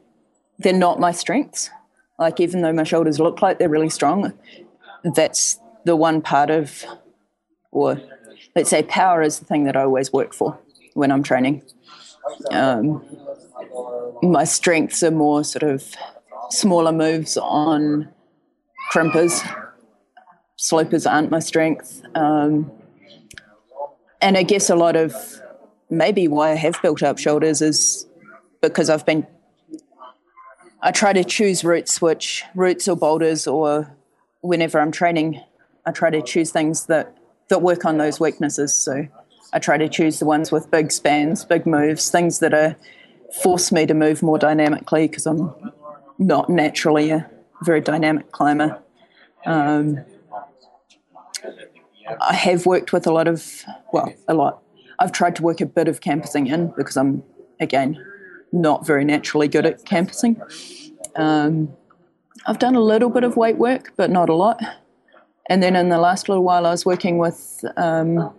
They're 0.59 0.73
not 0.73 1.01
my 1.01 1.13
strengths. 1.13 1.71
Like 2.19 2.41
even 2.41 2.63
though 2.63 2.73
my 2.73 2.85
shoulders 2.85 3.19
look 3.19 3.43
like 3.43 3.59
they're 3.59 3.69
really 3.69 3.91
strong, 3.91 4.33
that's 5.03 5.59
the 5.85 5.97
one 5.97 6.23
part 6.23 6.51
of, 6.51 6.85
or 7.71 8.01
let's 8.55 8.71
say, 8.71 8.83
power 8.83 9.23
is 9.23 9.41
the 9.41 9.45
thing 9.45 9.65
that 9.65 9.77
I 9.77 9.83
always 9.83 10.13
work 10.13 10.33
for 10.33 10.59
when 10.95 11.11
I'm 11.11 11.23
training. 11.23 11.63
Um, 12.51 13.05
my 14.23 14.45
strengths 14.45 15.03
are 15.03 15.11
more 15.11 15.43
sort 15.43 15.64
of 15.64 15.85
smaller 16.51 16.93
moves 16.93 17.37
on 17.37 18.09
crimpers. 18.93 19.43
Slopers 20.57 21.07
aren't 21.07 21.31
my 21.31 21.41
strength. 21.41 22.03
Um, 22.14 22.70
and 24.20 24.39
I 24.39 24.45
guess 24.45 24.70
a 24.70 24.77
lot 24.77 24.95
of 24.95 25.14
maybe 25.91 26.29
why 26.29 26.53
I 26.53 26.55
have 26.55 26.81
built 26.81 27.03
up 27.03 27.18
shoulders 27.18 27.61
is 27.61 28.07
because 28.61 28.89
I've 28.89 29.05
been. 29.05 29.27
I 30.85 30.91
try 30.91 31.12
to 31.12 31.23
choose 31.23 31.64
routes 31.64 32.01
which 32.01 32.45
routes 32.55 32.89
or 32.89 32.97
boulders 32.97 33.47
or 33.47 33.95
whenever 34.41 34.81
I'm 34.81 34.91
training, 34.91 35.41
I 35.87 35.93
try 35.93 36.11
to 36.11 36.23
choose 36.23 36.51
things 36.51 36.87
that 36.87 37.16
that 37.49 37.62
work 37.62 37.85
on 37.85 37.99
those 37.99 38.20
weaknesses. 38.20 38.77
So 38.77 39.07
I 39.53 39.59
try 39.59 39.79
to 39.79 39.89
choose 39.89 40.20
the 40.20 40.27
ones 40.27 40.53
with 40.53 40.70
big 40.70 40.93
spans, 40.93 41.45
big 41.45 41.66
moves, 41.66 42.11
things 42.11 42.39
that 42.39 42.55
are 42.55 42.77
force 43.41 43.72
me 43.72 43.87
to 43.87 43.95
move 43.95 44.22
more 44.22 44.39
dynamically 44.39 45.09
because 45.09 45.26
I'm 45.26 45.53
not 46.18 46.49
naturally 46.49 47.11
a 47.11 47.30
very 47.62 47.80
dynamic 47.80 48.33
climber. 48.33 48.78
Um, 49.47 50.05
I 52.20 52.35
have 52.35 52.66
worked 52.66 52.93
with 52.93 53.07
a 53.07 53.12
lot 53.12 53.28
of, 53.28 53.64
well, 53.93 54.12
a 54.28 54.35
lot. 54.35 54.62
I've 54.99 55.12
tried 55.12 55.37
to 55.37 55.43
work 55.43 55.61
a 55.61 55.66
bit 55.66 55.89
of 55.89 56.01
campusing 56.01 56.47
in 56.47 56.72
because 56.76 56.97
I'm, 56.97 57.22
again, 57.61 58.03
not 58.53 58.87
very 58.87 59.05
naturally 59.05 59.49
good 59.49 59.66
at 59.66 59.85
campusing. 59.85 60.41
Um, 61.16 61.74
I've 62.47 62.59
done 62.59 62.74
a 62.74 62.80
little 62.80 63.09
bit 63.09 63.24
of 63.24 63.37
weight 63.37 63.57
work, 63.57 63.93
but 63.97 64.11
not 64.11 64.28
a 64.28 64.35
lot. 64.35 64.61
And 65.49 65.62
then 65.62 65.74
in 65.76 65.89
the 65.89 65.99
last 65.99 66.28
little 66.28 66.45
while, 66.45 66.66
I 66.66 66.70
was 66.70 66.85
working 66.85 67.18
with 67.18 67.64
um, 67.76 68.33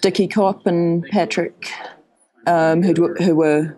Dickie 0.00 0.28
Kopp 0.28 0.66
and 0.66 1.04
Patrick, 1.04 1.70
um, 2.46 2.82
who, 2.82 3.14
who 3.14 3.34
were 3.34 3.76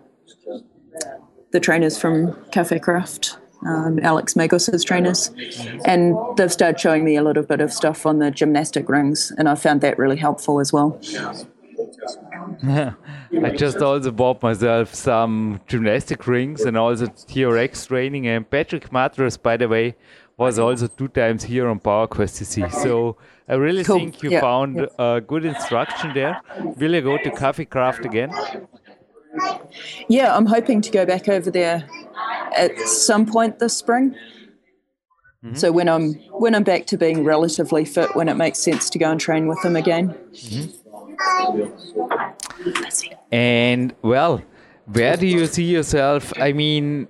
the 1.51 1.59
trainers 1.59 1.97
from 1.97 2.33
Cafe 2.51 2.79
Craft, 2.79 3.37
um, 3.65 3.99
Alex 4.01 4.35
Magos's 4.35 4.83
trainers, 4.83 5.31
and 5.85 6.15
they've 6.37 6.51
started 6.51 6.79
showing 6.79 7.03
me 7.03 7.15
a 7.15 7.23
little 7.23 7.43
bit 7.43 7.61
of 7.61 7.71
stuff 7.71 8.05
on 8.05 8.19
the 8.19 8.31
gymnastic 8.31 8.89
rings, 8.89 9.31
and 9.37 9.47
I 9.47 9.55
found 9.55 9.81
that 9.81 9.97
really 9.97 10.17
helpful 10.17 10.59
as 10.59 10.73
well. 10.73 10.99
I 12.63 13.55
just 13.55 13.77
also 13.77 14.11
bought 14.11 14.41
myself 14.41 14.93
some 14.93 15.61
gymnastic 15.67 16.27
rings 16.27 16.61
and 16.61 16.77
also 16.77 17.07
TRX 17.07 17.87
training. 17.87 18.27
And 18.27 18.49
Patrick 18.49 18.89
Matras, 18.89 19.41
by 19.41 19.57
the 19.57 19.67
way, 19.67 19.95
was 20.37 20.59
also 20.59 20.87
two 20.87 21.07
times 21.07 21.43
here 21.43 21.67
on 21.67 21.79
PowerQuest 21.79 22.41
CC. 22.41 22.71
So 22.71 23.17
I 23.47 23.55
really 23.55 23.83
cool. 23.83 23.97
think 23.97 24.23
you 24.23 24.31
yeah. 24.31 24.41
found 24.41 24.77
yeah. 24.77 24.85
a 24.99 25.21
good 25.21 25.45
instruction 25.45 26.13
there. 26.13 26.41
Will 26.77 26.93
you 26.93 27.01
go 27.01 27.17
to 27.17 27.31
Cafe 27.31 27.65
Craft 27.65 28.05
again? 28.05 28.31
Yeah, 30.07 30.35
I'm 30.35 30.45
hoping 30.45 30.81
to 30.81 30.91
go 30.91 31.05
back 31.05 31.29
over 31.29 31.49
there 31.51 31.87
at 32.55 32.77
some 32.79 33.25
point 33.25 33.59
this 33.59 33.77
spring. 33.77 34.15
Mm-hmm. 35.43 35.55
So 35.55 35.71
when 35.71 35.89
I'm 35.89 36.13
when 36.31 36.53
I'm 36.53 36.63
back 36.63 36.85
to 36.87 36.97
being 36.97 37.23
relatively 37.23 37.83
fit, 37.85 38.15
when 38.15 38.29
it 38.29 38.35
makes 38.35 38.59
sense 38.59 38.89
to 38.91 38.99
go 38.99 39.09
and 39.09 39.19
train 39.19 39.47
with 39.47 39.61
them 39.63 39.75
again. 39.75 40.13
Mm-hmm. 40.33 40.77
And 43.31 43.95
well, 44.01 44.43
where 44.85 45.17
do 45.17 45.25
you 45.25 45.47
see 45.47 45.63
yourself? 45.63 46.31
I 46.37 46.53
mean, 46.53 47.07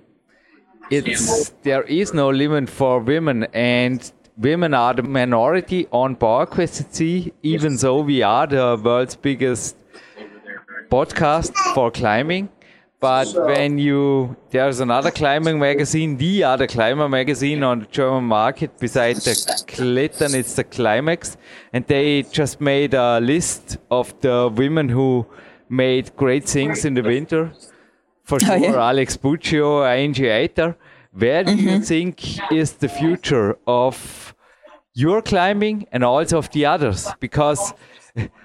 it's 0.90 1.50
there 1.62 1.82
is 1.82 2.14
no 2.14 2.30
limit 2.30 2.70
for 2.70 3.00
women, 3.00 3.44
and 3.52 4.10
women 4.38 4.72
are 4.72 4.94
the 4.94 5.02
minority 5.02 5.86
on 5.90 6.16
PowerQuest 6.16 6.92
C. 6.94 7.32
Even 7.42 7.76
though 7.76 8.00
we 8.00 8.22
are 8.22 8.46
the 8.46 8.80
world's 8.82 9.16
biggest 9.16 9.76
podcast 10.92 11.56
for 11.74 11.90
climbing. 11.90 12.50
But 13.00 13.28
when 13.34 13.78
you, 13.78 14.36
there's 14.50 14.78
another 14.80 15.10
climbing 15.10 15.58
magazine, 15.58 16.18
the 16.18 16.44
other 16.44 16.66
climber 16.66 17.08
magazine 17.08 17.62
on 17.64 17.80
the 17.80 17.86
German 17.86 18.24
market, 18.24 18.70
besides 18.78 19.24
the 19.24 19.34
Klettern, 19.66 20.34
it's 20.34 20.54
the 20.54 20.64
Climax. 20.64 21.36
And 21.72 21.86
they 21.86 22.22
just 22.24 22.60
made 22.60 22.92
a 22.94 23.20
list 23.20 23.78
of 23.90 24.14
the 24.20 24.52
women 24.54 24.90
who 24.90 25.26
made 25.68 26.14
great 26.14 26.44
things 26.44 26.84
in 26.84 26.94
the 26.94 27.02
winter. 27.02 27.50
For 28.24 28.38
sure, 28.38 28.52
oh, 28.52 28.56
yeah. 28.56 28.88
Alex 28.90 29.16
Puccio, 29.16 29.84
Angie 29.84 30.30
Eiter. 30.40 30.76
Where 31.12 31.42
do 31.44 31.52
mm 31.52 31.58
-hmm. 31.58 31.64
you 31.64 31.70
mm-hmm. 31.70 31.92
think 31.92 32.14
is 32.52 32.70
the 32.72 32.88
future 32.88 33.56
of 33.64 34.34
your 34.94 35.22
climbing 35.22 35.86
and 35.92 36.04
also 36.04 36.38
of 36.38 36.48
the 36.48 36.66
others? 36.74 37.00
Because 37.20 37.74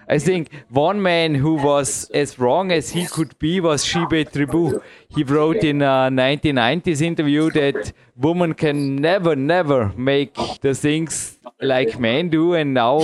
I 0.10 0.20
think 0.20 0.50
one 0.70 1.02
man 1.02 1.36
who 1.36 1.56
was 1.56 2.10
as 2.14 2.40
wrong 2.40 2.72
as 2.72 2.92
he 2.92 3.06
could 3.06 3.38
be 3.40 3.60
was 3.60 3.84
Shibe 3.84 4.32
Tribu. 4.32 4.82
He 5.10 5.24
wrote 5.24 5.58
in 5.58 5.82
a 5.82 6.10
1990s 6.10 7.02
interview 7.02 7.52
that 7.52 7.92
women 8.16 8.54
can 8.54 8.96
never, 8.96 9.36
never 9.36 9.92
make 9.98 10.34
the 10.62 10.74
things 10.74 11.40
like 11.60 12.00
men 12.00 12.30
do, 12.30 12.54
and 12.54 12.74
now, 12.74 13.02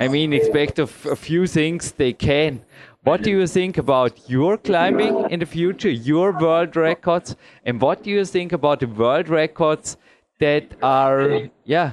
I 0.00 0.08
mean, 0.08 0.32
expect 0.32 0.78
of 0.78 1.04
a 1.06 1.16
few 1.16 1.46
things 1.46 1.92
they 1.92 2.12
can. 2.12 2.62
What 3.02 3.22
do 3.22 3.30
you 3.30 3.46
think 3.46 3.76
about 3.76 4.30
your 4.30 4.56
climbing 4.56 5.28
in 5.30 5.40
the 5.40 5.46
future, 5.46 5.90
your 5.90 6.32
world 6.32 6.74
records, 6.74 7.36
and 7.66 7.80
what 7.80 8.02
do 8.02 8.10
you 8.10 8.24
think 8.24 8.52
about 8.52 8.80
the 8.80 8.86
world 8.86 9.28
records 9.28 9.98
that 10.38 10.64
are, 10.82 11.50
yeah, 11.64 11.92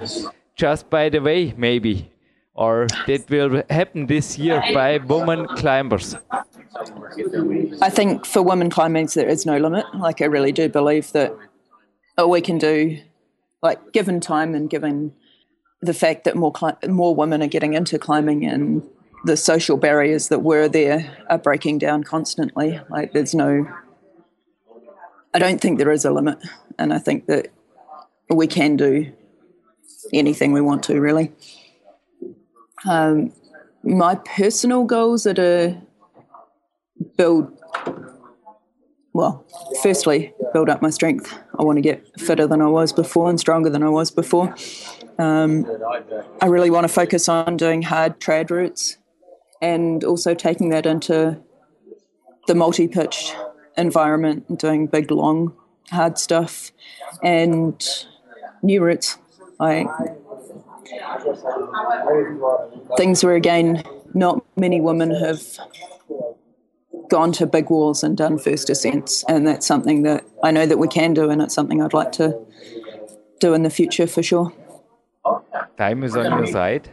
just 0.55 0.89
by 0.89 1.09
the 1.09 1.19
way, 1.19 1.53
maybe? 1.57 2.11
Or 2.62 2.86
that 3.07 3.28
will 3.30 3.64
happen 3.72 4.05
this 4.05 4.38
year 4.38 4.62
by 4.72 4.99
women 4.99 5.47
climbers? 5.57 6.16
I 7.82 7.89
think 7.89 8.26
for 8.26 8.43
women 8.43 8.70
climbers, 8.70 9.16
there 9.16 9.28
is 9.28 9.45
no 9.47 9.57
limit. 9.57 9.86
Like, 9.95 10.22
I 10.22 10.26
really 10.26 10.51
do 10.51 10.70
believe 10.70 11.12
that 11.14 11.36
we 12.28 12.39
can 12.39 12.59
do, 12.59 12.99
like, 13.64 13.80
given 13.93 14.20
time 14.20 14.53
and 14.53 14.70
given 14.70 15.14
the 15.82 15.93
fact 15.93 16.24
that 16.26 16.36
more 16.36 16.53
more 16.88 17.16
women 17.16 17.41
are 17.41 17.47
getting 17.47 17.74
into 17.74 17.97
climbing 17.97 18.45
and 18.45 18.84
the 19.26 19.36
social 19.36 19.78
barriers 19.78 20.28
that 20.28 20.43
were 20.43 20.68
there 20.68 21.18
are 21.30 21.39
breaking 21.39 21.80
down 21.80 22.03
constantly. 22.03 22.80
Like, 22.89 23.14
there's 23.14 23.34
no, 23.34 23.68
I 25.34 25.39
don't 25.39 25.59
think 25.59 25.80
there 25.80 25.91
is 25.91 26.05
a 26.05 26.12
limit. 26.12 26.38
And 26.78 26.93
I 26.93 26.99
think 26.99 27.26
that 27.26 27.47
we 28.30 28.45
can 28.45 28.78
do 28.78 29.12
anything 30.14 30.51
we 30.53 30.62
want 30.62 30.84
to, 30.84 30.99
really. 30.99 31.32
Um, 32.86 33.34
my 33.84 34.15
personal 34.15 34.84
goals 34.84 35.25
are 35.27 35.34
to 35.34 35.82
build, 37.17 37.51
well, 39.13 39.45
firstly, 39.82 40.34
build 40.53 40.69
up 40.69 40.82
my 40.82 40.89
strength. 40.89 41.38
I 41.57 41.63
want 41.63 41.77
to 41.77 41.82
get 41.82 42.19
fitter 42.19 42.47
than 42.47 42.61
I 42.61 42.67
was 42.67 42.93
before 42.93 43.29
and 43.29 43.39
stronger 43.39 43.69
than 43.69 43.84
I 43.84 43.89
was 43.89 44.11
before. 44.11 44.55
Um, 45.17 45.65
I 46.41 46.47
really 46.47 46.69
want 46.69 46.88
to 46.88 46.93
focus 46.93 47.29
on 47.29 47.57
doing 47.57 47.82
hard 47.84 48.19
trad 48.19 48.49
routes 48.49 48.97
and 49.61 50.03
also 50.03 50.34
taking 50.34 50.69
that 50.69 50.86
into 50.86 51.39
the 52.47 52.55
multi 52.55 52.88
pitch 52.88 53.34
environment 53.77 54.45
and 54.49 54.57
doing 54.57 54.88
big, 54.88 55.11
long, 55.11 55.53
hard 55.91 56.17
stuff 56.17 56.71
and 57.23 57.88
new 58.63 58.84
routes. 58.84 59.17
I 59.59 59.86
things 62.97 63.23
where 63.23 63.36
again 63.36 63.84
not 64.13 64.43
many 64.55 64.82
women 64.82 65.11
have 65.11 65.41
gone 67.09 67.32
to 67.32 67.45
big 67.45 67.69
walls 67.69 68.03
and 68.03 68.17
done 68.17 68.38
first 68.38 68.69
ascents 68.69 69.23
and 69.27 69.45
that's 69.45 69.65
something 69.65 70.03
that 70.03 70.23
i 70.43 70.51
know 70.51 70.65
that 70.65 70.77
we 70.77 70.88
can 70.88 71.13
do 71.13 71.29
and 71.29 71.41
it's 71.41 71.53
something 71.53 71.82
i'd 71.82 71.93
like 71.93 72.11
to 72.11 72.38
do 73.39 73.53
in 73.53 73.63
the 73.63 73.69
future 73.69 74.07
for 74.07 74.23
sure 74.23 74.53
time 75.77 76.03
is 76.03 76.15
on 76.15 76.25
your 76.38 76.47
side. 76.47 76.86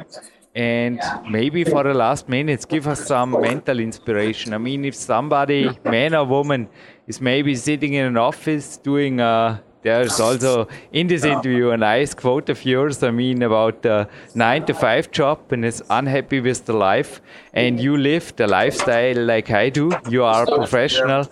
And 0.54 1.00
maybe 1.30 1.62
for 1.64 1.82
the 1.84 1.94
last 1.94 2.28
minutes, 2.28 2.64
give 2.64 2.88
us 2.88 3.06
some 3.06 3.30
mental 3.30 3.78
inspiration. 3.78 4.52
I 4.54 4.58
mean, 4.58 4.84
if 4.84 4.94
somebody, 4.94 5.70
man 5.84 6.14
or 6.14 6.24
woman, 6.24 6.68
is 7.06 7.20
maybe 7.20 7.54
sitting 7.54 7.92
in 7.94 8.04
an 8.04 8.16
office 8.16 8.76
doing 8.76 9.20
a 9.20 9.62
there's 9.82 10.18
also 10.18 10.68
in 10.92 11.06
this 11.06 11.24
interview 11.24 11.70
a 11.70 11.76
nice 11.76 12.14
quote 12.14 12.48
of 12.48 12.64
yours. 12.64 13.02
I 13.02 13.10
mean, 13.10 13.42
about 13.42 13.82
the 13.82 14.08
nine 14.34 14.66
to 14.66 14.74
five 14.74 15.10
job 15.10 15.52
and 15.52 15.64
is 15.64 15.82
unhappy 15.88 16.40
with 16.40 16.64
the 16.64 16.72
life, 16.72 17.20
and 17.52 17.78
you 17.78 17.96
live 17.96 18.34
the 18.36 18.46
lifestyle 18.46 19.24
like 19.24 19.50
I 19.50 19.68
do. 19.68 19.92
You 20.08 20.24
are 20.24 20.42
a 20.42 20.46
professional. 20.46 21.24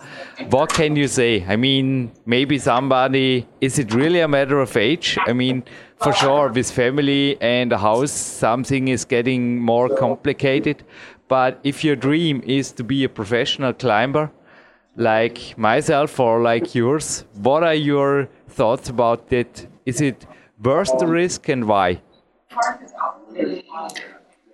What 0.49 0.73
can 0.73 0.95
you 0.95 1.07
say? 1.07 1.45
I 1.47 1.55
mean, 1.57 2.11
maybe 2.25 2.57
somebody. 2.57 3.47
Is 3.59 3.79
it 3.79 3.93
really 3.93 4.21
a 4.21 4.27
matter 4.27 4.59
of 4.59 4.77
age? 4.77 5.17
I 5.27 5.33
mean, 5.33 5.63
for 5.97 6.13
sure, 6.13 6.49
with 6.49 6.71
family 6.71 7.37
and 7.41 7.73
a 7.73 7.77
house, 7.77 8.11
something 8.11 8.87
is 8.87 9.03
getting 9.03 9.59
more 9.59 9.89
complicated. 9.89 10.83
But 11.27 11.59
if 11.63 11.83
your 11.83 11.97
dream 11.97 12.41
is 12.45 12.71
to 12.73 12.83
be 12.83 13.03
a 13.03 13.09
professional 13.09 13.73
climber, 13.73 14.31
like 14.95 15.57
myself 15.57 16.19
or 16.19 16.41
like 16.41 16.73
yours, 16.73 17.25
what 17.35 17.63
are 17.63 17.73
your 17.73 18.29
thoughts 18.57 18.89
about 18.89 19.31
it? 19.31 19.67
Is 19.85 20.01
it 20.01 20.25
worth 20.61 20.97
the 20.97 21.07
risk 21.07 21.47
and 21.47 21.67
why? 21.67 22.01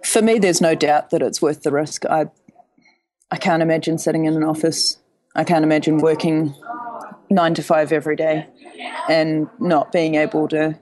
For 0.04 0.22
me, 0.22 0.40
there's 0.40 0.62
no 0.62 0.76
doubt 0.76 1.10
that 1.12 1.22
it's 1.22 1.42
worth 1.42 1.64
the 1.64 1.72
risk. 1.72 2.06
I, 2.06 2.26
I 3.32 3.38
can't 3.38 3.64
imagine 3.64 3.98
sitting 3.98 4.26
in 4.26 4.34
an 4.36 4.44
office. 4.44 4.98
I 5.36 5.44
can't 5.46 5.64
imagine 5.64 5.98
working 5.98 6.54
nine 7.30 7.54
to 7.56 7.64
five 7.64 7.92
every 7.94 8.18
day 8.18 8.48
and 9.10 9.48
not 9.60 9.92
being 9.92 10.16
able 10.16 10.48
to 10.50 10.78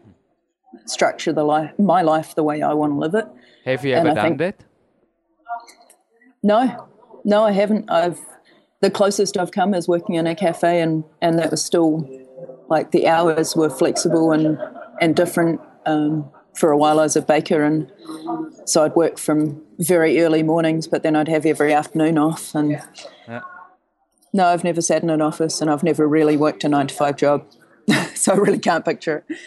structure 0.85 1.31
the 1.31 1.43
life, 1.43 1.71
my 1.77 2.01
life 2.01 2.33
the 2.33 2.43
way 2.43 2.61
I 2.61 2.73
want 2.73 2.93
to 2.93 2.97
live 2.97 3.13
it. 3.13 3.27
Have 3.65 3.85
you 3.85 3.93
ever 3.93 4.13
done 4.13 4.25
think, 4.25 4.37
that? 4.39 4.63
No, 6.41 6.89
no, 7.23 7.43
I 7.43 7.51
haven't. 7.51 7.89
I've 7.89 8.19
the 8.81 8.89
closest 8.89 9.37
I've 9.37 9.51
come 9.51 9.75
is 9.75 9.87
working 9.87 10.15
in 10.15 10.25
a 10.25 10.35
cafe, 10.35 10.81
and 10.81 11.03
and 11.21 11.37
that 11.37 11.51
was 11.51 11.63
still 11.63 12.09
like 12.71 12.91
the 12.91 13.05
hours 13.05 13.53
were 13.53 13.69
flexible 13.69 14.31
and 14.31 14.57
and 15.01 15.15
different. 15.15 15.59
Um, 15.85 16.31
for 16.53 16.71
a 16.71 16.77
while, 16.77 16.99
I 16.99 17.03
was 17.03 17.15
a 17.15 17.21
baker, 17.21 17.63
and 17.63 17.91
so 18.65 18.83
I'd 18.83 18.95
work 18.95 19.17
from 19.19 19.61
very 19.79 20.21
early 20.21 20.41
mornings, 20.41 20.87
but 20.87 21.03
then 21.03 21.15
I'd 21.15 21.27
have 21.27 21.45
every 21.45 21.73
afternoon 21.73 22.17
off. 22.17 22.55
And 22.55 22.71
yeah. 23.27 23.41
no, 24.33 24.47
I've 24.47 24.63
never 24.63 24.81
sat 24.81 25.03
in 25.03 25.09
an 25.09 25.21
office, 25.21 25.61
and 25.61 25.69
I've 25.69 25.83
never 25.83 26.07
really 26.07 26.37
worked 26.37 26.63
a 26.63 26.69
nine 26.69 26.87
to 26.87 26.95
five 26.95 27.17
job, 27.17 27.45
so 28.15 28.33
I 28.33 28.35
really 28.35 28.59
can't 28.59 28.85
picture 28.85 29.23
it. 29.27 29.37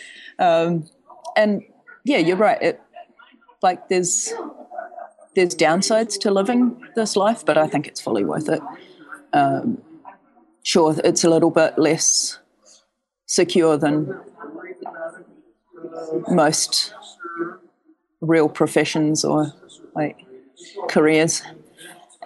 Um, 0.42 0.88
and 1.36 1.62
yeah, 2.04 2.18
you're 2.18 2.36
right. 2.36 2.60
It 2.60 2.80
like 3.62 3.88
there's 3.88 4.34
there's 5.34 5.54
downsides 5.54 6.18
to 6.20 6.30
living 6.30 6.82
this 6.94 7.16
life, 7.16 7.44
but 7.44 7.56
I 7.56 7.68
think 7.68 7.86
it's 7.86 8.00
fully 8.00 8.24
worth 8.24 8.48
it. 8.50 8.60
Um, 9.32 9.82
sure, 10.62 10.94
it's 11.02 11.24
a 11.24 11.30
little 11.30 11.50
bit 11.50 11.78
less 11.78 12.38
secure 13.26 13.76
than 13.76 14.20
most 16.28 16.94
real 18.20 18.48
professions 18.48 19.24
or 19.24 19.52
like 19.94 20.24
careers. 20.88 21.42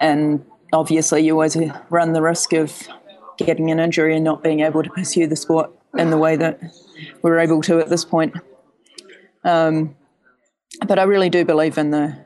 And 0.01 0.45
obviously, 0.73 1.25
you 1.25 1.33
always 1.33 1.57
run 1.91 2.13
the 2.13 2.23
risk 2.23 2.53
of 2.53 2.89
getting 3.37 3.71
an 3.71 3.81
injury 3.81 4.15
and 4.15 4.25
not 4.25 4.43
being 4.43 4.61
able 4.61 4.83
to 4.83 4.91
pursue 4.91 5.27
the 5.27 5.37
sport 5.37 5.71
in 5.97 6.11
the 6.11 6.19
way 6.19 6.37
that 6.37 6.61
we're 7.23 7.39
able 7.39 7.63
to 7.63 7.79
at 7.79 7.89
this 7.89 8.05
point. 8.05 8.35
Um, 9.45 9.97
but 10.87 10.99
I 10.99 11.05
really 11.05 11.31
do 11.31 11.45
believe 11.45 11.79
in 11.79 11.91
the 11.91 12.17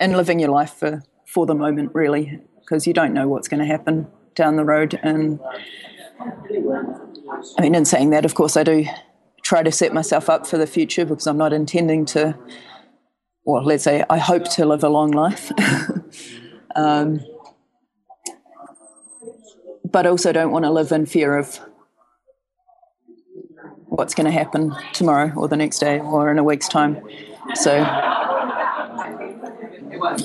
in 0.00 0.12
living 0.12 0.40
your 0.40 0.50
life 0.50 0.72
for 0.72 1.02
for 1.26 1.46
the 1.46 1.54
moment, 1.54 1.90
really, 1.94 2.40
because 2.60 2.86
you 2.86 2.92
don't 2.92 3.14
know 3.14 3.28
what's 3.28 3.48
going 3.48 3.60
to 3.60 3.66
happen 3.66 4.08
down 4.34 4.56
the 4.56 4.64
road. 4.64 4.98
And 5.02 5.38
I 7.58 7.62
mean, 7.62 7.74
in 7.74 7.84
saying 7.84 8.10
that, 8.10 8.24
of 8.24 8.34
course, 8.34 8.56
I 8.56 8.62
do 8.62 8.86
try 9.42 9.62
to 9.62 9.72
set 9.72 9.92
myself 9.92 10.28
up 10.28 10.46
for 10.46 10.58
the 10.58 10.66
future 10.66 11.04
because 11.04 11.26
I'm 11.26 11.38
not 11.38 11.52
intending 11.52 12.04
to, 12.06 12.36
well, 13.44 13.64
let's 13.64 13.84
say, 13.84 14.04
I 14.08 14.18
hope 14.18 14.48
to 14.50 14.66
live 14.66 14.84
a 14.84 14.88
long 14.88 15.10
life. 15.10 15.50
um, 16.76 17.20
but 19.84 20.06
also 20.06 20.32
don't 20.32 20.52
want 20.52 20.64
to 20.64 20.70
live 20.70 20.92
in 20.92 21.06
fear 21.06 21.36
of 21.36 21.58
what's 23.86 24.14
going 24.14 24.26
to 24.26 24.30
happen 24.30 24.74
tomorrow 24.92 25.32
or 25.36 25.48
the 25.48 25.56
next 25.56 25.78
day 25.78 25.98
or 25.98 26.30
in 26.30 26.38
a 26.38 26.44
week's 26.44 26.68
time. 26.68 27.02
So, 27.54 27.78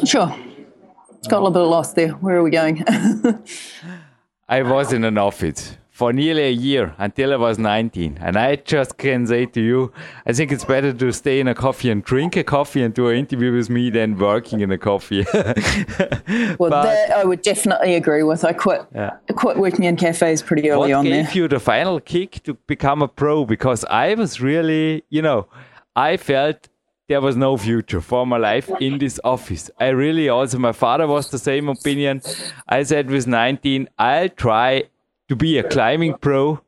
sure. 0.05 0.35
Got 1.27 1.39
a 1.39 1.43
little 1.43 1.51
bit 1.51 1.59
lost 1.61 1.95
there. 1.95 2.09
Where 2.09 2.35
are 2.35 2.43
we 2.43 2.51
going? 2.51 2.83
I 4.47 4.61
was 4.61 4.93
in 4.93 5.03
an 5.03 5.17
office 5.17 5.75
for 5.95 6.11
nearly 6.11 6.43
a 6.43 6.51
year 6.51 6.93
until 6.97 7.31
I 7.31 7.37
was 7.37 7.57
19. 7.57 8.17
And 8.19 8.35
I 8.35 8.57
just 8.57 8.97
can 8.97 9.25
say 9.25 9.45
to 9.45 9.61
you, 9.61 9.93
I 10.25 10.33
think 10.33 10.51
it's 10.51 10.65
better 10.65 10.91
to 10.91 11.13
stay 11.13 11.39
in 11.39 11.47
a 11.47 11.55
coffee 11.55 11.89
and 11.89 12.03
drink 12.03 12.35
a 12.35 12.43
coffee 12.43 12.83
and 12.83 12.93
do 12.93 13.07
an 13.07 13.15
interview 13.15 13.53
with 13.53 13.69
me 13.69 13.89
than 13.89 14.17
working 14.17 14.59
in 14.59 14.69
a 14.73 14.77
coffee. 14.77 15.25
well, 15.33 16.69
but, 16.69 16.83
that 16.83 17.11
I 17.15 17.23
would 17.23 17.41
definitely 17.41 17.95
agree 17.95 18.23
with. 18.23 18.43
I 18.43 18.51
quit, 18.51 18.85
yeah. 18.93 19.11
I 19.29 19.33
quit 19.33 19.55
working 19.55 19.85
in 19.85 19.95
cafes 19.95 20.41
pretty 20.41 20.69
early 20.69 20.89
what 20.89 20.99
on 20.99 21.05
gave 21.05 21.33
you 21.33 21.47
the 21.47 21.61
final 21.61 22.01
kick 22.01 22.43
to 22.43 22.55
become 22.67 23.01
a 23.01 23.07
pro? 23.07 23.45
Because 23.45 23.85
I 23.85 24.15
was 24.15 24.41
really, 24.41 25.05
you 25.09 25.21
know, 25.21 25.47
I 25.95 26.17
felt 26.17 26.67
there 27.07 27.21
was 27.21 27.37
no 27.37 27.55
future 27.55 28.01
for 28.01 28.27
my 28.27 28.35
life 28.35 28.69
in 28.81 28.97
this 28.97 29.17
office. 29.23 29.71
I 29.79 29.89
really 29.89 30.27
also, 30.27 30.59
my 30.59 30.73
father 30.73 31.07
was 31.07 31.31
the 31.31 31.39
same 31.39 31.69
opinion. 31.69 32.21
I 32.67 32.83
said 32.83 33.09
with 33.09 33.27
19, 33.27 33.87
I'll 33.97 34.27
try 34.27 34.89
to 35.27 35.35
be 35.35 35.57
a 35.57 35.63
climbing 35.63 36.15
pro 36.15 36.61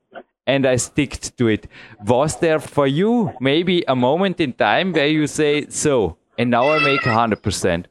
and 0.46 0.66
I 0.66 0.78
stick 0.78 1.20
to 1.38 1.48
it. 1.48 1.68
Was 2.06 2.40
there 2.40 2.60
for 2.60 2.88
you 2.88 3.34
maybe 3.40 3.84
a 3.88 3.96
moment 3.96 4.40
in 4.40 4.54
time 4.54 4.94
where 4.94 5.08
you 5.08 5.28
say, 5.28 5.68
so, 5.68 6.18
and 6.38 6.50
now 6.50 6.70
I 6.70 6.80
make 6.80 7.02
100%? 7.02 7.86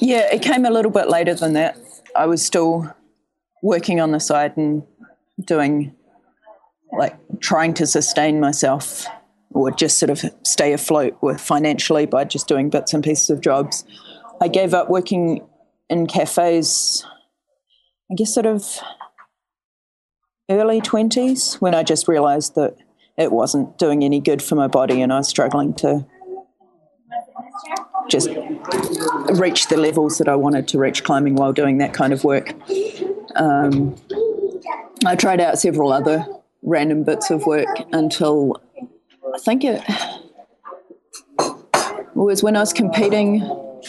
Yeah, 0.00 0.32
it 0.32 0.42
came 0.42 0.64
a 0.64 0.70
little 0.70 0.90
bit 0.90 1.08
later 1.08 1.34
than 1.34 1.52
that. 1.52 1.78
I 2.14 2.26
was 2.26 2.44
still 2.44 2.94
working 3.62 4.00
on 4.00 4.12
the 4.12 4.20
side 4.20 4.56
and 4.56 4.82
doing, 5.44 5.94
like, 6.92 7.16
trying 7.40 7.74
to 7.74 7.86
sustain 7.86 8.40
myself 8.40 9.06
or 9.50 9.70
just 9.70 9.98
sort 9.98 10.10
of 10.10 10.24
stay 10.42 10.72
afloat 10.72 11.16
with 11.20 11.40
financially 11.40 12.06
by 12.06 12.24
just 12.24 12.48
doing 12.48 12.70
bits 12.70 12.94
and 12.94 13.04
pieces 13.04 13.30
of 13.30 13.40
jobs. 13.40 13.84
I 14.40 14.48
gave 14.48 14.74
up 14.74 14.88
working 14.88 15.46
in 15.88 16.06
cafes 16.06 17.04
I 18.10 18.14
guess 18.14 18.32
sort 18.32 18.46
of 18.46 18.78
early 20.48 20.80
20s 20.80 21.60
when 21.60 21.74
I 21.74 21.82
just 21.82 22.06
realized 22.06 22.54
that 22.54 22.76
it 23.18 23.32
wasn't 23.32 23.78
doing 23.78 24.04
any 24.04 24.20
good 24.20 24.42
for 24.42 24.54
my 24.54 24.68
body 24.68 25.02
and 25.02 25.12
I 25.12 25.18
was 25.18 25.28
struggling 25.28 25.74
to 25.74 26.06
just 28.08 28.28
reach 29.34 29.66
the 29.66 29.76
levels 29.76 30.18
that 30.18 30.28
I 30.28 30.36
wanted 30.36 30.68
to 30.68 30.78
reach 30.78 31.02
climbing 31.02 31.34
while 31.34 31.52
doing 31.52 31.78
that 31.78 31.92
kind 31.92 32.12
of 32.12 32.22
work. 32.22 32.54
Um, 33.34 33.96
I 35.04 35.16
tried 35.16 35.40
out 35.40 35.58
several 35.58 35.92
other 35.92 36.24
random 36.62 37.02
bits 37.02 37.30
of 37.30 37.44
work 37.46 37.68
until 37.92 38.62
I 39.34 39.38
think 39.40 39.64
it 39.64 39.82
was 42.14 42.42
when 42.44 42.56
I 42.56 42.60
was 42.60 42.72
competing 42.72 43.40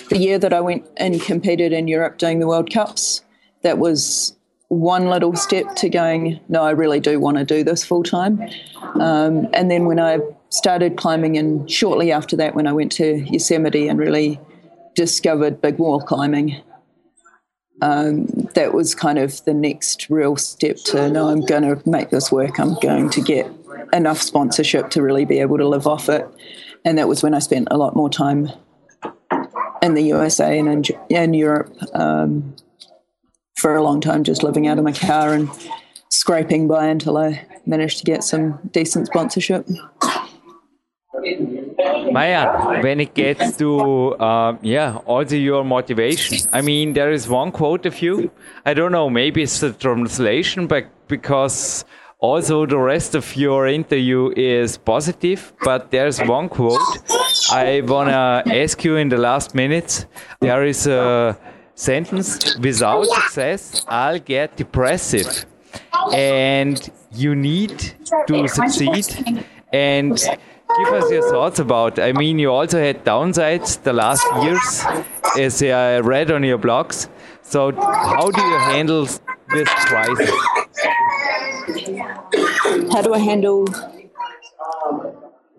the 0.09 0.17
year 0.17 0.39
that 0.39 0.53
I 0.53 0.61
went 0.61 0.87
and 0.97 1.21
competed 1.21 1.71
in 1.71 1.87
Europe 1.87 2.17
doing 2.17 2.39
the 2.39 2.47
World 2.47 2.71
Cups 2.71 3.21
that 3.63 3.77
was 3.77 4.35
one 4.69 5.07
little 5.07 5.35
step 5.35 5.75
to 5.75 5.89
going, 5.89 6.39
no, 6.49 6.63
I 6.63 6.71
really 6.71 6.99
do 6.99 7.19
want 7.19 7.37
to 7.37 7.45
do 7.45 7.63
this 7.63 7.85
full 7.85 8.03
time. 8.03 8.41
Um, 8.99 9.47
and 9.53 9.71
then 9.71 9.85
when 9.85 9.99
I 9.99 10.19
started 10.49 10.97
climbing, 10.97 11.37
and 11.37 11.69
shortly 11.69 12.11
after 12.11 12.35
that, 12.37 12.55
when 12.55 12.67
I 12.67 12.73
went 12.73 12.91
to 12.93 13.17
Yosemite 13.31 13.87
and 13.87 13.97
really 13.97 14.39
discovered 14.95 15.61
big 15.61 15.77
wall 15.77 16.01
climbing, 16.01 16.61
um, 17.81 18.25
that 18.55 18.73
was 18.73 18.95
kind 18.95 19.19
of 19.19 19.43
the 19.45 19.53
next 19.53 20.09
real 20.09 20.35
step 20.35 20.77
to 20.77 21.09
no, 21.09 21.29
I'm 21.29 21.41
going 21.41 21.63
to 21.63 21.81
make 21.87 22.09
this 22.09 22.31
work. 22.31 22.59
I'm 22.59 22.73
going 22.75 23.09
to 23.11 23.21
get 23.21 23.49
enough 23.93 24.21
sponsorship 24.21 24.89
to 24.91 25.01
really 25.01 25.25
be 25.25 25.39
able 25.39 25.57
to 25.57 25.67
live 25.67 25.87
off 25.87 26.09
it. 26.09 26.27
And 26.83 26.97
that 26.97 27.07
was 27.07 27.21
when 27.21 27.33
I 27.33 27.39
spent 27.39 27.67
a 27.69 27.77
lot 27.77 27.95
more 27.95 28.09
time 28.09 28.49
in 29.81 29.93
the 29.93 30.01
USA 30.03 30.57
and 30.57 30.89
in, 30.89 30.97
in 31.09 31.33
Europe. 31.33 31.71
Um, 31.93 32.55
for 33.57 33.75
a 33.75 33.83
long 33.83 33.99
time 33.99 34.23
just 34.23 34.43
living 34.43 34.67
out 34.67 34.77
of 34.77 34.83
my 34.83 34.91
car 34.93 35.33
and 35.33 35.49
scraping 36.09 36.67
by 36.67 36.85
until 36.87 37.17
I 37.17 37.45
managed 37.65 37.97
to 37.99 38.05
get 38.05 38.23
some 38.23 38.59
decent 38.71 39.07
sponsorship. 39.07 39.67
Maya, 42.11 42.81
when 42.81 42.99
it 42.99 43.13
gets 43.13 43.57
to 43.57 44.15
uh, 44.15 44.55
yeah, 44.61 44.97
also 45.05 45.35
your 45.35 45.63
motivation. 45.63 46.37
I 46.53 46.61
mean, 46.61 46.93
there 46.93 47.11
is 47.11 47.27
one 47.27 47.51
quote 47.51 47.85
of 47.85 48.01
you. 48.01 48.31
I 48.65 48.73
don't 48.73 48.91
know, 48.91 49.09
maybe 49.09 49.41
it's 49.43 49.61
a 49.63 49.73
translation, 49.73 50.67
but 50.67 50.85
because 51.07 51.85
Also, 52.19 52.65
the 52.65 52.79
rest 52.79 53.13
of 53.13 53.35
your 53.35 53.67
interview 53.67 54.33
is 54.35 54.75
positive, 54.75 55.53
but 55.63 55.91
there's 55.91 56.19
one 56.19 56.49
quote 56.49 56.81
I 57.51 57.81
wanna 57.85 58.41
ask 58.47 58.83
you 58.83 58.95
in 58.95 59.09
the 59.09 59.17
last 59.17 59.53
minutes. 59.53 60.07
There 60.39 60.63
is 60.65 60.87
a 60.87 61.37
sentence 61.77 62.57
without 62.57 63.05
success, 63.05 63.85
I'll 63.87 64.19
get 64.19 64.57
depressive. 64.57 65.45
And 66.13 66.77
you 67.11 67.35
need 67.35 67.93
to 68.27 68.47
succeed. 68.47 69.45
And 69.71 70.17
give 70.17 70.93
us 70.93 71.11
your 71.11 71.29
thoughts 71.29 71.59
about. 71.59 71.99
I 71.99 72.11
mean, 72.13 72.39
you 72.39 72.51
also 72.51 72.79
had 72.79 73.05
downsides 73.05 73.81
the 73.83 73.93
last 73.93 74.25
years, 74.43 74.83
as 75.37 75.61
I 75.61 75.99
read 75.99 76.31
on 76.31 76.43
your 76.43 76.57
blogs. 76.57 77.09
So, 77.41 77.71
how 77.71 78.29
do 78.31 78.41
you 78.41 78.57
handle 78.59 79.05
this 79.53 79.69
crisis? 79.69 80.31
How 82.91 83.01
do 83.01 83.13
I 83.13 83.19
handle? 83.19 83.65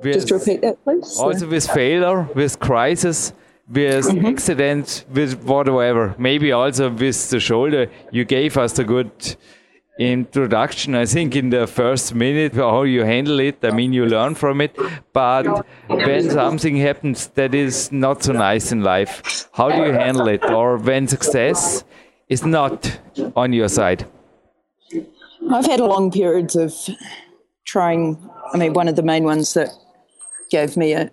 With, 0.03 0.15
Just 0.15 0.31
repeat 0.31 0.61
that, 0.63 0.83
please. 0.85 1.19
also 1.19 1.49
with 1.49 1.67
failure, 1.69 2.23
with 2.35 2.61
crisis, 2.61 3.33
with 3.69 4.07
mm-hmm. 4.07 4.27
accidents, 4.27 5.05
with 5.13 5.43
whatever. 5.45 6.15
Maybe 6.19 6.53
also 6.53 6.91
with 6.91 7.31
the 7.31 7.41
shoulder. 7.41 7.91
You 8.11 8.25
gave 8.25 8.57
us 8.57 8.79
a 8.79 8.85
good 8.85 9.37
introduction, 9.99 10.95
I 10.95 11.07
think, 11.07 11.35
in 11.35 11.51
the 11.51 11.67
first 11.67 12.15
minute, 12.15 12.55
how 12.55 12.83
you 12.83 13.03
handle 13.03 13.41
it. 13.41 13.59
I 13.63 13.71
mean, 13.71 13.93
you 13.93 14.07
learn 14.07 14.35
from 14.35 14.61
it. 14.61 14.77
But 15.13 15.67
when 15.89 16.31
something 16.31 16.77
happens 16.77 17.27
that 17.29 17.55
is 17.55 17.91
not 17.91 18.23
so 18.23 18.33
nice 18.33 18.73
in 18.73 18.83
life, 18.83 19.49
how 19.53 19.69
do 19.71 19.85
you 19.85 19.93
handle 19.93 20.29
it? 20.29 20.45
Or 20.45 20.79
when 20.79 21.09
success 21.09 21.85
is 22.29 22.45
not 22.45 23.01
on 23.35 23.53
your 23.53 23.69
side? 23.69 24.07
I've 25.51 25.67
had 25.67 25.81
long 25.81 26.11
periods 26.11 26.57
of 26.57 26.75
trying. 27.67 28.31
I 28.53 28.57
mean, 28.57 28.73
one 28.73 28.89
of 28.89 28.97
the 28.97 29.03
main 29.03 29.25
ones 29.25 29.55
that 29.55 29.71
gave 30.51 30.77
me 30.77 30.93
a 30.93 31.11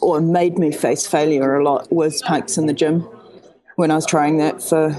or 0.00 0.20
made 0.20 0.58
me 0.58 0.72
face 0.72 1.06
failure 1.06 1.56
a 1.56 1.64
lot 1.64 1.90
was 1.92 2.22
pikes 2.22 2.58
in 2.58 2.66
the 2.66 2.72
gym 2.72 3.08
when 3.76 3.90
I 3.90 3.94
was 3.94 4.06
trying 4.06 4.38
that 4.38 4.62
for 4.62 4.94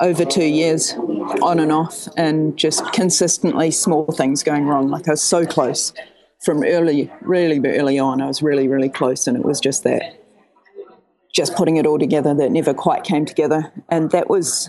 over 0.00 0.24
two 0.24 0.44
years 0.44 0.94
on 1.42 1.60
and 1.60 1.70
off 1.70 2.08
and 2.16 2.56
just 2.56 2.92
consistently 2.92 3.70
small 3.70 4.06
things 4.06 4.42
going 4.42 4.66
wrong. 4.66 4.88
Like 4.88 5.08
I 5.08 5.12
was 5.12 5.22
so 5.22 5.46
close 5.46 5.92
from 6.40 6.64
early, 6.64 7.10
really 7.20 7.60
early 7.76 7.98
on. 7.98 8.20
I 8.20 8.26
was 8.26 8.42
really, 8.42 8.66
really 8.68 8.88
close, 8.88 9.26
and 9.26 9.36
it 9.36 9.44
was 9.44 9.60
just 9.60 9.84
that, 9.84 10.20
just 11.32 11.54
putting 11.54 11.76
it 11.76 11.86
all 11.86 11.98
together 11.98 12.34
that 12.34 12.50
never 12.50 12.74
quite 12.74 13.04
came 13.04 13.24
together. 13.24 13.72
And 13.88 14.10
that 14.10 14.28
was, 14.28 14.68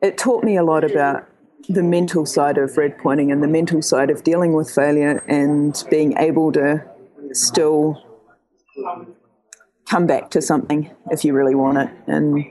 it 0.00 0.16
taught 0.16 0.44
me 0.44 0.56
a 0.56 0.64
lot 0.64 0.82
about 0.82 1.28
the 1.68 1.82
mental 1.82 2.26
side 2.26 2.58
of 2.58 2.76
red 2.76 2.98
pointing 2.98 3.30
and 3.30 3.42
the 3.42 3.48
mental 3.48 3.82
side 3.82 4.10
of 4.10 4.24
dealing 4.24 4.54
with 4.54 4.70
failure 4.70 5.22
and 5.28 5.84
being 5.90 6.16
able 6.16 6.52
to 6.52 6.82
still 7.36 8.02
come 9.88 10.06
back 10.06 10.30
to 10.30 10.40
something 10.40 10.90
if 11.10 11.24
you 11.24 11.34
really 11.34 11.54
want 11.54 11.78
it. 11.78 11.90
And 12.06 12.44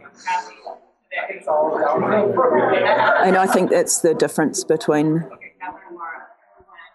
and 3.26 3.38
I 3.38 3.48
think 3.48 3.70
that's 3.70 4.02
the 4.02 4.14
difference 4.14 4.64
between 4.64 5.28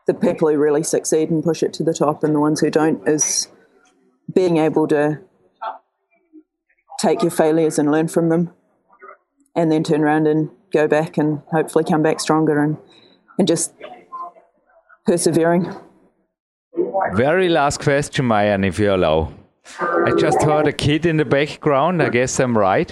the 0.06 0.14
people 0.14 0.48
who 0.48 0.56
really 0.56 0.82
succeed 0.82 1.30
and 1.30 1.42
push 1.42 1.62
it 1.62 1.72
to 1.74 1.82
the 1.82 1.92
top 1.92 2.22
and 2.22 2.34
the 2.34 2.40
ones 2.40 2.60
who 2.60 2.70
don't 2.70 3.06
is 3.08 3.48
being 4.32 4.56
able 4.56 4.86
to 4.88 5.20
take 7.00 7.22
your 7.22 7.30
failures 7.30 7.78
and 7.78 7.90
learn 7.90 8.08
from 8.08 8.28
them 8.28 8.52
and 9.54 9.70
then 9.72 9.82
turn 9.82 10.02
around 10.02 10.26
and 10.26 10.50
go 10.72 10.86
back 10.86 11.18
and 11.18 11.42
hopefully 11.50 11.84
come 11.84 12.02
back 12.02 12.20
stronger 12.20 12.62
and, 12.62 12.76
and 13.38 13.48
just 13.48 13.72
persevering. 15.06 15.74
Very 17.14 17.48
last 17.48 17.80
question, 17.80 18.24
Mayan, 18.26 18.64
if 18.64 18.78
you 18.78 18.92
allow. 18.94 19.32
I 19.80 20.12
just 20.18 20.42
heard 20.42 20.66
a 20.68 20.72
kid 20.72 21.06
in 21.06 21.16
the 21.16 21.24
background. 21.24 22.02
I 22.02 22.08
guess 22.08 22.38
I'm 22.40 22.56
right. 22.56 22.90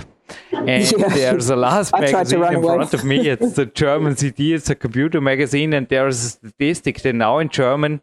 And 0.53 0.91
Yeah. 0.91 1.09
there's 1.09 1.51
a 1.51 1.57
last 1.57 1.95
I 1.95 2.11
tried 2.11 2.27
to 2.29 2.39
magazine 2.39 2.59
in 2.59 2.65
away. 2.65 2.75
front 2.77 2.95
of 2.95 3.05
me. 3.05 3.29
It's 3.29 3.53
the 3.55 3.67
German 3.67 4.17
CD. 4.17 4.55
It's 4.55 4.71
a 4.71 4.75
computer 4.75 5.21
magazine, 5.21 5.73
and 5.73 5.89
there's 5.89 6.25
a 6.25 6.29
statistic 6.31 7.01
that 7.03 7.15
now 7.15 7.39
in 7.39 7.49
German, 7.49 8.01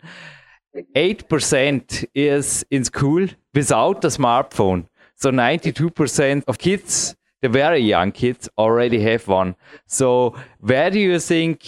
eight 0.95 1.27
percent 1.27 2.05
is 2.13 2.63
in 2.71 2.83
school 2.83 3.27
without 3.53 4.03
a 4.05 4.07
smartphone. 4.09 4.85
So 5.15 5.31
92% 5.31 6.43
of 6.47 6.57
kids, 6.57 7.15
the 7.41 7.49
very 7.49 7.79
young 7.79 8.11
kids, 8.11 8.49
already 8.57 9.01
have 9.01 9.27
one. 9.27 9.55
So 9.87 10.35
where 10.59 10.89
do 10.89 10.99
you 10.99 11.19
think 11.19 11.63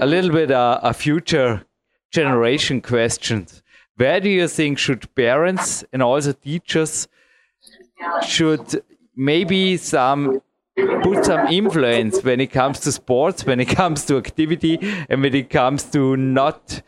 a 0.00 0.06
little 0.06 0.30
bit 0.30 0.50
uh, 0.50 0.80
a 0.82 0.92
future 0.92 1.64
generation 2.14 2.80
questions? 2.80 3.62
Where 3.96 4.20
do 4.20 4.28
you 4.28 4.48
think 4.48 4.78
should 4.78 5.12
parents 5.14 5.84
and 5.92 6.02
also 6.02 6.32
teachers 6.32 7.08
should 8.26 8.82
maybe 9.16 9.76
some 9.76 10.40
put 11.02 11.24
some 11.24 11.46
influence 11.48 12.22
when 12.24 12.40
it 12.40 12.48
comes 12.48 12.80
to 12.80 12.92
sports, 12.92 13.44
when 13.44 13.60
it 13.60 13.68
comes 13.68 14.04
to 14.06 14.16
activity, 14.16 14.78
and 15.08 15.22
when 15.22 15.34
it 15.34 15.50
comes 15.50 15.84
to 15.84 16.16
not 16.16 16.82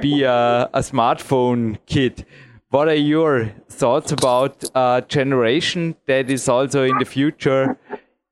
be 0.00 0.22
a, 0.22 0.68
a 0.72 0.80
smartphone 0.80 1.78
kid. 1.86 2.24
What 2.70 2.88
are 2.88 2.94
your 2.94 3.52
thoughts 3.68 4.12
about 4.12 4.64
a 4.74 5.04
generation 5.08 5.96
that 6.06 6.30
is 6.30 6.48
also 6.48 6.84
in 6.84 6.98
the 6.98 7.04
future, 7.04 7.78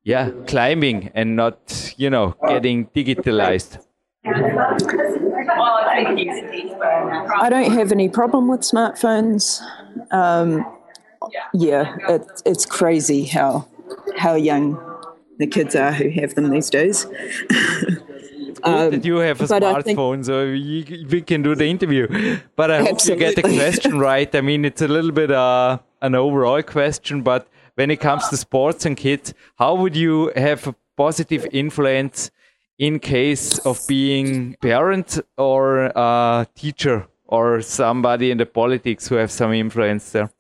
yeah, 0.05 0.31
climbing 0.47 1.11
and 1.15 1.37
not, 1.37 1.95
you 1.97 2.11
know, 2.11 2.35
getting 2.49 2.87
digitalized? 2.89 3.79
I 5.67 7.49
don't 7.51 7.73
have 7.73 7.93
any 7.93 8.09
problem 8.09 8.49
with 8.49 8.61
smartphones. 8.61 9.61
Um, 10.13 10.65
yeah, 11.53 11.97
it, 12.09 12.23
it's 12.45 12.67
crazy 12.67 13.25
how 13.25 13.67
how 14.17 14.35
young 14.35 14.79
the 15.39 15.47
kids 15.47 15.75
are 15.75 15.93
who 15.93 16.09
have 16.11 16.35
them 16.35 16.51
these 16.51 16.71
days. 16.71 17.07
Good 18.63 18.93
that 18.93 19.05
you 19.05 19.17
have 19.19 19.41
a 19.41 19.45
smartphone, 19.45 20.25
so 20.25 20.45
you, 20.45 21.07
we 21.09 21.21
can 21.21 21.43
do 21.43 21.55
the 21.55 21.67
interview. 21.67 22.09
But 22.57 22.71
I 22.71 22.83
hope 22.83 22.99
you 23.05 23.15
get 23.15 23.37
the 23.37 23.43
question 23.43 23.99
right. 24.11 24.35
I 24.35 24.41
mean, 24.41 24.65
it's 24.65 24.83
a 24.83 24.89
little 24.89 25.13
bit 25.13 25.31
uh, 25.31 25.79
an 26.01 26.15
overall 26.15 26.63
question, 26.63 27.23
but 27.23 27.47
when 27.75 27.91
it 27.91 28.01
comes 28.01 28.29
to 28.29 28.37
sports 28.37 28.87
and 28.87 28.97
kids, 28.97 29.35
how 29.57 29.75
would 29.75 29.95
you 29.95 30.33
have 30.35 30.67
a 30.67 30.75
positive 30.97 31.47
influence 31.53 32.31
in 32.79 32.99
case 32.99 33.59
of 33.59 33.81
being 33.87 34.55
parent 34.61 35.19
or 35.37 35.87
a 35.95 36.47
teacher 36.55 37.07
or 37.27 37.61
somebody 37.63 38.31
in 38.31 38.39
the 38.39 38.47
politics 38.47 39.09
who 39.09 39.17
have 39.17 39.31
some 39.31 39.53
influence 39.53 40.13
there? 40.13 40.31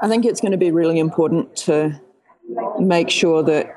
I 0.00 0.08
think 0.08 0.24
it's 0.24 0.40
going 0.40 0.52
to 0.52 0.58
be 0.58 0.70
really 0.70 0.98
important 0.98 1.56
to 1.68 2.00
make 2.78 3.10
sure 3.10 3.42
that 3.42 3.74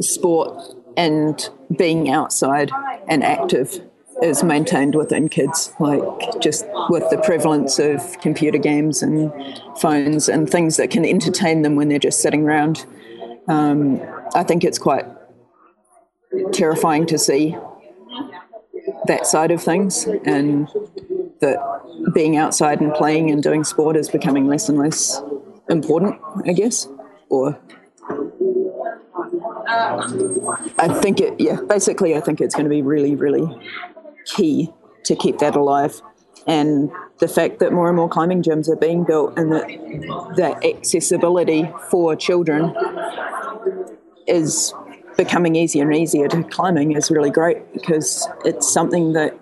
sport 0.00 0.74
and 0.96 1.48
being 1.76 2.10
outside 2.10 2.70
and 3.08 3.24
active 3.24 3.80
is 4.22 4.44
maintained 4.44 4.94
within 4.94 5.28
kids, 5.28 5.72
like 5.80 6.02
just 6.40 6.64
with 6.88 7.08
the 7.10 7.18
prevalence 7.18 7.78
of 7.78 8.20
computer 8.20 8.58
games 8.58 9.02
and 9.02 9.32
phones 9.78 10.28
and 10.28 10.48
things 10.48 10.76
that 10.76 10.90
can 10.90 11.04
entertain 11.04 11.62
them 11.62 11.74
when 11.74 11.88
they're 11.88 11.98
just 11.98 12.20
sitting 12.20 12.44
around. 12.44 12.86
Um, 13.48 14.00
I 14.34 14.44
think 14.44 14.62
it's 14.64 14.78
quite 14.78 15.04
terrifying 16.52 17.06
to 17.06 17.18
see 17.18 17.56
that 19.06 19.26
side 19.26 19.50
of 19.50 19.62
things 19.62 20.06
and 20.24 20.68
that 21.40 21.58
being 22.14 22.36
outside 22.36 22.80
and 22.80 22.92
playing 22.94 23.30
and 23.30 23.42
doing 23.42 23.64
sport 23.64 23.96
is 23.96 24.08
becoming 24.08 24.46
less 24.46 24.68
and 24.68 24.78
less 24.78 25.22
important, 25.68 26.20
I 26.46 26.52
guess. 26.52 26.88
Or 27.28 27.58
I 29.66 30.98
think 31.02 31.20
it, 31.20 31.40
yeah, 31.40 31.60
basically, 31.68 32.14
I 32.16 32.20
think 32.20 32.40
it's 32.40 32.54
going 32.54 32.64
to 32.64 32.70
be 32.70 32.82
really, 32.82 33.14
really 33.14 33.46
key 34.26 34.72
to 35.04 35.16
keep 35.16 35.38
that 35.38 35.56
alive. 35.56 36.00
And 36.46 36.90
the 37.18 37.28
fact 37.28 37.58
that 37.60 37.72
more 37.72 37.88
and 37.88 37.96
more 37.96 38.08
climbing 38.08 38.42
gyms 38.42 38.68
are 38.68 38.76
being 38.76 39.04
built 39.04 39.38
and 39.38 39.52
that 39.52 39.66
that 40.36 40.64
accessibility 40.64 41.70
for 41.90 42.14
children 42.16 42.74
is 44.26 44.74
becoming 45.16 45.56
easier 45.56 45.84
and 45.84 45.94
easier 45.94 46.28
to 46.28 46.42
climbing 46.44 46.92
is 46.92 47.10
really 47.10 47.30
great 47.30 47.72
because 47.72 48.28
it's 48.44 48.70
something 48.70 49.12
that 49.12 49.38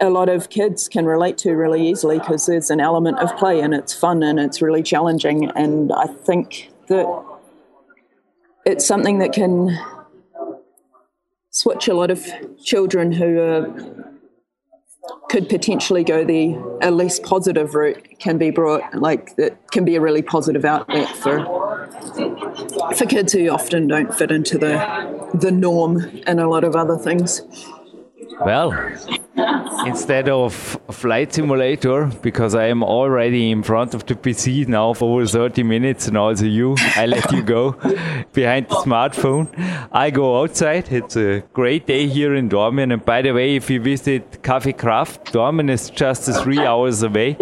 a 0.00 0.10
lot 0.10 0.28
of 0.28 0.50
kids 0.50 0.88
can 0.88 1.06
relate 1.06 1.38
to 1.38 1.52
really 1.52 1.86
easily 1.86 2.18
because 2.18 2.46
there's 2.46 2.70
an 2.70 2.80
element 2.80 3.18
of 3.20 3.34
play 3.36 3.60
and 3.60 3.72
it's 3.72 3.94
fun 3.94 4.22
and 4.22 4.40
it's 4.40 4.60
really 4.60 4.82
challenging. 4.82 5.48
And 5.50 5.92
I 5.92 6.06
think 6.06 6.70
that 6.88 7.24
it's 8.66 8.84
something 8.84 9.18
that 9.18 9.32
can 9.32 9.78
switch 11.50 11.86
a 11.86 11.94
lot 11.94 12.10
of 12.10 12.26
children 12.64 13.12
who 13.12 13.38
are, 13.38 13.66
could 15.28 15.48
potentially 15.48 16.02
go 16.02 16.24
the 16.24 16.54
a 16.82 16.90
less 16.90 17.20
positive 17.20 17.74
route 17.74 18.18
can 18.18 18.38
be 18.38 18.50
brought 18.50 18.94
like 18.94 19.36
that 19.36 19.70
can 19.70 19.84
be 19.84 19.96
a 19.96 20.00
really 20.00 20.22
positive 20.22 20.64
outlet 20.64 21.08
for 21.16 21.71
for 22.96 23.06
kids 23.06 23.32
who 23.32 23.48
often 23.48 23.88
don't 23.88 24.14
fit 24.14 24.30
into 24.30 24.58
the 24.58 25.30
the 25.34 25.50
norm 25.50 25.98
and 26.26 26.40
a 26.40 26.48
lot 26.48 26.64
of 26.64 26.76
other 26.76 26.96
things. 26.96 27.42
Well, 28.44 28.72
instead 29.86 30.28
of 30.28 30.54
flight 30.90 31.32
simulator, 31.32 32.06
because 32.22 32.54
I 32.54 32.66
am 32.66 32.82
already 32.82 33.50
in 33.50 33.62
front 33.62 33.94
of 33.94 34.04
the 34.06 34.14
PC 34.14 34.66
now 34.66 34.94
for 34.94 35.20
over 35.20 35.26
30 35.26 35.62
minutes, 35.62 36.08
and 36.08 36.16
also 36.16 36.44
you, 36.44 36.76
I 36.96 37.06
let 37.06 37.30
you 37.30 37.42
go 37.42 37.72
behind 38.32 38.68
the 38.68 38.76
smartphone. 38.76 39.48
I 39.92 40.10
go 40.10 40.40
outside. 40.40 40.90
It's 40.90 41.16
a 41.16 41.42
great 41.52 41.86
day 41.86 42.08
here 42.08 42.34
in 42.34 42.48
Dormen. 42.48 42.90
And 42.92 43.04
by 43.04 43.22
the 43.22 43.32
way, 43.32 43.56
if 43.56 43.70
you 43.70 43.80
visit 43.80 44.42
Café 44.42 44.76
Kraft, 44.76 45.32
Dormen 45.32 45.68
is 45.70 45.90
just 45.90 46.24
three 46.42 46.60
hours 46.60 47.02
away. 47.02 47.36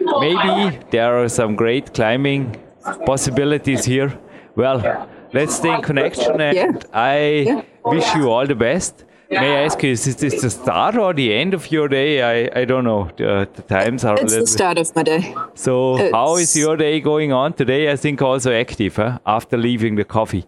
Maybe 0.00 0.78
there 0.90 1.22
are 1.22 1.28
some 1.28 1.56
great 1.56 1.92
climbing 1.92 2.56
possibilities 3.04 3.84
here. 3.84 4.18
Well, 4.56 5.08
let's 5.32 5.54
stay 5.54 5.74
in 5.74 5.82
connection, 5.82 6.40
and 6.40 6.56
Yeah. 6.56 6.72
I 6.92 7.18
Yeah. 7.46 7.62
wish 7.84 8.14
you 8.14 8.30
all 8.30 8.46
the 8.46 8.54
best. 8.54 9.04
May 9.30 9.56
I 9.56 9.64
ask 9.64 9.82
you, 9.82 9.90
is 9.90 10.04
this 10.16 10.40
the 10.40 10.50
start 10.50 10.96
or 10.96 11.12
the 11.12 11.34
end 11.34 11.52
of 11.52 11.70
your 11.72 11.88
day? 11.88 12.22
I, 12.22 12.60
I 12.60 12.64
don't 12.64 12.84
know. 12.84 13.08
The, 13.16 13.48
the 13.54 13.62
times 13.62 14.04
are 14.04 14.16
a 14.16 14.22
It's 14.22 14.30
little 14.32 14.46
the 14.46 14.52
start 14.52 14.78
of 14.78 14.94
my 14.96 15.02
day. 15.02 15.20
bit. 15.20 15.58
So, 15.58 15.98
how 16.12 16.36
is 16.36 16.56
your 16.56 16.76
day 16.76 17.00
going 17.00 17.32
on 17.32 17.52
today? 17.52 17.90
I 17.90 17.96
think 17.96 18.22
also 18.22 18.52
active 18.52 18.96
huh? 18.96 19.18
after 19.26 19.56
leaving 19.56 19.96
the 19.96 20.04
coffee. 20.04 20.44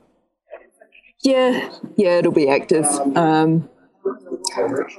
Yeah, 1.24 1.68
yeah, 1.96 2.18
it'll 2.18 2.32
be 2.32 2.48
active. 2.48 2.86
Um, 3.16 3.68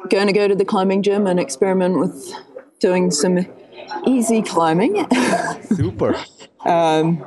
going 0.09 0.27
to 0.27 0.33
go 0.33 0.47
to 0.49 0.55
the 0.55 0.65
climbing 0.65 1.01
gym 1.01 1.25
and 1.25 1.39
experiment 1.39 1.97
with 1.99 2.33
doing 2.81 3.11
some 3.11 3.45
easy 4.05 4.41
climbing 4.41 5.05
Super. 5.75 6.15
um, 6.65 7.25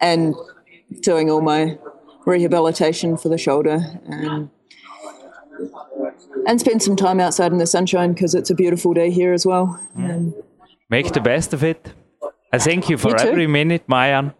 and 0.00 0.34
doing 1.00 1.30
all 1.30 1.40
my 1.40 1.78
rehabilitation 2.26 3.16
for 3.16 3.28
the 3.28 3.38
shoulder 3.38 3.78
and 4.06 4.50
and 6.46 6.60
spend 6.60 6.82
some 6.82 6.96
time 6.96 7.20
outside 7.20 7.52
in 7.52 7.58
the 7.58 7.66
sunshine 7.66 8.12
because 8.12 8.34
it's 8.34 8.50
a 8.50 8.54
beautiful 8.54 8.94
day 8.94 9.10
here 9.10 9.32
as 9.32 9.44
well. 9.44 9.78
Um, 9.96 10.34
Make 10.90 11.12
the 11.12 11.20
best 11.20 11.52
of 11.52 11.62
it. 11.64 11.92
I 12.52 12.58
thank 12.58 12.88
you 12.88 12.96
for 12.96 13.10
You 13.10 13.16
every 13.16 13.46
minute, 13.46 13.82
Mayan. 13.88 14.32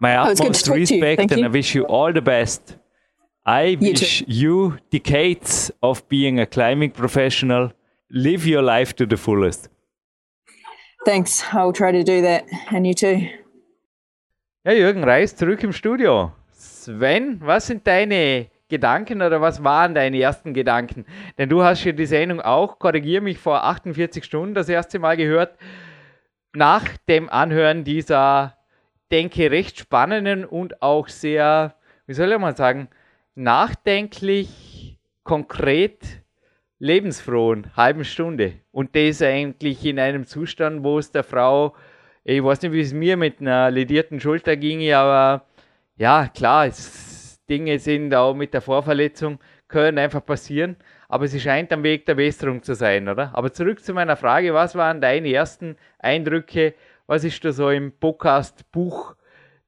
My 0.00 0.16
Oh, 0.16 0.30
utmost 0.30 0.64
to 0.64 0.70
talk 0.70 0.74
to 0.74 0.94
you. 0.96 1.02
respect, 1.02 1.32
and. 1.32 1.44
I 1.44 1.48
wish 1.48 1.74
you 1.74 1.84
all 1.84 2.12
the 2.12 2.20
best. 2.22 2.76
I 3.44 3.62
You 3.62 3.78
wish 3.80 4.18
too. 4.20 4.24
you 4.28 4.78
decades 4.90 5.70
of 5.82 6.06
being 6.08 6.38
a 6.38 6.46
climbing 6.46 6.90
professional. 6.92 7.72
Live 8.10 8.46
your 8.46 8.62
life 8.62 8.94
to 8.96 9.06
the 9.06 9.16
fullest. 9.16 9.68
thanks. 11.06 11.42
I'll 11.52 11.72
try 11.72 11.90
to 11.92 12.02
do 12.04 12.20
that, 12.22 12.44
and 12.70 12.86
you 12.86 12.94
too. 12.94 13.28
Ja, 14.62 14.72
Jürgen 14.72 15.04
Reis 15.04 15.36
zurück 15.36 15.62
im 15.62 15.72
Studio. 15.72 16.32
Sven, 16.52 17.40
was 17.40 17.68
sind 17.68 17.86
deine 17.86 18.48
Gedanken 18.68 19.22
oder 19.22 19.40
was 19.40 19.64
waren 19.64 19.94
deine 19.94 20.20
ersten 20.20 20.52
Gedanken? 20.52 21.06
Denn 21.38 21.48
du 21.48 21.62
hast 21.62 21.82
ja 21.84 21.92
die 21.92 22.04
Sendung 22.04 22.42
auch, 22.42 22.78
korrigiere 22.78 23.22
mich, 23.22 23.38
vor 23.38 23.64
48 23.64 24.22
Stunden 24.22 24.52
das 24.52 24.68
erste 24.68 24.98
Mal 24.98 25.16
gehört. 25.16 25.56
Nach 26.52 26.84
dem 27.08 27.30
Anhören 27.30 27.84
dieser, 27.84 28.58
denke, 29.10 29.50
recht 29.50 29.78
spannenden 29.78 30.44
und 30.44 30.82
auch 30.82 31.08
sehr, 31.08 31.74
wie 32.06 32.12
soll 32.12 32.38
man 32.38 32.54
sagen, 32.54 32.90
nachdenklich, 33.34 34.98
konkret 35.24 36.04
lebensfrohen 36.78 37.74
halben 37.78 38.04
Stunde. 38.04 38.60
Und 38.72 38.94
das 38.94 39.22
eigentlich 39.22 39.86
in 39.86 39.98
einem 39.98 40.26
Zustand, 40.26 40.84
wo 40.84 40.98
es 40.98 41.12
der 41.12 41.24
Frau, 41.24 41.74
ich 42.24 42.42
weiß 42.42 42.62
nicht, 42.62 42.72
wie 42.72 42.80
es 42.80 42.92
mir 42.92 43.16
mit 43.16 43.40
einer 43.40 43.70
ledierten 43.70 44.20
Schulter 44.20 44.56
ging, 44.56 44.92
aber 44.92 45.46
ja, 45.96 46.28
klar, 46.28 46.66
es, 46.66 47.40
Dinge 47.48 47.78
sind 47.78 48.14
auch 48.14 48.34
mit 48.34 48.54
der 48.54 48.60
Vorverletzung, 48.60 49.38
können 49.68 49.98
einfach 49.98 50.24
passieren, 50.24 50.76
aber 51.08 51.26
sie 51.26 51.40
scheint 51.40 51.72
am 51.72 51.82
Weg 51.82 52.06
der 52.06 52.14
Besserung 52.14 52.62
zu 52.62 52.74
sein, 52.74 53.08
oder? 53.08 53.30
Aber 53.34 53.52
zurück 53.52 53.82
zu 53.82 53.94
meiner 53.94 54.16
Frage, 54.16 54.54
was 54.54 54.74
waren 54.74 55.00
deine 55.00 55.32
ersten 55.32 55.76
Eindrücke? 55.98 56.74
Was 57.06 57.24
ist 57.24 57.44
da 57.44 57.52
so 57.52 57.70
im 57.70 57.92
Podcast-Buch, 57.92 59.16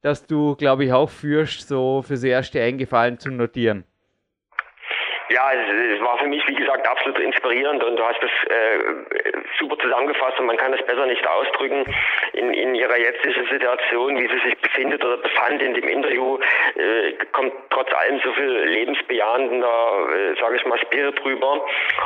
das 0.00 0.26
du, 0.26 0.54
glaube 0.56 0.84
ich, 0.84 0.92
auch 0.92 1.10
führst, 1.10 1.66
so 1.66 2.02
fürs 2.02 2.22
Erste 2.22 2.62
eingefallen 2.62 3.18
zu 3.18 3.30
notieren? 3.30 3.84
Ja, 5.28 5.52
es, 5.52 6.00
war 6.02 6.18
für 6.18 6.26
mich, 6.26 6.46
wie 6.48 6.54
gesagt, 6.54 6.86
absolut 6.86 7.18
inspirierend 7.18 7.82
und 7.84 7.96
du 7.96 8.04
hast 8.04 8.20
es 8.22 8.30
äh, 8.50 9.32
super 9.58 9.78
zusammengefasst 9.78 10.38
und 10.40 10.46
man 10.46 10.56
kann 10.56 10.72
es 10.72 10.82
besser 10.84 11.06
nicht 11.06 11.26
ausdrücken. 11.26 11.84
In, 12.32 12.52
in 12.52 12.74
ihrer 12.74 12.98
jetzigen 12.98 13.46
Situation, 13.48 14.16
wie 14.16 14.28
sie 14.28 14.48
sich 14.48 14.58
befindet 14.58 15.04
oder 15.04 15.18
befand 15.18 15.62
in 15.62 15.74
dem 15.74 15.88
Interview, 15.88 16.38
äh, 16.76 17.12
kommt 17.32 17.52
trotz 17.70 17.92
allem 17.94 18.20
so 18.24 18.32
viel 18.32 18.50
lebensbejahender, 18.50 20.08
äh, 20.14 20.40
sage 20.40 20.56
ich 20.56 20.64
mal, 20.66 20.78
Spirit 20.78 21.24
rüber. 21.24 21.64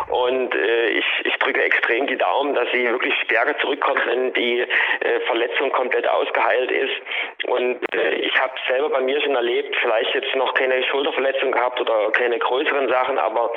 Und 0.09 0.55
äh, 0.55 0.89
ich, 0.89 1.07
ich 1.25 1.37
drücke 1.39 1.63
extrem 1.63 2.07
die 2.07 2.17
Daumen, 2.17 2.55
dass 2.55 2.71
sie 2.73 2.89
wirklich 2.91 3.15
stärker 3.25 3.59
zurückkommt, 3.59 4.01
wenn 4.07 4.33
die 4.35 4.61
äh, 4.61 5.21
Verletzung 5.27 5.71
komplett 5.73 6.09
ausgeheilt 6.09 6.71
ist. 6.71 6.95
Und 7.47 7.79
äh, 7.95 8.15
ich 8.15 8.41
habe 8.41 8.53
selber 8.69 8.91
bei 8.91 9.01
mir 9.01 9.21
schon 9.21 9.35
erlebt, 9.35 9.75
vielleicht 9.81 10.15
jetzt 10.15 10.35
noch 10.37 10.55
keine 10.55 10.83
Schulterverletzung 10.85 11.53
gehabt 11.53 11.81
oder 11.81 12.11
keine 12.13 12.39
größeren 12.39 12.89
Sachen, 12.89 13.16
aber 13.19 13.53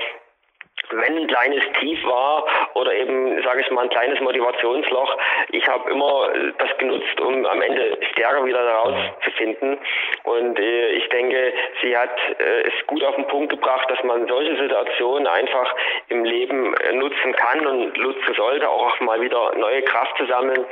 wenn 0.92 1.18
ein 1.18 1.28
kleines 1.28 1.64
Tief 1.80 2.04
war 2.06 2.46
oder 2.74 2.94
eben, 2.94 3.42
sage 3.44 3.62
ich 3.62 3.72
mal, 3.72 3.84
ein 3.84 3.90
kleines 3.90 4.20
Motivationsloch, 4.22 5.18
ich 5.52 5.68
habe 5.68 5.90
immer 5.92 6.30
das 6.58 6.78
genutzt, 6.78 7.20
um 7.22 7.46
am 7.46 7.62
Ende 7.62 7.98
stärker 8.12 8.46
wieder 8.46 8.64
daraus 8.64 8.96
zu 9.24 9.32
finden. 9.32 9.78
Und 10.24 10.60
äh, 10.60 10.90
ich 10.90 11.08
denke, 11.10 11.54
sie 11.82 11.96
hat 11.96 12.18
äh, 12.40 12.68
es 12.68 12.88
gut 12.88 13.04
auf 13.04 13.16
den 13.16 13.28
Punkt 13.28 13.52
gebracht, 13.52 13.90
dass 13.90 14.04
man 14.04 14.28
solche 14.28 14.58
Situationen 14.58 15.28
einfach 15.28 15.76
im 16.08 16.24
Leben 16.24 16.74
äh, 16.76 16.94
nutzen 16.94 17.34
kann 17.34 17.66
und 17.66 17.98
nutzen 17.98 18.34
sollte, 18.36 18.68
auch 18.68 19.00
mal 19.02 19.22
wieder 19.22 19.56
neue 19.58 19.82
Kraft 19.84 20.18
zu 20.18 20.26
sammeln, 20.26 20.66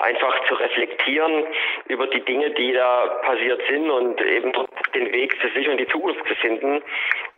einfach 0.00 0.44
zu 0.46 0.54
reflektieren 0.54 1.46
über 1.88 2.06
die 2.06 2.20
Dinge, 2.20 2.50
die 2.50 2.72
da 2.72 3.06
passiert 3.22 3.60
sind 3.68 3.90
und 3.90 4.20
eben 4.20 4.52
den 4.94 5.12
Weg 5.12 5.40
zu 5.40 5.48
sich 5.48 5.68
und 5.68 5.78
die 5.78 5.88
Zukunft 5.88 6.26
zu 6.28 6.34
finden. 6.36 6.82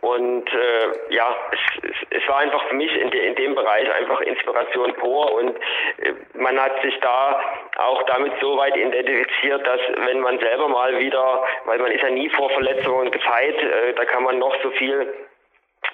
Und 0.03 0.47
äh, 0.53 1.15
ja, 1.15 1.35
es, 1.53 1.91
es, 2.11 2.29
war 2.29 2.39
einfach 2.39 2.63
für 2.69 2.75
mich 2.75 2.95
in, 2.95 3.11
de, 3.11 3.27
in 3.27 3.35
dem 3.35 3.55
Bereich 3.55 3.91
einfach 3.93 4.21
Inspiration 4.21 4.93
pur. 4.95 5.33
Und 5.33 5.57
äh, 5.99 6.13
man 6.35 6.61
hat 6.61 6.81
sich 6.83 6.99
da 7.01 7.41
auch 7.79 8.03
damit 8.05 8.33
so 8.41 8.57
weit 8.59 8.77
identifiziert, 8.77 9.67
dass 9.67 9.81
wenn 10.05 10.21
man 10.21 10.39
selber 10.39 10.69
mal 10.69 10.99
wieder, 10.99 11.45
weil 11.65 11.79
man 11.79 11.91
ist 11.91 12.03
ja 12.03 12.11
nie 12.11 12.29
vor 12.31 12.51
Verletzungen 12.51 13.11
gefeit, 13.11 13.57
äh, 13.57 13.95
da 13.95 14.05
kann 14.05 14.23
man 14.23 14.39
noch 14.39 14.55
so 14.63 14.71
viel 14.73 15.13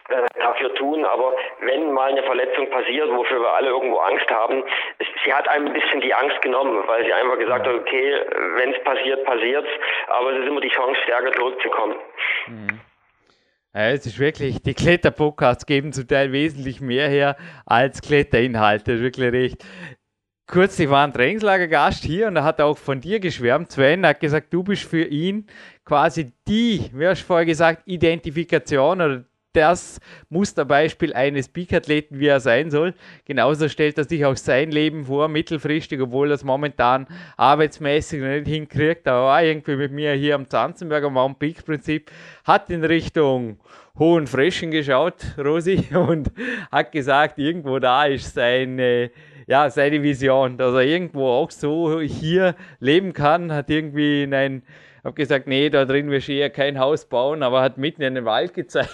äh, 0.08 0.40
dafür 0.40 0.74
tun, 0.74 1.04
aber 1.04 1.34
wenn 1.60 1.92
mal 1.92 2.10
eine 2.10 2.24
Verletzung 2.24 2.68
passiert, 2.70 3.08
wofür 3.10 3.40
wir 3.40 3.52
alle 3.52 3.68
irgendwo 3.68 3.98
Angst 3.98 4.28
haben, 4.30 4.64
sie 5.24 5.32
hat 5.32 5.48
einem 5.48 5.68
ein 5.68 5.72
bisschen 5.72 6.00
die 6.00 6.12
Angst 6.12 6.42
genommen, 6.42 6.82
weil 6.86 7.04
sie 7.04 7.12
einfach 7.12 7.38
gesagt 7.38 7.66
hat, 7.66 7.74
okay, 7.74 8.20
wenn 8.56 8.74
es 8.74 8.82
passiert, 8.82 9.24
passiert's, 9.24 9.70
aber 10.08 10.32
es 10.32 10.40
ist 10.40 10.48
immer 10.48 10.60
die 10.60 10.70
Chance, 10.70 11.00
stärker 11.04 11.32
zurückzukommen. 11.32 11.96
Ja, 13.74 13.88
es 13.90 14.04
ist 14.04 14.18
wirklich, 14.18 14.60
die 14.62 14.74
Kletterpodcasts 14.74 15.64
geben 15.64 15.92
zum 15.94 16.06
Teil 16.06 16.30
wesentlich 16.32 16.82
mehr 16.82 17.08
her 17.08 17.36
als 17.64 18.02
Kletterinhalte, 18.02 19.00
wirklich 19.00 19.32
recht. 19.32 19.64
Kürzlich 20.46 20.90
war 20.90 21.06
ein 21.06 21.14
Trainingslagergast 21.14 22.04
hier 22.04 22.26
und 22.26 22.36
er 22.36 22.44
hat 22.44 22.60
auch 22.60 22.76
von 22.76 23.00
dir 23.00 23.20
geschwärmt. 23.20 23.70
Sven 23.72 24.04
hat 24.04 24.20
gesagt, 24.20 24.52
du 24.52 24.62
bist 24.62 24.82
für 24.82 25.04
ihn 25.04 25.46
quasi 25.86 26.32
die, 26.46 26.90
wie 26.92 27.06
hast 27.06 27.22
du 27.22 27.26
vorher 27.26 27.46
gesagt, 27.46 27.84
Identifikation 27.86 29.00
oder 29.00 29.24
das 29.52 30.00
Musterbeispiel 30.30 31.12
eines 31.12 31.48
Peak-Athleten, 31.48 32.18
wie 32.18 32.26
er 32.26 32.40
sein 32.40 32.70
soll. 32.70 32.94
Genauso 33.24 33.68
stellt 33.68 33.98
er 33.98 34.04
sich 34.04 34.24
auch 34.24 34.36
sein 34.36 34.70
Leben 34.70 35.04
vor, 35.04 35.28
mittelfristig, 35.28 36.00
obwohl 36.00 36.30
er 36.30 36.34
es 36.34 36.44
momentan 36.44 37.06
arbeitsmäßig 37.36 38.20
noch 38.20 38.28
nicht 38.28 38.48
hinkriegt. 38.48 39.06
Aber 39.06 39.26
war 39.26 39.42
irgendwie 39.42 39.76
mit 39.76 39.92
mir 39.92 40.12
hier 40.14 40.34
am 40.34 40.48
Zanzenberger 40.48 41.10
Mount 41.10 41.38
Peak 41.38 41.64
Prinzip, 41.64 42.10
hat 42.44 42.70
in 42.70 42.84
Richtung 42.84 43.58
Hohen 43.98 44.26
Frischen 44.26 44.70
geschaut, 44.70 45.16
Rosi, 45.38 45.88
und 45.94 46.30
hat 46.70 46.92
gesagt, 46.92 47.38
irgendwo 47.38 47.78
da 47.78 48.06
ist 48.06 48.34
seine, 48.34 49.10
ja, 49.46 49.68
seine 49.68 50.02
Vision, 50.02 50.56
dass 50.56 50.72
er 50.74 50.82
irgendwo 50.82 51.28
auch 51.28 51.50
so 51.50 52.00
hier 52.00 52.54
leben 52.80 53.12
kann, 53.12 53.52
hat 53.52 53.68
irgendwie 53.68 54.22
in 54.22 54.32
ein 54.32 54.62
habe 55.04 55.14
gesagt, 55.14 55.48
nee, 55.48 55.68
da 55.68 55.84
drin 55.84 56.08
du 56.08 56.16
eher 56.16 56.50
kein 56.50 56.78
Haus 56.78 57.06
bauen, 57.06 57.42
aber 57.42 57.60
hat 57.60 57.76
mitten 57.76 58.02
in 58.02 58.14
den 58.14 58.24
Wald 58.24 58.54
gezeigt. 58.54 58.90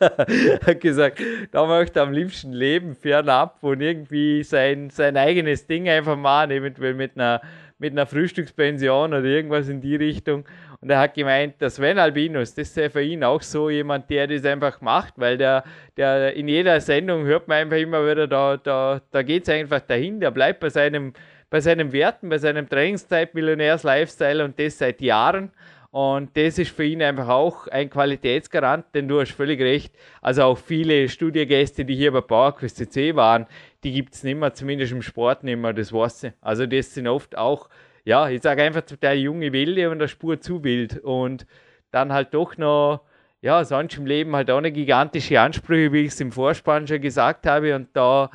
hat 0.00 0.80
gesagt, 0.80 1.20
da 1.50 1.66
möchte 1.66 1.98
er 1.98 2.04
am 2.04 2.12
liebsten 2.12 2.52
leben, 2.52 2.94
fernab 2.94 3.58
und 3.62 3.80
irgendwie 3.80 4.44
sein, 4.44 4.90
sein 4.90 5.16
eigenes 5.16 5.66
Ding 5.66 5.88
einfach 5.88 6.16
machen, 6.16 6.52
eventuell 6.52 6.94
mit 6.94 7.16
einer, 7.16 7.40
mit 7.78 7.92
einer 7.92 8.06
Frühstückspension 8.06 9.12
oder 9.12 9.24
irgendwas 9.24 9.68
in 9.68 9.80
die 9.80 9.96
Richtung. 9.96 10.44
Und 10.80 10.88
er 10.88 11.00
hat 11.00 11.14
gemeint, 11.14 11.60
dass 11.60 11.76
Sven 11.76 11.98
Albinus, 11.98 12.54
das 12.54 12.72
sei 12.72 12.88
für 12.88 13.02
ihn 13.02 13.24
auch 13.24 13.42
so 13.42 13.68
jemand, 13.68 14.08
der 14.08 14.28
das 14.28 14.44
einfach 14.44 14.80
macht, 14.80 15.14
weil 15.16 15.36
der, 15.36 15.64
der 15.96 16.34
in 16.34 16.46
jeder 16.46 16.80
Sendung 16.80 17.24
hört 17.24 17.48
man 17.48 17.58
einfach 17.58 17.76
immer 17.76 18.08
wieder, 18.08 18.28
da, 18.28 18.56
da, 18.56 19.00
da 19.10 19.22
geht 19.22 19.42
es 19.42 19.48
einfach 19.48 19.80
dahin, 19.80 20.20
der 20.20 20.30
bleibt 20.30 20.60
bei 20.60 20.70
seinem 20.70 21.12
bei 21.50 21.60
seinen 21.60 21.92
Werten, 21.92 22.28
bei 22.28 22.38
seinem 22.38 22.68
Trainingszeit, 22.68 23.34
Millionärs-Lifestyle 23.34 24.44
und 24.44 24.58
das 24.58 24.78
seit 24.78 25.00
Jahren. 25.00 25.50
Und 25.90 26.36
das 26.36 26.58
ist 26.58 26.70
für 26.70 26.84
ihn 26.84 27.02
einfach 27.02 27.28
auch 27.28 27.66
ein 27.66 27.90
Qualitätsgarant, 27.90 28.86
denn 28.94 29.08
du 29.08 29.20
hast 29.20 29.32
völlig 29.32 29.60
recht. 29.60 29.92
Also 30.22 30.44
auch 30.44 30.58
viele 30.58 31.08
Studiogäste, 31.08 31.84
die 31.84 31.96
hier 31.96 32.12
bei 32.12 32.20
PowerQuest 32.20 32.76
CC 32.76 33.16
waren, 33.16 33.46
die 33.82 33.92
gibt 33.92 34.14
es 34.14 34.22
nicht 34.22 34.38
mehr, 34.38 34.54
zumindest 34.54 34.92
im 34.92 35.02
Sport 35.02 35.42
nicht 35.42 35.58
mehr, 35.58 35.72
das 35.72 35.92
weiß 35.92 36.24
ich. 36.24 36.32
Also 36.40 36.66
das 36.66 36.94
sind 36.94 37.08
oft 37.08 37.36
auch, 37.36 37.68
ja, 38.04 38.28
ich 38.28 38.40
sage 38.40 38.62
einfach 38.62 38.82
der 38.82 39.18
junge 39.18 39.52
Wilde 39.52 39.90
und 39.90 39.98
der 39.98 40.06
Spur 40.06 40.40
zu 40.40 40.62
wild. 40.62 40.98
Und 40.98 41.44
dann 41.90 42.12
halt 42.12 42.34
doch 42.34 42.56
noch, 42.56 43.00
ja, 43.40 43.64
sonst 43.64 43.98
im 43.98 44.06
Leben 44.06 44.36
halt 44.36 44.48
auch 44.50 44.58
eine 44.58 44.70
gigantische 44.70 45.40
Ansprüche, 45.40 45.92
wie 45.92 46.02
ich 46.02 46.12
es 46.12 46.20
im 46.20 46.30
Vorspann 46.30 46.86
schon 46.86 47.00
gesagt 47.00 47.46
habe. 47.46 47.74
Und 47.74 47.88
da 47.94 48.30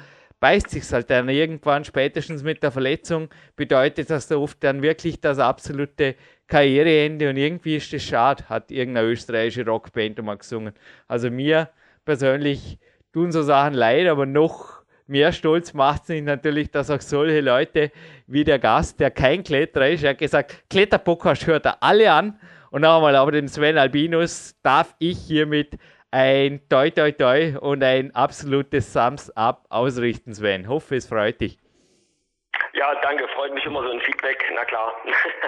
beißt 0.46 0.70
sich 0.70 0.84
halt 0.92 1.10
dann 1.10 1.28
irgendwann, 1.28 1.86
spätestens 1.86 2.44
mit 2.44 2.62
der 2.62 2.70
Verletzung, 2.70 3.30
bedeutet 3.56 4.12
das 4.12 4.28
da 4.28 4.38
oft 4.38 4.64
dann 4.64 4.84
wirklich 4.84 5.20
das 5.20 5.40
absolute 5.40 6.14
Karriereende 6.46 7.32
und 7.32 7.38
irgendwie 7.38 7.78
ist 7.78 7.92
das 7.92 8.04
schade, 8.04 8.48
hat 8.48 8.70
irgendeine 8.70 9.08
österreichische 9.08 9.66
Rockband 9.66 10.22
mal 10.22 10.38
gesungen. 10.38 10.76
Also 11.08 11.32
mir 11.32 11.70
persönlich 12.06 12.78
tun 13.12 13.32
so 13.32 13.42
Sachen 13.42 13.74
leid, 13.74 14.06
aber 14.06 14.28
noch 14.28 14.84
mehr 15.08 15.32
stolz 15.32 15.74
macht 15.74 16.12
es 16.12 16.22
natürlich, 16.22 16.70
dass 16.70 16.92
auch 16.92 17.02
solche 17.02 17.42
Leute 17.42 17.92
wie 18.28 18.44
der 18.44 18.60
Gast, 18.60 19.00
der 19.00 19.10
kein 19.10 19.44
Kletterer 19.44 19.90
ist, 19.90 20.04
er 20.04 20.12
hat 20.12 20.20
gesagt, 20.20 20.64
Kletterpodcast 20.70 21.48
hört 21.48 21.66
er 21.66 21.82
alle 21.82 22.12
an. 22.12 22.40
Und 22.70 22.82
noch 22.82 22.98
einmal, 22.98 23.16
aber 23.16 23.32
den 23.32 23.48
Sven 23.48 23.80
Albinus 23.80 24.54
darf 24.62 24.94
ich 25.00 25.18
hiermit 25.18 25.80
ein 26.16 26.62
Toi 26.70 26.92
Toi 26.92 27.12
Toi 27.12 27.58
und 27.60 27.84
ein 27.84 28.16
absolutes 28.16 28.94
Thumbs 28.94 29.30
Up 29.32 29.66
ausrichten, 29.68 30.34
Sven. 30.34 30.70
Hoffe, 30.70 30.96
es 30.96 31.08
freut 31.08 31.42
dich. 31.42 31.58
Ja, 32.74 32.96
danke, 33.02 33.28
freut 33.36 33.54
mich 33.54 33.66
immer 33.66 33.84
so 33.84 33.92
ein 33.92 34.00
Feedback, 34.00 34.42
na 34.56 34.64
klar. 34.64 34.96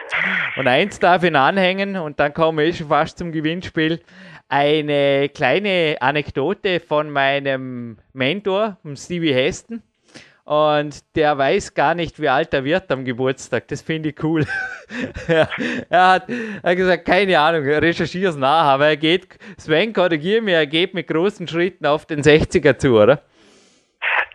und 0.58 0.68
eins 0.68 1.00
darf 1.00 1.24
ich 1.24 1.34
anhängen 1.34 1.96
und 1.96 2.20
dann 2.20 2.34
kommen 2.34 2.58
wir 2.58 2.74
schon 2.74 2.90
fast 2.90 3.18
zum 3.18 3.32
Gewinnspiel. 3.32 4.02
Eine 4.50 5.30
kleine 5.30 5.96
Anekdote 6.02 6.82
von 6.82 7.12
meinem 7.12 8.00
Mentor, 8.12 8.78
Stevie 8.96 9.34
Heston. 9.34 9.82
Und 10.48 11.04
der 11.18 11.38
weiß 11.38 11.74
gar 11.74 11.94
nicht, 11.94 12.22
wie 12.22 12.30
alt 12.30 12.54
er 12.54 12.64
wird 12.64 12.90
am 12.90 13.04
Geburtstag. 13.04 13.68
Das 13.68 13.82
finde 13.82 14.10
ich 14.10 14.24
cool. 14.24 14.46
er, 15.28 15.50
hat, 15.90 16.30
er 16.30 16.64
hat 16.64 16.78
gesagt, 16.78 17.04
keine 17.04 17.38
Ahnung, 17.38 17.64
recherchiere 17.66 18.30
es 18.30 18.38
nach, 18.38 18.64
aber 18.64 18.88
er 18.88 18.96
geht, 18.96 19.28
Sven, 19.58 19.92
korrigiere 19.92 20.42
mich, 20.42 20.54
er 20.54 20.66
geht 20.66 20.94
mit 20.94 21.08
großen 21.08 21.50
Schritten 21.50 21.86
auf 21.86 22.06
den 22.06 22.22
60er 22.22 22.78
zu, 22.78 22.98
oder? 22.98 23.24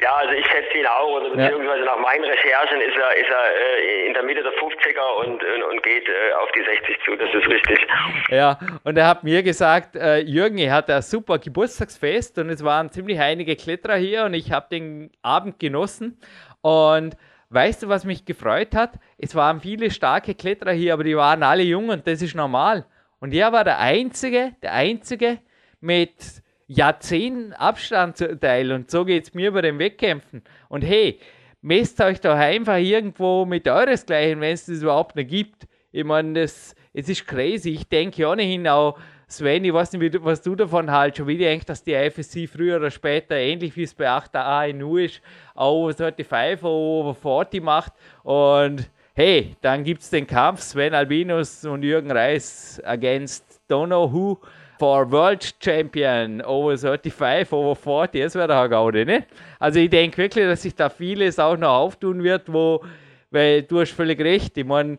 Ja, 0.03 0.17
also 0.17 0.35
ich 0.35 0.45
schätze 0.47 0.79
ihn 0.79 0.87
auch, 0.87 1.11
oder 1.13 1.31
beziehungsweise 1.31 1.85
nach 1.85 1.99
meinen 2.01 2.25
Recherchen 2.25 2.81
ist 2.81 2.97
er, 2.97 3.17
ist 3.17 3.31
er 3.31 3.45
äh, 3.79 4.07
in 4.09 4.15
der 4.15 4.25
Mitte 4.25 4.43
der 4.43 4.51
50er 4.53 5.25
und, 5.25 5.45
und, 5.45 5.63
und 5.63 5.83
geht 5.85 6.09
äh, 6.09 6.33
auf 6.43 6.51
die 6.51 6.65
60 6.65 6.99
zu, 7.05 7.15
das 7.15 7.29
ist 7.33 7.49
richtig. 7.49 7.87
Ja, 8.29 8.59
und 8.83 8.99
er 8.99 9.07
hat 9.07 9.23
mir 9.23 9.45
gesagt, 9.45 9.95
äh, 9.95 10.19
Jürgen, 10.19 10.59
er 10.59 10.73
hat 10.73 10.91
ein 10.91 11.03
super 11.03 11.39
Geburtstagsfest 11.39 12.37
und 12.39 12.51
es 12.51 12.65
waren 12.65 12.91
ziemlich 12.91 13.21
einige 13.21 13.55
Kletterer 13.55 13.95
hier 13.95 14.25
und 14.25 14.35
ich 14.35 14.51
habe 14.51 14.67
den 14.73 15.13
Abend 15.23 15.61
genossen 15.61 16.19
und 16.63 17.17
weißt 17.51 17.85
du, 17.85 17.89
was 17.89 18.05
mich 18.05 18.25
gefreut 18.25 18.75
hat? 18.75 18.95
Es 19.19 19.37
waren 19.37 19.61
viele 19.61 19.93
starke 19.93 20.35
Kletterer 20.35 20.73
hier, 20.73 20.95
aber 20.95 21.05
die 21.05 21.17
waren 21.17 21.45
alle 21.45 21.63
jung 21.63 21.91
und 21.91 22.09
das 22.09 22.23
ist 22.23 22.35
normal. 22.35 22.87
Und 23.21 23.33
er 23.33 23.53
war 23.53 23.63
der 23.63 23.79
Einzige, 23.79 24.57
der 24.63 24.73
Einzige 24.73 25.39
mit 25.81 26.42
Jahrzehnten 26.75 27.53
Abstand 27.53 28.17
zu 28.17 28.29
erteilen. 28.29 28.73
Und 28.73 28.91
so 28.91 29.05
geht 29.05 29.25
es 29.25 29.35
mir 29.35 29.53
bei 29.53 29.61
den 29.61 29.79
Wettkämpfen. 29.79 30.43
Und 30.69 30.83
hey, 30.83 31.19
messt 31.61 32.01
euch 32.01 32.21
doch 32.21 32.35
einfach 32.35 32.79
irgendwo 32.79 33.45
mit 33.45 33.69
euresgleichen, 33.69 34.41
wenn 34.41 34.55
es 34.55 34.67
das 34.67 34.83
überhaupt 34.83 35.17
nicht 35.17 35.31
gibt. 35.31 35.67
Ich 35.93 36.05
meine, 36.05 36.41
es 36.41 36.75
ist 36.93 37.27
crazy. 37.27 37.71
Ich 37.71 37.89
denke 37.89 38.27
ohnehin 38.27 38.67
auch, 38.67 38.99
Sven, 39.29 39.65
ich 39.65 39.73
weiß 39.73 39.93
nicht, 39.93 40.25
was 40.25 40.43
du 40.43 40.55
davon 40.55 40.95
hältst, 40.95 41.19
schon 41.19 41.27
wie 41.27 41.33
ich 41.33 41.39
denke, 41.39 41.65
dass 41.65 41.83
die 41.83 41.95
FSC 41.95 42.47
früher 42.47 42.77
oder 42.77 42.91
später, 42.91 43.37
ähnlich 43.37 43.75
wie 43.77 43.85
es 43.85 43.95
bei 43.95 44.09
8a 44.09 44.71
ANU 44.71 44.99
ist, 44.99 45.23
auch 45.55 45.91
35 45.91 46.63
over 46.65 47.15
40 47.15 47.63
macht. 47.63 47.93
Und 48.25 48.91
hey, 49.15 49.57
dann 49.61 49.85
gibt 49.85 50.03
es 50.03 50.11
den 50.11 50.27
Kampf 50.27 50.61
Sven 50.61 50.95
Albinus 50.95 51.65
und 51.65 51.83
Jürgen 51.83 52.11
Reis 52.11 52.81
against 52.85 53.61
Don't 53.71 53.87
know 53.87 54.11
who 54.11 54.39
for 54.83 55.09
World 55.13 55.55
Champion 55.61 56.43
over 56.43 56.77
35, 56.77 57.53
over 57.53 57.77
40, 57.77 58.21
das 58.21 58.35
wäre 58.35 58.49
doch 58.49 58.69
Gaude, 58.69 59.07
ne? 59.07 59.27
Also 59.61 59.79
ich 59.79 59.89
denke 59.91 60.19
wirklich, 60.19 60.45
dass 60.45 60.63
sich 60.63 60.75
da 60.75 60.91
vieles 60.91 61.39
auch 61.39 61.57
noch 61.57 61.73
auftun 61.73 62.25
wird, 62.25 62.53
wo, 62.53 62.85
weil 63.31 63.63
du 63.63 63.79
hast 63.79 63.93
völlig 63.93 64.19
recht, 64.19 64.59
ich 64.59 64.65
meine, 64.65 64.99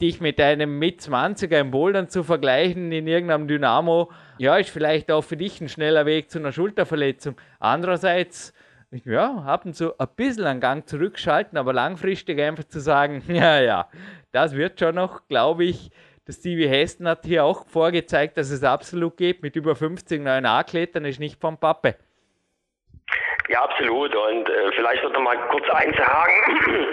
dich 0.00 0.20
mit 0.20 0.40
einem 0.40 0.76
mit 0.76 1.02
20er 1.02 1.60
im 1.60 1.70
Bouldern 1.70 2.08
zu 2.08 2.24
vergleichen 2.24 2.90
in 2.90 3.06
irgendeinem 3.06 3.46
Dynamo, 3.46 4.10
ja, 4.38 4.56
ist 4.56 4.70
vielleicht 4.70 5.08
auch 5.12 5.22
für 5.22 5.36
dich 5.36 5.60
ein 5.60 5.68
schneller 5.68 6.04
Weg 6.04 6.28
zu 6.28 6.40
einer 6.40 6.50
Schulterverletzung. 6.50 7.36
Andererseits, 7.60 8.52
ja, 8.90 9.36
ab 9.46 9.64
und 9.64 9.76
zu 9.76 9.96
ein 10.00 10.08
bisschen 10.16 10.46
einen 10.46 10.60
Gang 10.60 10.88
zurückschalten, 10.88 11.56
aber 11.56 11.72
langfristig 11.72 12.40
einfach 12.40 12.64
zu 12.64 12.80
sagen, 12.80 13.22
ja, 13.28 13.60
ja, 13.60 13.88
das 14.32 14.56
wird 14.56 14.80
schon 14.80 14.96
noch, 14.96 15.28
glaube 15.28 15.62
ich, 15.62 15.92
der 16.26 16.32
Stevie 16.32 16.68
Heston 16.68 17.08
hat 17.08 17.24
hier 17.24 17.44
auch 17.44 17.66
vorgezeigt, 17.66 18.36
dass 18.36 18.50
es 18.50 18.62
absolut 18.62 19.16
geht. 19.16 19.42
Mit 19.42 19.56
über 19.56 19.74
50 19.74 20.22
neuen 20.22 20.46
A-Klettern 20.46 21.04
ist 21.04 21.18
nicht 21.18 21.40
vom 21.40 21.58
Pappe. 21.58 21.96
Ja, 23.48 23.64
absolut. 23.64 24.14
Und 24.14 24.48
äh, 24.48 24.72
vielleicht 24.76 25.02
noch 25.02 25.20
mal 25.20 25.36
kurz 25.48 25.68
einzuhaken. 25.70 26.86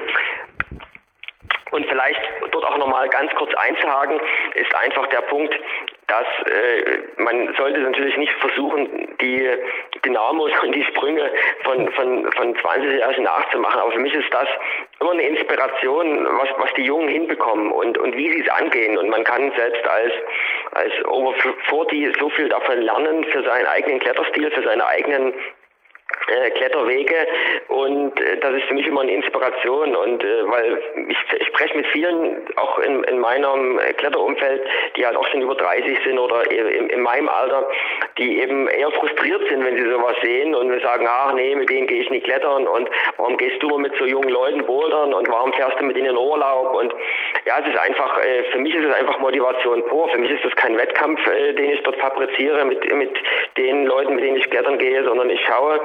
Und 1.72 1.86
vielleicht 1.86 2.20
dort 2.52 2.66
auch 2.66 2.78
nochmal 2.78 3.08
ganz 3.10 3.32
kurz 3.36 3.54
einzuhaken, 3.54 4.20
ist 4.56 4.74
einfach 4.76 5.08
der 5.10 5.22
Punkt, 5.22 5.54
dass 6.10 6.26
äh, 6.48 7.00
man 7.18 7.54
sollte 7.56 7.80
natürlich 7.80 8.18
nicht 8.18 8.34
versuchen, 8.34 9.08
die 9.22 9.48
Dynamos 10.04 10.52
und 10.64 10.74
die 10.74 10.84
Sprünge 10.84 11.30
von, 11.64 11.90
von, 11.92 12.32
von 12.32 12.56
20 12.56 13.00
Jahren 13.00 13.24
nachzumachen. 13.24 13.80
Aber 13.80 13.92
für 13.92 14.00
mich 14.00 14.14
ist 14.14 14.34
das 14.34 14.48
immer 15.00 15.12
eine 15.12 15.24
Inspiration, 15.24 16.26
was, 16.26 16.50
was 16.58 16.74
die 16.74 16.84
Jungen 16.84 17.08
hinbekommen 17.10 17.72
und, 17.72 17.98
und 17.98 18.18
wie 18.18 18.32
sie 18.32 18.42
es 18.42 18.50
angehen. 18.50 18.98
Und 18.98 19.10
man 19.10 19.24
kann 19.24 19.52
selbst 19.56 19.88
als, 19.88 20.14
als 20.72 21.06
Over 21.06 21.34
40 21.70 22.18
so 22.20 22.30
viel 22.30 22.50
davon 22.50 22.82
lernen 22.82 23.24
für 23.26 23.44
seinen 23.44 23.68
eigenen 23.68 24.00
Kletterstil, 24.00 24.50
für 24.52 24.64
seine 24.64 24.86
eigenen 24.88 25.34
Kletterwege 26.56 27.16
und 27.68 28.20
äh, 28.20 28.38
das 28.38 28.54
ist 28.54 28.64
für 28.66 28.74
mich 28.74 28.88
immer 28.88 29.02
eine 29.02 29.14
Inspiration 29.14 29.96
und 29.96 30.24
äh, 30.24 30.48
weil 30.48 30.82
ich, 31.08 31.48
spreche 31.48 31.78
mit 31.78 31.88
vielen 31.88 32.38
auch 32.56 32.80
in, 32.80 33.04
in 33.06 33.20
meinem 33.20 33.80
Kletterumfeld, 33.98 34.62
die 34.96 35.06
halt 35.06 35.16
auch 35.16 35.28
schon 35.28 35.42
über 35.42 35.56
30 35.56 35.98
sind 36.04 36.20
oder 36.20 36.50
in, 36.52 36.90
in 36.90 37.02
meinem 37.02 37.30
Alter, 37.30 37.68
die 38.18 38.40
eben 38.40 38.68
eher 38.68 38.92
frustriert 38.92 39.42
sind, 39.50 39.64
wenn 39.64 39.76
sie 39.76 39.90
sowas 39.90 40.16
sehen 40.22 40.56
und 40.56 40.82
sagen, 40.82 41.08
ach 41.10 41.34
nee, 41.34 41.56
mit 41.56 41.70
denen 41.70 41.88
gehe 41.88 42.02
ich 42.02 42.10
nicht 42.10 42.26
klettern 42.26 42.68
und 42.68 42.90
warum 43.20 43.38
gehst 43.38 43.62
du 43.62 43.78
mit 43.78 43.94
so 43.98 44.06
jungen 44.06 44.30
Leuten 44.30 44.66
bouldern 44.66 45.14
und 45.14 45.28
warum 45.30 45.54
fährst 45.54 45.80
du 45.80 45.84
mit 45.84 45.98
ihnen 45.98 46.12
in 46.12 46.18
Urlaub? 46.18 46.74
Und 46.74 46.94
ja, 47.46 47.60
es 47.60 47.68
ist 47.68 47.78
einfach, 47.78 48.18
äh, 48.24 48.44
für 48.52 48.60
mich 48.60 48.74
ist 48.74 48.86
es 48.86 48.96
einfach 48.96 49.20
Motivation 49.20 49.84
pur, 49.86 50.10
für 50.10 50.18
mich 50.18 50.32
ist 50.32 50.44
das 50.44 50.56
kein 50.56 50.78
Wettkampf, 50.78 51.20
äh, 51.28 51.54
den 51.54 51.72
ich 51.72 51.84
dort 51.84 51.98
fabriziere 51.98 52.66
mit, 52.66 52.94
mit 52.94 53.12
den 53.58 53.86
Leuten, 53.86 54.16
mit 54.16 54.24
denen 54.24 54.38
ich 54.38 54.50
klettern 54.50 54.80
gehe, 54.80 55.04
sondern 55.04 55.30
ich 55.30 55.42
schaue, 55.46 55.82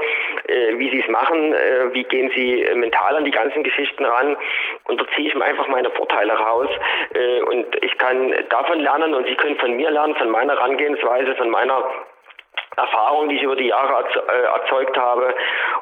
äh, 0.46 0.78
wie 0.78 0.90
sie 0.90 1.00
es 1.00 1.08
machen, 1.08 1.54
wie 1.92 2.04
gehen 2.04 2.30
sie 2.34 2.66
mental 2.74 3.16
an 3.16 3.24
die 3.24 3.30
ganzen 3.30 3.62
Geschichten 3.62 4.04
ran. 4.04 4.36
Und 4.84 5.00
da 5.00 5.04
ziehe 5.14 5.28
ich 5.28 5.34
mir 5.34 5.44
einfach 5.44 5.66
meine 5.68 5.90
Vorteile 5.90 6.32
raus. 6.32 6.68
Und 7.46 7.66
ich 7.82 7.96
kann 7.98 8.34
davon 8.48 8.80
lernen 8.80 9.14
und 9.14 9.26
sie 9.26 9.34
können 9.34 9.56
von 9.56 9.72
mir 9.76 9.90
lernen, 9.90 10.14
von 10.16 10.30
meiner 10.30 10.54
Herangehensweise, 10.54 11.34
von 11.36 11.50
meiner 11.50 11.84
Erfahrung, 12.76 13.28
die 13.28 13.36
ich 13.36 13.42
über 13.42 13.56
die 13.56 13.68
Jahre 13.68 14.04
äh, 14.04 14.42
erzeugt 14.60 14.96
habe. 14.96 15.34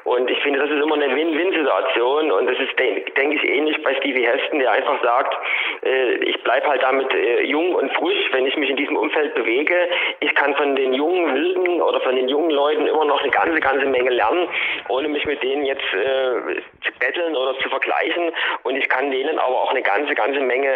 Und 0.05 0.30
ich 0.30 0.38
finde, 0.43 0.61
das 0.61 0.70
ist 0.70 0.82
immer 0.82 0.95
eine 0.95 1.14
Win-Win-Situation. 1.14 2.30
Und 2.30 2.47
das 2.47 2.59
ist, 2.59 2.78
denke 2.78 3.36
ich, 3.36 3.45
ähnlich 3.45 3.82
bei 3.82 3.95
Stevie 3.95 4.26
Heston, 4.26 4.59
der 4.59 4.72
einfach 4.72 5.03
sagt, 5.03 5.36
äh, 5.84 6.14
ich 6.16 6.43
bleibe 6.43 6.68
halt 6.68 6.82
damit 6.82 7.12
äh, 7.14 7.45
jung 7.45 7.74
und 7.74 7.93
frisch, 7.95 8.28
wenn 8.32 8.47
ich 8.47 8.57
mich 8.57 8.70
in 8.70 8.76
diesem 8.76 8.97
Umfeld 8.97 9.34
bewege. 9.34 9.88
Ich 10.20 10.34
kann 10.34 10.55
von 10.57 10.76
den 10.76 10.93
jungen 10.93 11.34
Wilden 11.34 11.80
oder 11.80 12.01
von 12.01 12.16
den 12.16 12.28
jungen 12.28 12.51
Leuten 12.51 12.86
immer 12.86 13.05
noch 13.05 13.22
eine 13.22 13.30
ganze, 13.30 13.61
ganze 13.61 13.86
Menge 13.86 14.11
lernen, 14.11 14.49
ohne 14.88 15.09
mich 15.09 15.24
mit 15.24 15.43
denen 15.43 15.64
jetzt 15.64 15.82
zu 15.90 16.93
betteln 16.99 17.34
oder 17.34 17.59
zu 17.59 17.68
vergleichen. 17.68 18.32
Und 18.64 18.76
ich 18.76 18.88
kann 18.88 19.11
denen 19.11 19.38
aber 19.38 19.62
auch 19.62 19.70
eine 19.70 19.82
ganze, 19.82 20.14
ganze 20.14 20.40
Menge 20.40 20.70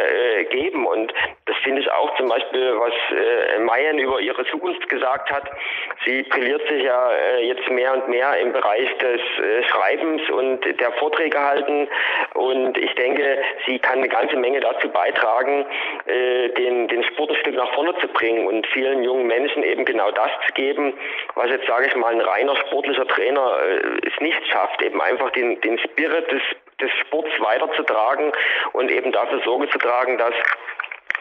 geben. 0.51 0.87
Und 0.87 1.13
das 1.47 1.57
finde 1.59 1.83
ich 1.83 1.91
auch 1.91 2.17
zum 2.17 2.29
Beispiel, 2.29 2.79
was 2.79 2.93
Mayen 3.61 3.99
über 3.99 4.21
ihre 4.21 4.45
Zukunft 4.47 4.89
gesagt 4.89 5.31
hat 5.31 5.45
Sie 6.07 6.23
brilliert 6.23 6.63
sich 6.69 6.85
ja 6.85 7.11
äh, 7.11 7.47
jetzt 7.49 7.69
mehr 7.69 7.93
und 7.93 8.09
mehr 8.09 8.39
im 8.39 8.53
Bereich 8.53 8.89
des 8.99 9.21
äh, 9.21 9.65
Schreibens 9.65 10.23
und 10.31 10.65
der 10.81 10.93
Vorträge 10.93 11.39
halten. 11.41 11.89
Und 12.35 12.79
ich 12.79 12.95
denke, 12.95 13.43
sie 13.67 13.81
kann 13.81 13.99
eine 13.99 14.09
ganze 14.09 14.37
Menge 14.37 14.61
dazu 14.61 14.89
beitragen, 14.89 15.67
äh, 16.07 16.51
den, 16.51 16.87
den 16.87 17.03
Sport 17.03 17.31
ein 17.31 17.37
Stück 17.37 17.57
nach 17.57 17.75
vorne 17.75 17.93
zu 17.99 18.07
bringen 18.07 18.47
und 18.47 18.69
vielen 18.69 19.03
jungen 19.03 19.27
Menschen 19.27 19.65
eben 19.65 19.85
genau 19.85 20.13
das 20.13 20.31
zu 20.47 20.53
geben, 20.55 20.95
was 21.35 21.51
jetzt, 21.51 21.67
sage 21.67 21.87
ich 21.89 21.97
mal, 21.97 22.15
ein 22.15 22.21
reiner 22.21 22.55
sportlicher 22.55 23.07
Trainer 23.09 23.59
es 24.07 24.21
nicht 24.21 24.47
schafft, 24.47 24.81
eben 24.83 25.01
einfach 25.01 25.31
den, 25.31 25.61
den 25.61 25.79
Spirit 25.79 26.31
des, 26.31 26.43
des 26.81 26.91
Sports 27.01 27.31
weiterzutragen 27.41 28.33
und 28.73 28.91
eben 28.93 29.11
dafür 29.11 29.41
Sorge 29.45 29.69
zu 29.71 29.79
tragen, 29.79 30.19
dass 30.19 30.35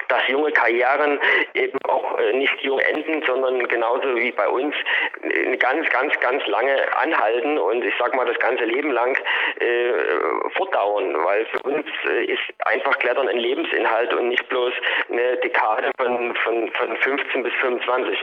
dass 0.08 0.28
junge 0.28 0.52
Karrieren 0.52 1.20
eben 1.54 1.78
auch 1.88 2.18
äh, 2.18 2.34
nicht 2.34 2.60
jung 2.62 2.80
enden, 2.80 3.24
sondern 3.26 3.68
genauso 3.68 4.16
wie 4.16 4.32
bei 4.32 4.48
uns 4.48 4.76
äh, 5.24 5.58
ganz, 5.58 5.88
ganz, 5.90 6.20
ganz 6.20 6.46
lange 6.48 6.76
anhalten 6.98 7.58
und 7.58 7.84
ich 7.84 7.94
sag 8.00 8.16
mal 8.16 8.26
das 8.26 8.40
ganze 8.40 8.66
Leben 8.66 8.92
lang 8.92 9.18
äh, 9.60 9.94
fortdauern, 10.56 11.14
weil 11.24 11.46
für 11.46 11.60
uns 11.64 11.86
äh, 12.10 12.26
ist 12.26 12.42
einfach 12.66 12.98
Klettern 13.00 13.28
ein 13.28 13.38
Lebensinhalt 13.38 14.14
und 14.14 14.30
nicht 14.30 14.48
bloß 14.50 14.74
eine 15.12 15.38
Dekade 15.38 15.92
von, 15.98 16.36
von, 16.44 16.72
von 16.72 16.98
15 16.98 17.44
bis 17.44 17.54
25. 17.62 18.18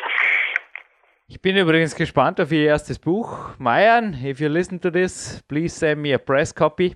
Ich 1.29 1.41
bin 1.41 1.57
übrigens 1.57 1.97
gespannt 1.97 2.41
auf 2.41 2.53
Ihr 2.53 2.67
erstes 2.67 2.99
Buch. 2.99 3.57
Mayan, 3.59 4.15
if 4.23 4.39
you 4.39 4.49
listen 4.49 4.79
to 4.81 4.91
this, 4.91 5.43
please 5.49 5.75
send 5.75 6.03
me 6.03 6.15
a 6.15 6.19
press 6.19 6.55
copy. 6.55 6.95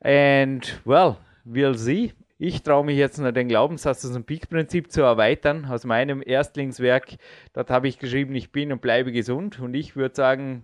And 0.00 0.80
well, 0.86 1.18
we'll 1.44 1.74
see. 1.74 2.12
Ich 2.40 2.62
traue 2.62 2.84
mich 2.84 2.96
jetzt 2.96 3.18
noch 3.18 3.32
den 3.32 3.48
Glaubenssatz 3.48 4.04
aus 4.04 4.12
dem 4.12 4.22
Peak-Prinzip 4.22 4.92
zu 4.92 5.02
erweitern, 5.02 5.64
aus 5.64 5.84
meinem 5.84 6.22
Erstlingswerk. 6.24 7.16
Dort 7.52 7.68
habe 7.68 7.88
ich 7.88 7.98
geschrieben, 7.98 8.36
ich 8.36 8.52
bin 8.52 8.70
und 8.70 8.80
bleibe 8.80 9.10
gesund. 9.10 9.58
Und 9.58 9.74
ich 9.74 9.96
würde 9.96 10.14
sagen, 10.14 10.62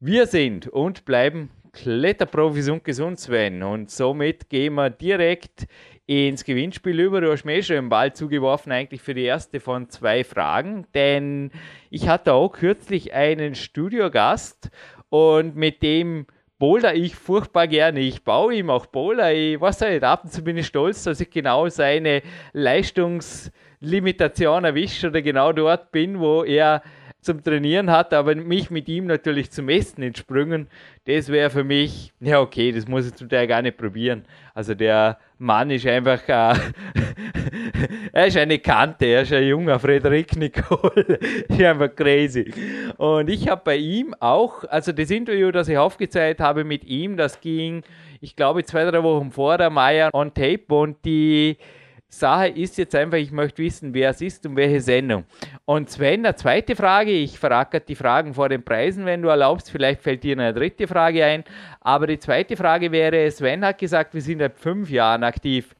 wir 0.00 0.26
sind 0.26 0.66
und 0.66 1.04
bleiben 1.04 1.50
Kletterprofis 1.70 2.68
und 2.70 2.82
gesund, 2.82 3.20
Sven. 3.20 3.62
Und 3.62 3.88
somit 3.88 4.48
gehen 4.48 4.74
wir 4.74 4.90
direkt 4.90 5.68
ins 6.06 6.42
Gewinnspiel 6.42 6.98
über. 6.98 7.20
Du 7.20 7.30
hast 7.30 7.44
mir 7.44 7.54
eh 7.54 7.62
schon 7.62 7.76
den 7.76 7.88
Ball 7.88 8.12
zugeworfen, 8.12 8.72
eigentlich 8.72 9.00
für 9.00 9.14
die 9.14 9.22
erste 9.22 9.60
von 9.60 9.88
zwei 9.88 10.24
Fragen. 10.24 10.88
Denn 10.92 11.52
ich 11.88 12.08
hatte 12.08 12.32
auch 12.32 12.50
kürzlich 12.50 13.14
einen 13.14 13.54
Studiogast 13.54 14.70
und 15.08 15.54
mit 15.54 15.84
dem 15.84 16.26
boulder 16.58 16.94
ich 16.94 17.14
furchtbar 17.14 17.68
gerne. 17.68 18.00
Ich 18.00 18.24
baue 18.24 18.54
ihm 18.54 18.70
auch 18.70 18.86
Boulder. 18.86 19.30
Ich 19.32 19.60
weiß 19.60 19.80
nicht, 19.80 20.02
ab 20.04 20.24
und 20.24 20.32
zu 20.32 20.42
bin 20.42 20.56
ich 20.56 20.66
stolz, 20.66 21.04
dass 21.04 21.20
ich 21.20 21.30
genau 21.30 21.68
seine 21.68 22.22
Leistungslimitation 22.52 24.64
erwische 24.64 25.08
oder 25.08 25.22
genau 25.22 25.52
dort 25.52 25.92
bin, 25.92 26.18
wo 26.20 26.44
er 26.44 26.82
zum 27.26 27.42
Trainieren 27.42 27.90
hat, 27.90 28.14
aber 28.14 28.36
mich 28.36 28.70
mit 28.70 28.88
ihm 28.88 29.06
natürlich 29.06 29.50
zu 29.50 29.62
messen 29.62 30.02
in 30.02 30.12
das 31.04 31.28
wäre 31.28 31.50
für 31.50 31.64
mich, 31.64 32.12
ja 32.20 32.40
okay, 32.40 32.72
das 32.72 32.86
muss 32.86 33.08
ich 33.08 33.14
zum 33.14 33.28
Teil 33.28 33.48
gar 33.48 33.62
nicht 33.62 33.76
probieren. 33.76 34.24
Also 34.54 34.74
der 34.74 35.18
Mann 35.38 35.70
ist 35.70 35.86
einfach, 35.86 36.26
äh, 36.28 36.54
er 38.16 38.28
ist 38.28 38.38
eine 38.38 38.58
Kante, 38.58 39.04
er 39.04 39.22
ist 39.22 39.32
ein 39.34 39.46
junger 39.46 39.78
Frederik 39.78 40.34
Nicole, 40.36 41.18
ist 41.48 41.62
einfach 41.62 41.94
crazy. 41.94 42.50
Und 42.96 43.28
ich 43.28 43.46
habe 43.46 43.60
bei 43.62 43.76
ihm 43.76 44.14
auch, 44.20 44.64
also 44.64 44.90
das 44.92 45.10
Interview, 45.10 45.50
das 45.50 45.68
ich 45.68 45.76
aufgezeigt 45.76 46.40
habe 46.40 46.64
mit 46.64 46.84
ihm, 46.84 47.18
das 47.18 47.42
ging, 47.42 47.82
ich 48.22 48.34
glaube, 48.34 48.64
zwei, 48.64 48.86
drei 48.90 49.02
Wochen 49.02 49.30
vor 49.30 49.58
der 49.58 49.68
Meier 49.68 50.08
on 50.14 50.32
Tape 50.32 50.64
und 50.68 51.04
die 51.04 51.58
Sache 52.08 52.48
ist 52.48 52.78
jetzt 52.78 52.94
einfach, 52.94 53.18
ich 53.18 53.32
möchte 53.32 53.62
wissen, 53.62 53.92
wer 53.92 54.08
es 54.08 54.22
ist 54.22 54.46
und 54.46 54.56
welche 54.56 54.80
Sendung. 54.80 55.26
Und 55.66 55.90
Sven, 55.90 56.24
eine 56.24 56.34
zweite 56.36 56.74
Frage, 56.74 57.10
ich 57.10 57.38
frage 57.38 57.80
die 57.80 57.96
Fragen 57.96 58.32
vor 58.32 58.48
den 58.48 58.62
Preisen, 58.62 59.04
wenn 59.04 59.20
du 59.20 59.28
erlaubst, 59.28 59.70
vielleicht 59.70 60.00
fällt 60.00 60.22
dir 60.22 60.32
eine 60.32 60.54
dritte 60.54 60.88
Frage 60.88 61.22
ein. 61.22 61.44
Aber 61.82 62.06
die 62.06 62.18
zweite 62.18 62.56
Frage 62.56 62.92
wäre, 62.92 63.30
Sven 63.30 63.62
hat 63.62 63.76
gesagt, 63.76 64.14
wir 64.14 64.22
sind 64.22 64.38
seit 64.38 64.56
fünf 64.56 64.88
Jahren 64.88 65.22
aktiv. 65.22 65.75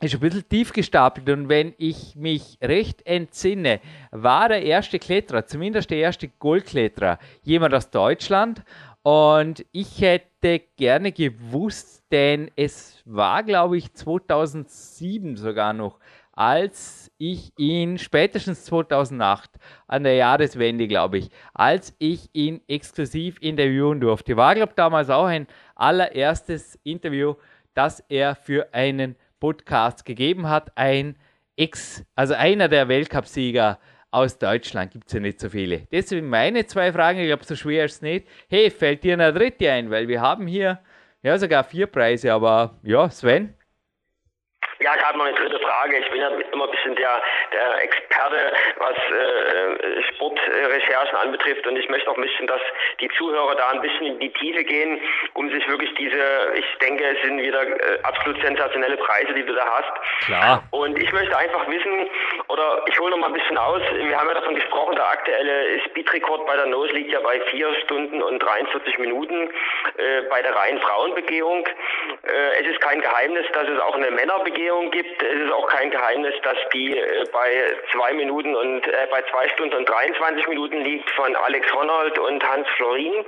Ist 0.00 0.14
ein 0.14 0.20
bisschen 0.20 0.48
tief 0.48 0.72
gestapelt 0.72 1.28
und 1.28 1.48
wenn 1.48 1.74
ich 1.78 2.14
mich 2.14 2.58
recht 2.62 3.04
entsinne, 3.06 3.80
war 4.10 4.48
der 4.48 4.62
erste 4.62 4.98
Kletterer, 4.98 5.46
zumindest 5.46 5.90
der 5.90 5.98
erste 5.98 6.28
Goldkletterer, 6.28 7.18
jemand 7.42 7.74
aus 7.74 7.90
Deutschland 7.90 8.62
und 9.02 9.64
ich 9.72 10.00
hätte 10.00 10.60
gerne 10.76 11.12
gewusst, 11.12 12.04
denn 12.12 12.50
es 12.56 13.02
war, 13.06 13.42
glaube 13.42 13.78
ich, 13.78 13.94
2007 13.94 15.36
sogar 15.36 15.72
noch, 15.72 15.98
als 16.32 17.10
ich 17.18 17.52
ihn, 17.56 17.98
spätestens 17.98 18.64
2008, 18.66 19.50
an 19.86 20.04
der 20.04 20.14
Jahreswende, 20.14 20.86
glaube 20.86 21.18
ich, 21.18 21.30
als 21.54 21.94
ich 21.98 22.28
ihn 22.32 22.60
exklusiv 22.68 23.38
interviewen 23.40 24.00
durfte. 24.00 24.36
War, 24.36 24.54
glaube 24.54 24.70
ich, 24.70 24.76
damals 24.76 25.10
auch 25.10 25.26
ein 25.26 25.46
allererstes 25.74 26.78
Interview, 26.84 27.34
das 27.74 28.00
er 28.08 28.34
für 28.34 28.72
einen 28.72 29.16
Podcast 29.40 30.04
gegeben 30.04 30.48
hat. 30.48 30.72
Ein 30.76 31.16
Ex, 31.56 32.04
also 32.14 32.34
einer 32.34 32.68
der 32.68 32.88
Weltcupsieger 32.88 33.78
aus 34.10 34.38
Deutschland 34.38 34.92
gibt 34.92 35.08
es 35.08 35.12
ja 35.12 35.20
nicht 35.20 35.40
so 35.40 35.50
viele. 35.50 35.86
Deswegen 35.92 36.28
meine 36.28 36.66
zwei 36.66 36.92
Fragen, 36.92 37.18
ich 37.18 37.26
glaube, 37.26 37.44
so 37.44 37.56
schwer 37.56 37.84
ist 37.84 37.96
es 37.96 38.02
nicht. 38.02 38.26
Hey, 38.48 38.70
fällt 38.70 39.04
dir 39.04 39.14
eine 39.14 39.32
dritte 39.32 39.70
ein? 39.70 39.90
Weil 39.90 40.08
wir 40.08 40.20
haben 40.20 40.46
hier 40.46 40.80
ja 41.22 41.36
sogar 41.38 41.64
vier 41.64 41.86
Preise, 41.86 42.32
aber 42.32 42.78
ja, 42.82 43.10
Sven? 43.10 43.54
Ja, 44.88 44.94
ich 44.96 45.04
habe 45.04 45.18
noch 45.18 45.26
eine 45.26 45.36
dritte 45.36 45.58
Frage. 45.58 45.98
Ich 45.98 46.10
bin 46.10 46.22
ja 46.22 46.28
immer 46.28 46.64
ein 46.64 46.70
bisschen 46.70 46.96
der, 46.96 47.20
der 47.52 47.82
Experte, 47.82 48.52
was 48.78 48.96
äh, 48.96 50.02
Sportrecherchen 50.14 51.14
anbetrifft. 51.18 51.66
Und 51.66 51.76
ich 51.76 51.90
möchte 51.90 52.10
auch 52.10 52.16
ein 52.16 52.22
bisschen, 52.22 52.46
dass 52.46 52.60
die 52.98 53.10
Zuhörer 53.18 53.54
da 53.54 53.68
ein 53.68 53.82
bisschen 53.82 54.06
in 54.06 54.18
die 54.18 54.32
Tiefe 54.32 54.64
gehen, 54.64 54.98
um 55.34 55.50
sich 55.50 55.68
wirklich 55.68 55.94
diese, 55.96 56.54
ich 56.54 56.64
denke, 56.80 57.04
es 57.04 57.20
sind 57.22 57.38
wieder 57.38 57.66
äh, 57.66 58.00
absolut 58.04 58.40
sensationelle 58.40 58.96
Preise, 58.96 59.34
die 59.34 59.44
du 59.44 59.52
da 59.52 59.66
hast. 59.66 60.24
Klar. 60.24 60.62
Und 60.70 60.98
ich 60.98 61.12
möchte 61.12 61.36
einfach 61.36 61.68
wissen, 61.68 62.08
oder 62.48 62.82
ich 62.86 62.98
hole 62.98 63.10
noch 63.10 63.18
mal 63.18 63.26
ein 63.26 63.34
bisschen 63.34 63.58
aus, 63.58 63.82
wir 63.92 64.18
haben 64.18 64.28
ja 64.28 64.34
davon 64.34 64.54
gesprochen, 64.54 64.96
der 64.96 65.06
aktuelle 65.06 65.80
Speedrekord 65.80 66.46
bei 66.46 66.56
der 66.56 66.66
Nose 66.66 66.92
liegt 66.94 67.12
ja 67.12 67.20
bei 67.20 67.38
4 67.50 67.74
Stunden 67.84 68.22
und 68.22 68.38
43 68.38 68.96
Minuten 68.96 69.50
äh, 69.98 70.22
bei 70.30 70.40
der 70.40 70.56
reinen 70.56 70.80
Frauenbegehung. 70.80 71.68
Äh, 72.28 72.60
es 72.60 72.66
ist 72.66 72.80
kein 72.80 73.00
Geheimnis, 73.00 73.46
dass 73.52 73.68
es 73.68 73.80
auch 73.80 73.94
eine 73.94 74.10
Männerbegehung 74.10 74.90
gibt. 74.90 75.22
Es 75.22 75.40
ist 75.40 75.52
auch 75.52 75.66
kein 75.68 75.90
Geheimnis, 75.90 76.34
dass 76.42 76.56
die 76.72 76.98
äh, 76.98 77.24
bei 77.32 77.76
zwei 77.92 78.12
Minuten 78.12 78.54
und 78.54 78.86
äh, 78.86 79.06
bei 79.10 79.22
zwei 79.30 79.48
Stunden 79.50 79.74
und 79.74 79.88
23 79.88 80.46
Minuten 80.48 80.82
liegt 80.82 81.10
von 81.10 81.34
Alex 81.36 81.72
Ronald 81.74 82.18
und 82.18 82.46
Hans 82.46 82.68
Florin. 82.76 83.24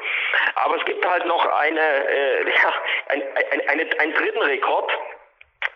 Aber 0.56 0.76
es 0.76 0.84
gibt 0.84 1.06
halt 1.06 1.24
noch 1.26 1.46
eine, 1.46 1.80
äh, 1.80 2.44
ja, 2.62 2.74
ein, 3.08 3.22
ein, 3.52 3.68
eine, 3.68 4.00
einen 4.00 4.14
dritten 4.14 4.42
Rekord. 4.42 4.92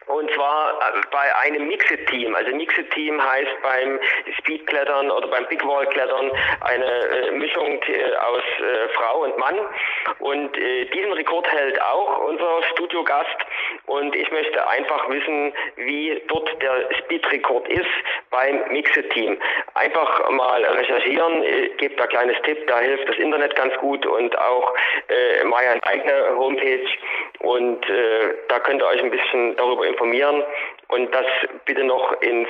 Und 0.07 0.30
zwar 0.32 0.72
äh, 0.72 1.00
bei 1.11 1.34
einem 1.36 1.66
Mixed-Team. 1.68 2.34
Also 2.34 2.55
Mixed-Team 2.55 3.22
heißt 3.22 3.62
beim 3.62 4.00
Speedklettern 4.38 5.11
oder 5.11 5.28
beim 5.28 5.46
Big 5.46 5.66
Wall-Klettern 5.66 6.30
eine 6.61 6.84
äh, 6.84 7.30
Mischung 7.32 7.80
äh, 7.88 8.14
aus 8.16 8.42
Frau 8.94 9.22
und 9.22 9.36
Mann. 9.38 9.59
Und 10.18 10.57
diesen 10.57 11.12
Rekord 11.12 11.50
hält 11.50 11.80
auch 11.80 12.18
unser 12.28 12.62
Studiogast. 12.72 13.36
Und 13.86 14.14
ich 14.14 14.30
möchte 14.30 14.66
einfach 14.68 15.09
wissen, 15.09 15.52
wie 15.76 16.22
dort 16.28 16.50
der 16.62 16.88
Speed-Rekord 16.98 17.68
ist 17.68 17.86
beim 18.30 18.61
Mixed-Team. 18.72 19.38
Einfach 19.74 20.30
mal 20.30 20.64
recherchieren, 20.64 21.42
gebt 21.78 21.98
da 21.98 22.07
kleines 22.07 22.40
Tipp, 22.42 22.66
da 22.66 22.80
hilft 22.80 23.09
das 23.09 23.16
Internet 23.16 23.57
ganz 23.57 23.74
gut 23.78 24.05
und 24.07 24.36
auch 24.38 24.74
äh, 25.09 25.44
Mayas 25.44 25.82
eigene 25.82 26.36
Homepage. 26.36 26.86
Und 27.40 27.88
äh, 27.88 28.34
da 28.48 28.59
könnt 28.61 28.82
ihr 28.82 28.86
euch 28.86 29.02
ein 29.02 29.11
bisschen 29.11 29.57
darüber 29.57 29.86
informieren 29.86 29.93
und 30.01 31.14
das 31.14 31.26
bitte 31.64 31.84
noch 31.84 32.20
ins 32.20 32.49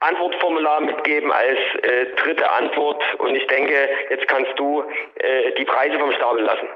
Antwortformular 0.00 0.80
mitgeben 0.80 1.32
als 1.32 1.58
äh, 1.82 2.06
dritte 2.22 2.50
Antwort. 2.50 3.02
Und 3.18 3.34
ich 3.34 3.46
denke, 3.46 3.88
jetzt 4.10 4.28
kannst 4.28 4.52
du 4.56 4.82
äh, 5.16 5.52
die 5.58 5.64
Preise 5.64 5.98
vom 5.98 6.12
Stapel 6.12 6.42
lassen. 6.42 6.68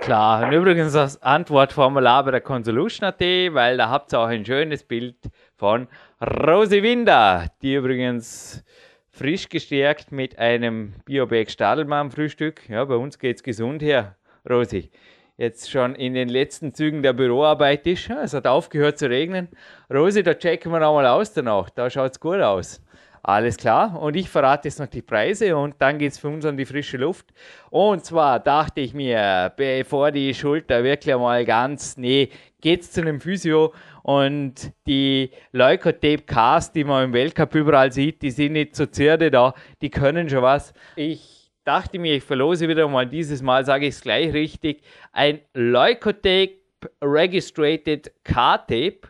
Klar, 0.00 0.44
und 0.44 0.52
übrigens 0.52 0.92
das 0.92 1.22
Antwortformular 1.22 2.24
bei 2.24 2.30
der 2.32 2.40
Consolution.at, 2.40 3.20
weil 3.20 3.76
da 3.76 3.90
habt 3.90 4.12
ihr 4.12 4.20
auch 4.20 4.26
ein 4.26 4.44
schönes 4.44 4.84
Bild 4.84 5.16
von 5.56 5.88
Rosi 6.20 6.82
Winder, 6.82 7.46
die 7.62 7.74
übrigens 7.74 8.64
frisch 9.10 9.48
gestärkt 9.48 10.12
mit 10.12 10.38
einem 10.38 10.94
Biobag 11.04 11.50
Stadelmann 11.50 12.10
Frühstück. 12.10 12.68
Ja, 12.68 12.84
bei 12.84 12.94
uns 12.94 13.18
geht's 13.18 13.42
gesund 13.42 13.82
her, 13.82 14.16
Rosi 14.48 14.90
jetzt 15.38 15.70
schon 15.70 15.94
in 15.94 16.14
den 16.14 16.28
letzten 16.28 16.74
Zügen 16.74 17.02
der 17.02 17.14
Büroarbeit 17.14 17.86
ist. 17.86 18.10
Es 18.10 18.34
hat 18.34 18.46
aufgehört 18.46 18.98
zu 18.98 19.08
regnen. 19.08 19.48
Rosi, 19.90 20.22
da 20.22 20.34
checken 20.34 20.70
wir 20.72 20.80
nochmal 20.80 21.06
aus 21.06 21.32
danach. 21.32 21.70
Da 21.70 21.88
schaut 21.88 22.12
es 22.12 22.20
gut 22.20 22.40
aus. 22.40 22.82
Alles 23.22 23.56
klar. 23.56 24.00
Und 24.00 24.16
ich 24.16 24.28
verrate 24.28 24.68
jetzt 24.68 24.80
noch 24.80 24.86
die 24.86 25.02
Preise 25.02 25.56
und 25.56 25.76
dann 25.78 25.98
geht 25.98 26.12
es 26.12 26.18
für 26.18 26.28
uns 26.28 26.44
an 26.44 26.56
die 26.56 26.66
frische 26.66 26.96
Luft. 26.96 27.26
Und 27.70 28.04
zwar 28.04 28.40
dachte 28.40 28.80
ich 28.80 28.94
mir, 28.94 29.52
bevor 29.56 30.10
die 30.10 30.34
Schulter 30.34 30.82
wirklich 30.82 31.14
mal 31.14 31.44
ganz, 31.44 31.96
nee, 31.96 32.30
geht's 32.60 32.90
zu 32.90 33.00
einem 33.00 33.20
Physio 33.20 33.72
und 34.02 34.72
die 34.86 35.30
Leukotape 35.52 36.22
Cast, 36.22 36.74
die 36.74 36.84
man 36.84 37.04
im 37.04 37.12
Weltcup 37.12 37.54
überall 37.54 37.92
sieht, 37.92 38.22
die 38.22 38.30
sind 38.30 38.52
nicht 38.52 38.74
so 38.74 38.86
zirde 38.86 39.30
da, 39.30 39.54
die 39.82 39.90
können 39.90 40.28
schon 40.28 40.42
was. 40.42 40.72
Ich 40.96 41.37
dachte 41.68 41.98
mir, 41.98 42.14
ich 42.14 42.24
verlose 42.24 42.66
wieder 42.66 42.88
mal, 42.88 43.06
dieses 43.06 43.42
Mal 43.42 43.62
sage 43.66 43.86
ich 43.86 43.94
es 43.94 44.00
gleich 44.00 44.32
richtig, 44.32 44.82
ein 45.12 45.40
Leukotape 45.52 46.54
Registrated 47.02 48.10
Car-Tape 48.24 49.00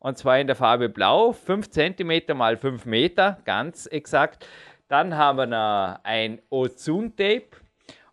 und 0.00 0.18
zwar 0.18 0.40
in 0.40 0.48
der 0.48 0.56
Farbe 0.56 0.88
Blau, 0.88 1.30
5 1.30 1.70
cm 1.70 2.36
mal 2.36 2.56
5 2.56 2.86
Meter, 2.86 3.38
ganz 3.44 3.86
exakt. 3.86 4.44
Dann 4.88 5.16
haben 5.16 5.50
wir 5.50 6.00
ein 6.02 6.40
Ozon-Tape 6.50 7.50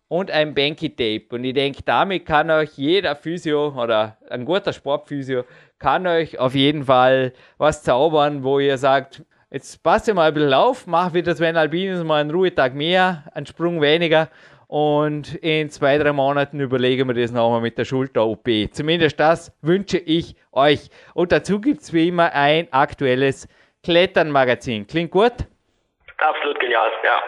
und 0.06 0.30
ein 0.30 0.54
Banky-Tape. 0.54 1.34
Und 1.34 1.42
ich 1.42 1.54
denke, 1.54 1.82
damit 1.84 2.26
kann 2.26 2.48
euch 2.50 2.76
jeder 2.76 3.16
Physio 3.16 3.70
oder 3.70 4.18
ein 4.30 4.44
guter 4.44 4.72
Sportphysio 4.72 5.44
kann 5.80 6.06
euch 6.06 6.38
auf 6.38 6.54
jeden 6.54 6.84
Fall 6.84 7.32
was 7.58 7.82
zaubern, 7.82 8.44
wo 8.44 8.60
ihr 8.60 8.78
sagt, 8.78 9.24
jetzt 9.50 9.82
passt 9.82 10.08
ihr 10.08 10.14
mal 10.14 10.28
ein 10.28 10.34
bisschen 10.34 10.54
auf, 10.54 10.86
mach 10.86 11.14
wieder 11.14 11.34
Sven 11.34 11.56
Albinus 11.56 12.04
mal 12.04 12.20
einen 12.20 12.30
Ruhetag 12.30 12.74
mehr, 12.74 13.24
einen 13.34 13.46
Sprung 13.46 13.80
weniger 13.80 14.28
und 14.68 15.36
in 15.36 15.70
zwei, 15.70 15.96
drei 15.98 16.12
Monaten 16.12 16.58
überlegen 16.60 17.08
wir 17.08 17.14
das 17.14 17.30
nochmal 17.30 17.60
mit 17.60 17.78
der 17.78 17.84
Schulter-OP. 17.84 18.48
Zumindest 18.72 19.20
das 19.20 19.56
wünsche 19.62 19.98
ich 19.98 20.34
euch. 20.52 20.90
Und 21.14 21.30
dazu 21.30 21.60
gibt 21.60 21.82
es 21.82 21.92
wie 21.92 22.08
immer 22.08 22.32
ein 22.32 22.66
aktuelles 22.72 23.48
Klettern-Magazin. 23.84 24.86
Klingt 24.88 25.12
gut? 25.12 25.32
Absolut 26.18 26.58
genial, 26.58 26.90
ja. 27.04 27.22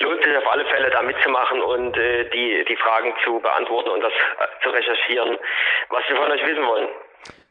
Lohnt 0.00 0.22
sich 0.22 0.36
auf 0.36 0.46
alle 0.50 0.64
Fälle 0.66 0.90
da 0.90 1.02
mitzumachen 1.02 1.60
und 1.60 1.96
äh, 1.96 2.30
die, 2.30 2.64
die 2.68 2.76
Fragen 2.76 3.12
zu 3.24 3.40
beantworten 3.40 3.90
und 3.90 4.00
das 4.00 4.12
äh, 4.12 4.62
zu 4.62 4.70
recherchieren, 4.70 5.36
was 5.88 6.02
wir 6.08 6.16
von 6.16 6.30
euch 6.30 6.46
wissen 6.46 6.64
wollen. 6.66 6.88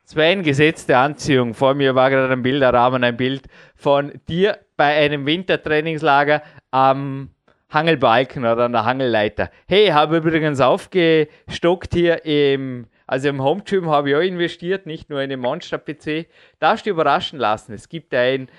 Sven, 0.05 0.41
Gesetz 0.41 0.87
der 0.87 0.99
Anziehung. 0.99 1.53
Vor 1.53 1.75
mir 1.75 1.93
war 1.93 2.09
gerade 2.09 2.33
ein 2.33 2.41
Bilderrahmen, 2.41 3.03
ein 3.03 3.15
Bild 3.15 3.43
von 3.79 4.19
dir 4.27 4.59
bei 4.75 4.97
einem 4.97 5.25
Wintertrainingslager 5.25 6.43
am 6.69 7.29
Hangelbalken 7.71 8.43
oder 8.43 8.65
an 8.65 8.73
der 8.73 8.83
Hangelleiter. 8.83 9.49
Hey, 9.67 9.87
habe 9.87 10.17
übrigens 10.17 10.59
aufgestockt 10.59 11.93
hier 11.93 12.25
im, 12.25 12.87
also 13.07 13.29
im 13.29 13.41
Home 13.41 13.63
habe 13.85 14.09
ich 14.09 14.15
auch 14.15 14.21
investiert, 14.21 14.85
nicht 14.85 15.09
nur 15.09 15.21
in 15.21 15.29
den 15.29 15.39
Monster-PC. 15.39 16.27
Darfst 16.59 16.85
du 16.85 16.89
überraschen 16.89 17.39
lassen. 17.39 17.73
Es 17.73 17.87
gibt 17.87 18.13
ein, 18.13 18.49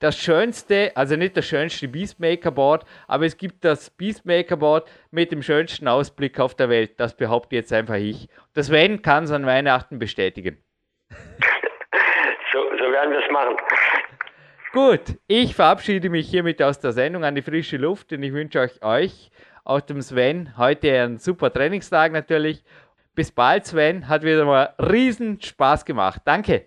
das 0.00 0.18
schönste, 0.18 0.90
also 0.96 1.14
nicht 1.14 1.36
das 1.36 1.46
schönste 1.46 1.86
Beastmaker-Board, 1.86 2.84
aber 3.06 3.24
es 3.24 3.36
gibt 3.36 3.64
das 3.64 3.90
Beastmaker-Board 3.90 4.90
mit 5.12 5.30
dem 5.30 5.42
schönsten 5.42 5.86
Ausblick 5.86 6.40
auf 6.40 6.56
der 6.56 6.68
Welt. 6.68 6.98
Das 6.98 7.16
behaupte 7.16 7.54
jetzt 7.54 7.72
einfach 7.72 7.94
ich. 7.94 8.28
Das 8.54 8.66
Sven 8.66 9.00
kann 9.00 9.24
es 9.24 9.30
an 9.30 9.46
Weihnachten 9.46 10.00
bestätigen. 10.00 10.58
so, 12.52 12.58
so 12.78 12.90
werden 12.90 13.12
wir 13.12 13.24
es 13.24 13.30
machen. 13.30 13.56
Gut, 14.76 15.16
ich 15.26 15.54
verabschiede 15.54 16.10
mich 16.10 16.28
hiermit 16.28 16.62
aus 16.62 16.78
der 16.78 16.92
Sendung 16.92 17.24
an 17.24 17.34
die 17.34 17.40
frische 17.40 17.78
Luft 17.78 18.12
und 18.12 18.22
ich 18.22 18.34
wünsche 18.34 18.60
euch, 18.60 18.82
euch 18.82 19.30
aus 19.64 19.86
dem 19.86 20.02
Sven 20.02 20.54
heute 20.58 20.92
einen 21.02 21.16
super 21.16 21.50
Trainingstag 21.50 22.12
natürlich. 22.12 22.62
Bis 23.14 23.32
bald, 23.32 23.64
Sven. 23.64 24.06
Hat 24.06 24.22
wieder 24.22 24.44
mal 24.44 24.74
riesen 24.78 25.40
Spaß 25.40 25.86
gemacht. 25.86 26.20
Danke. 26.26 26.66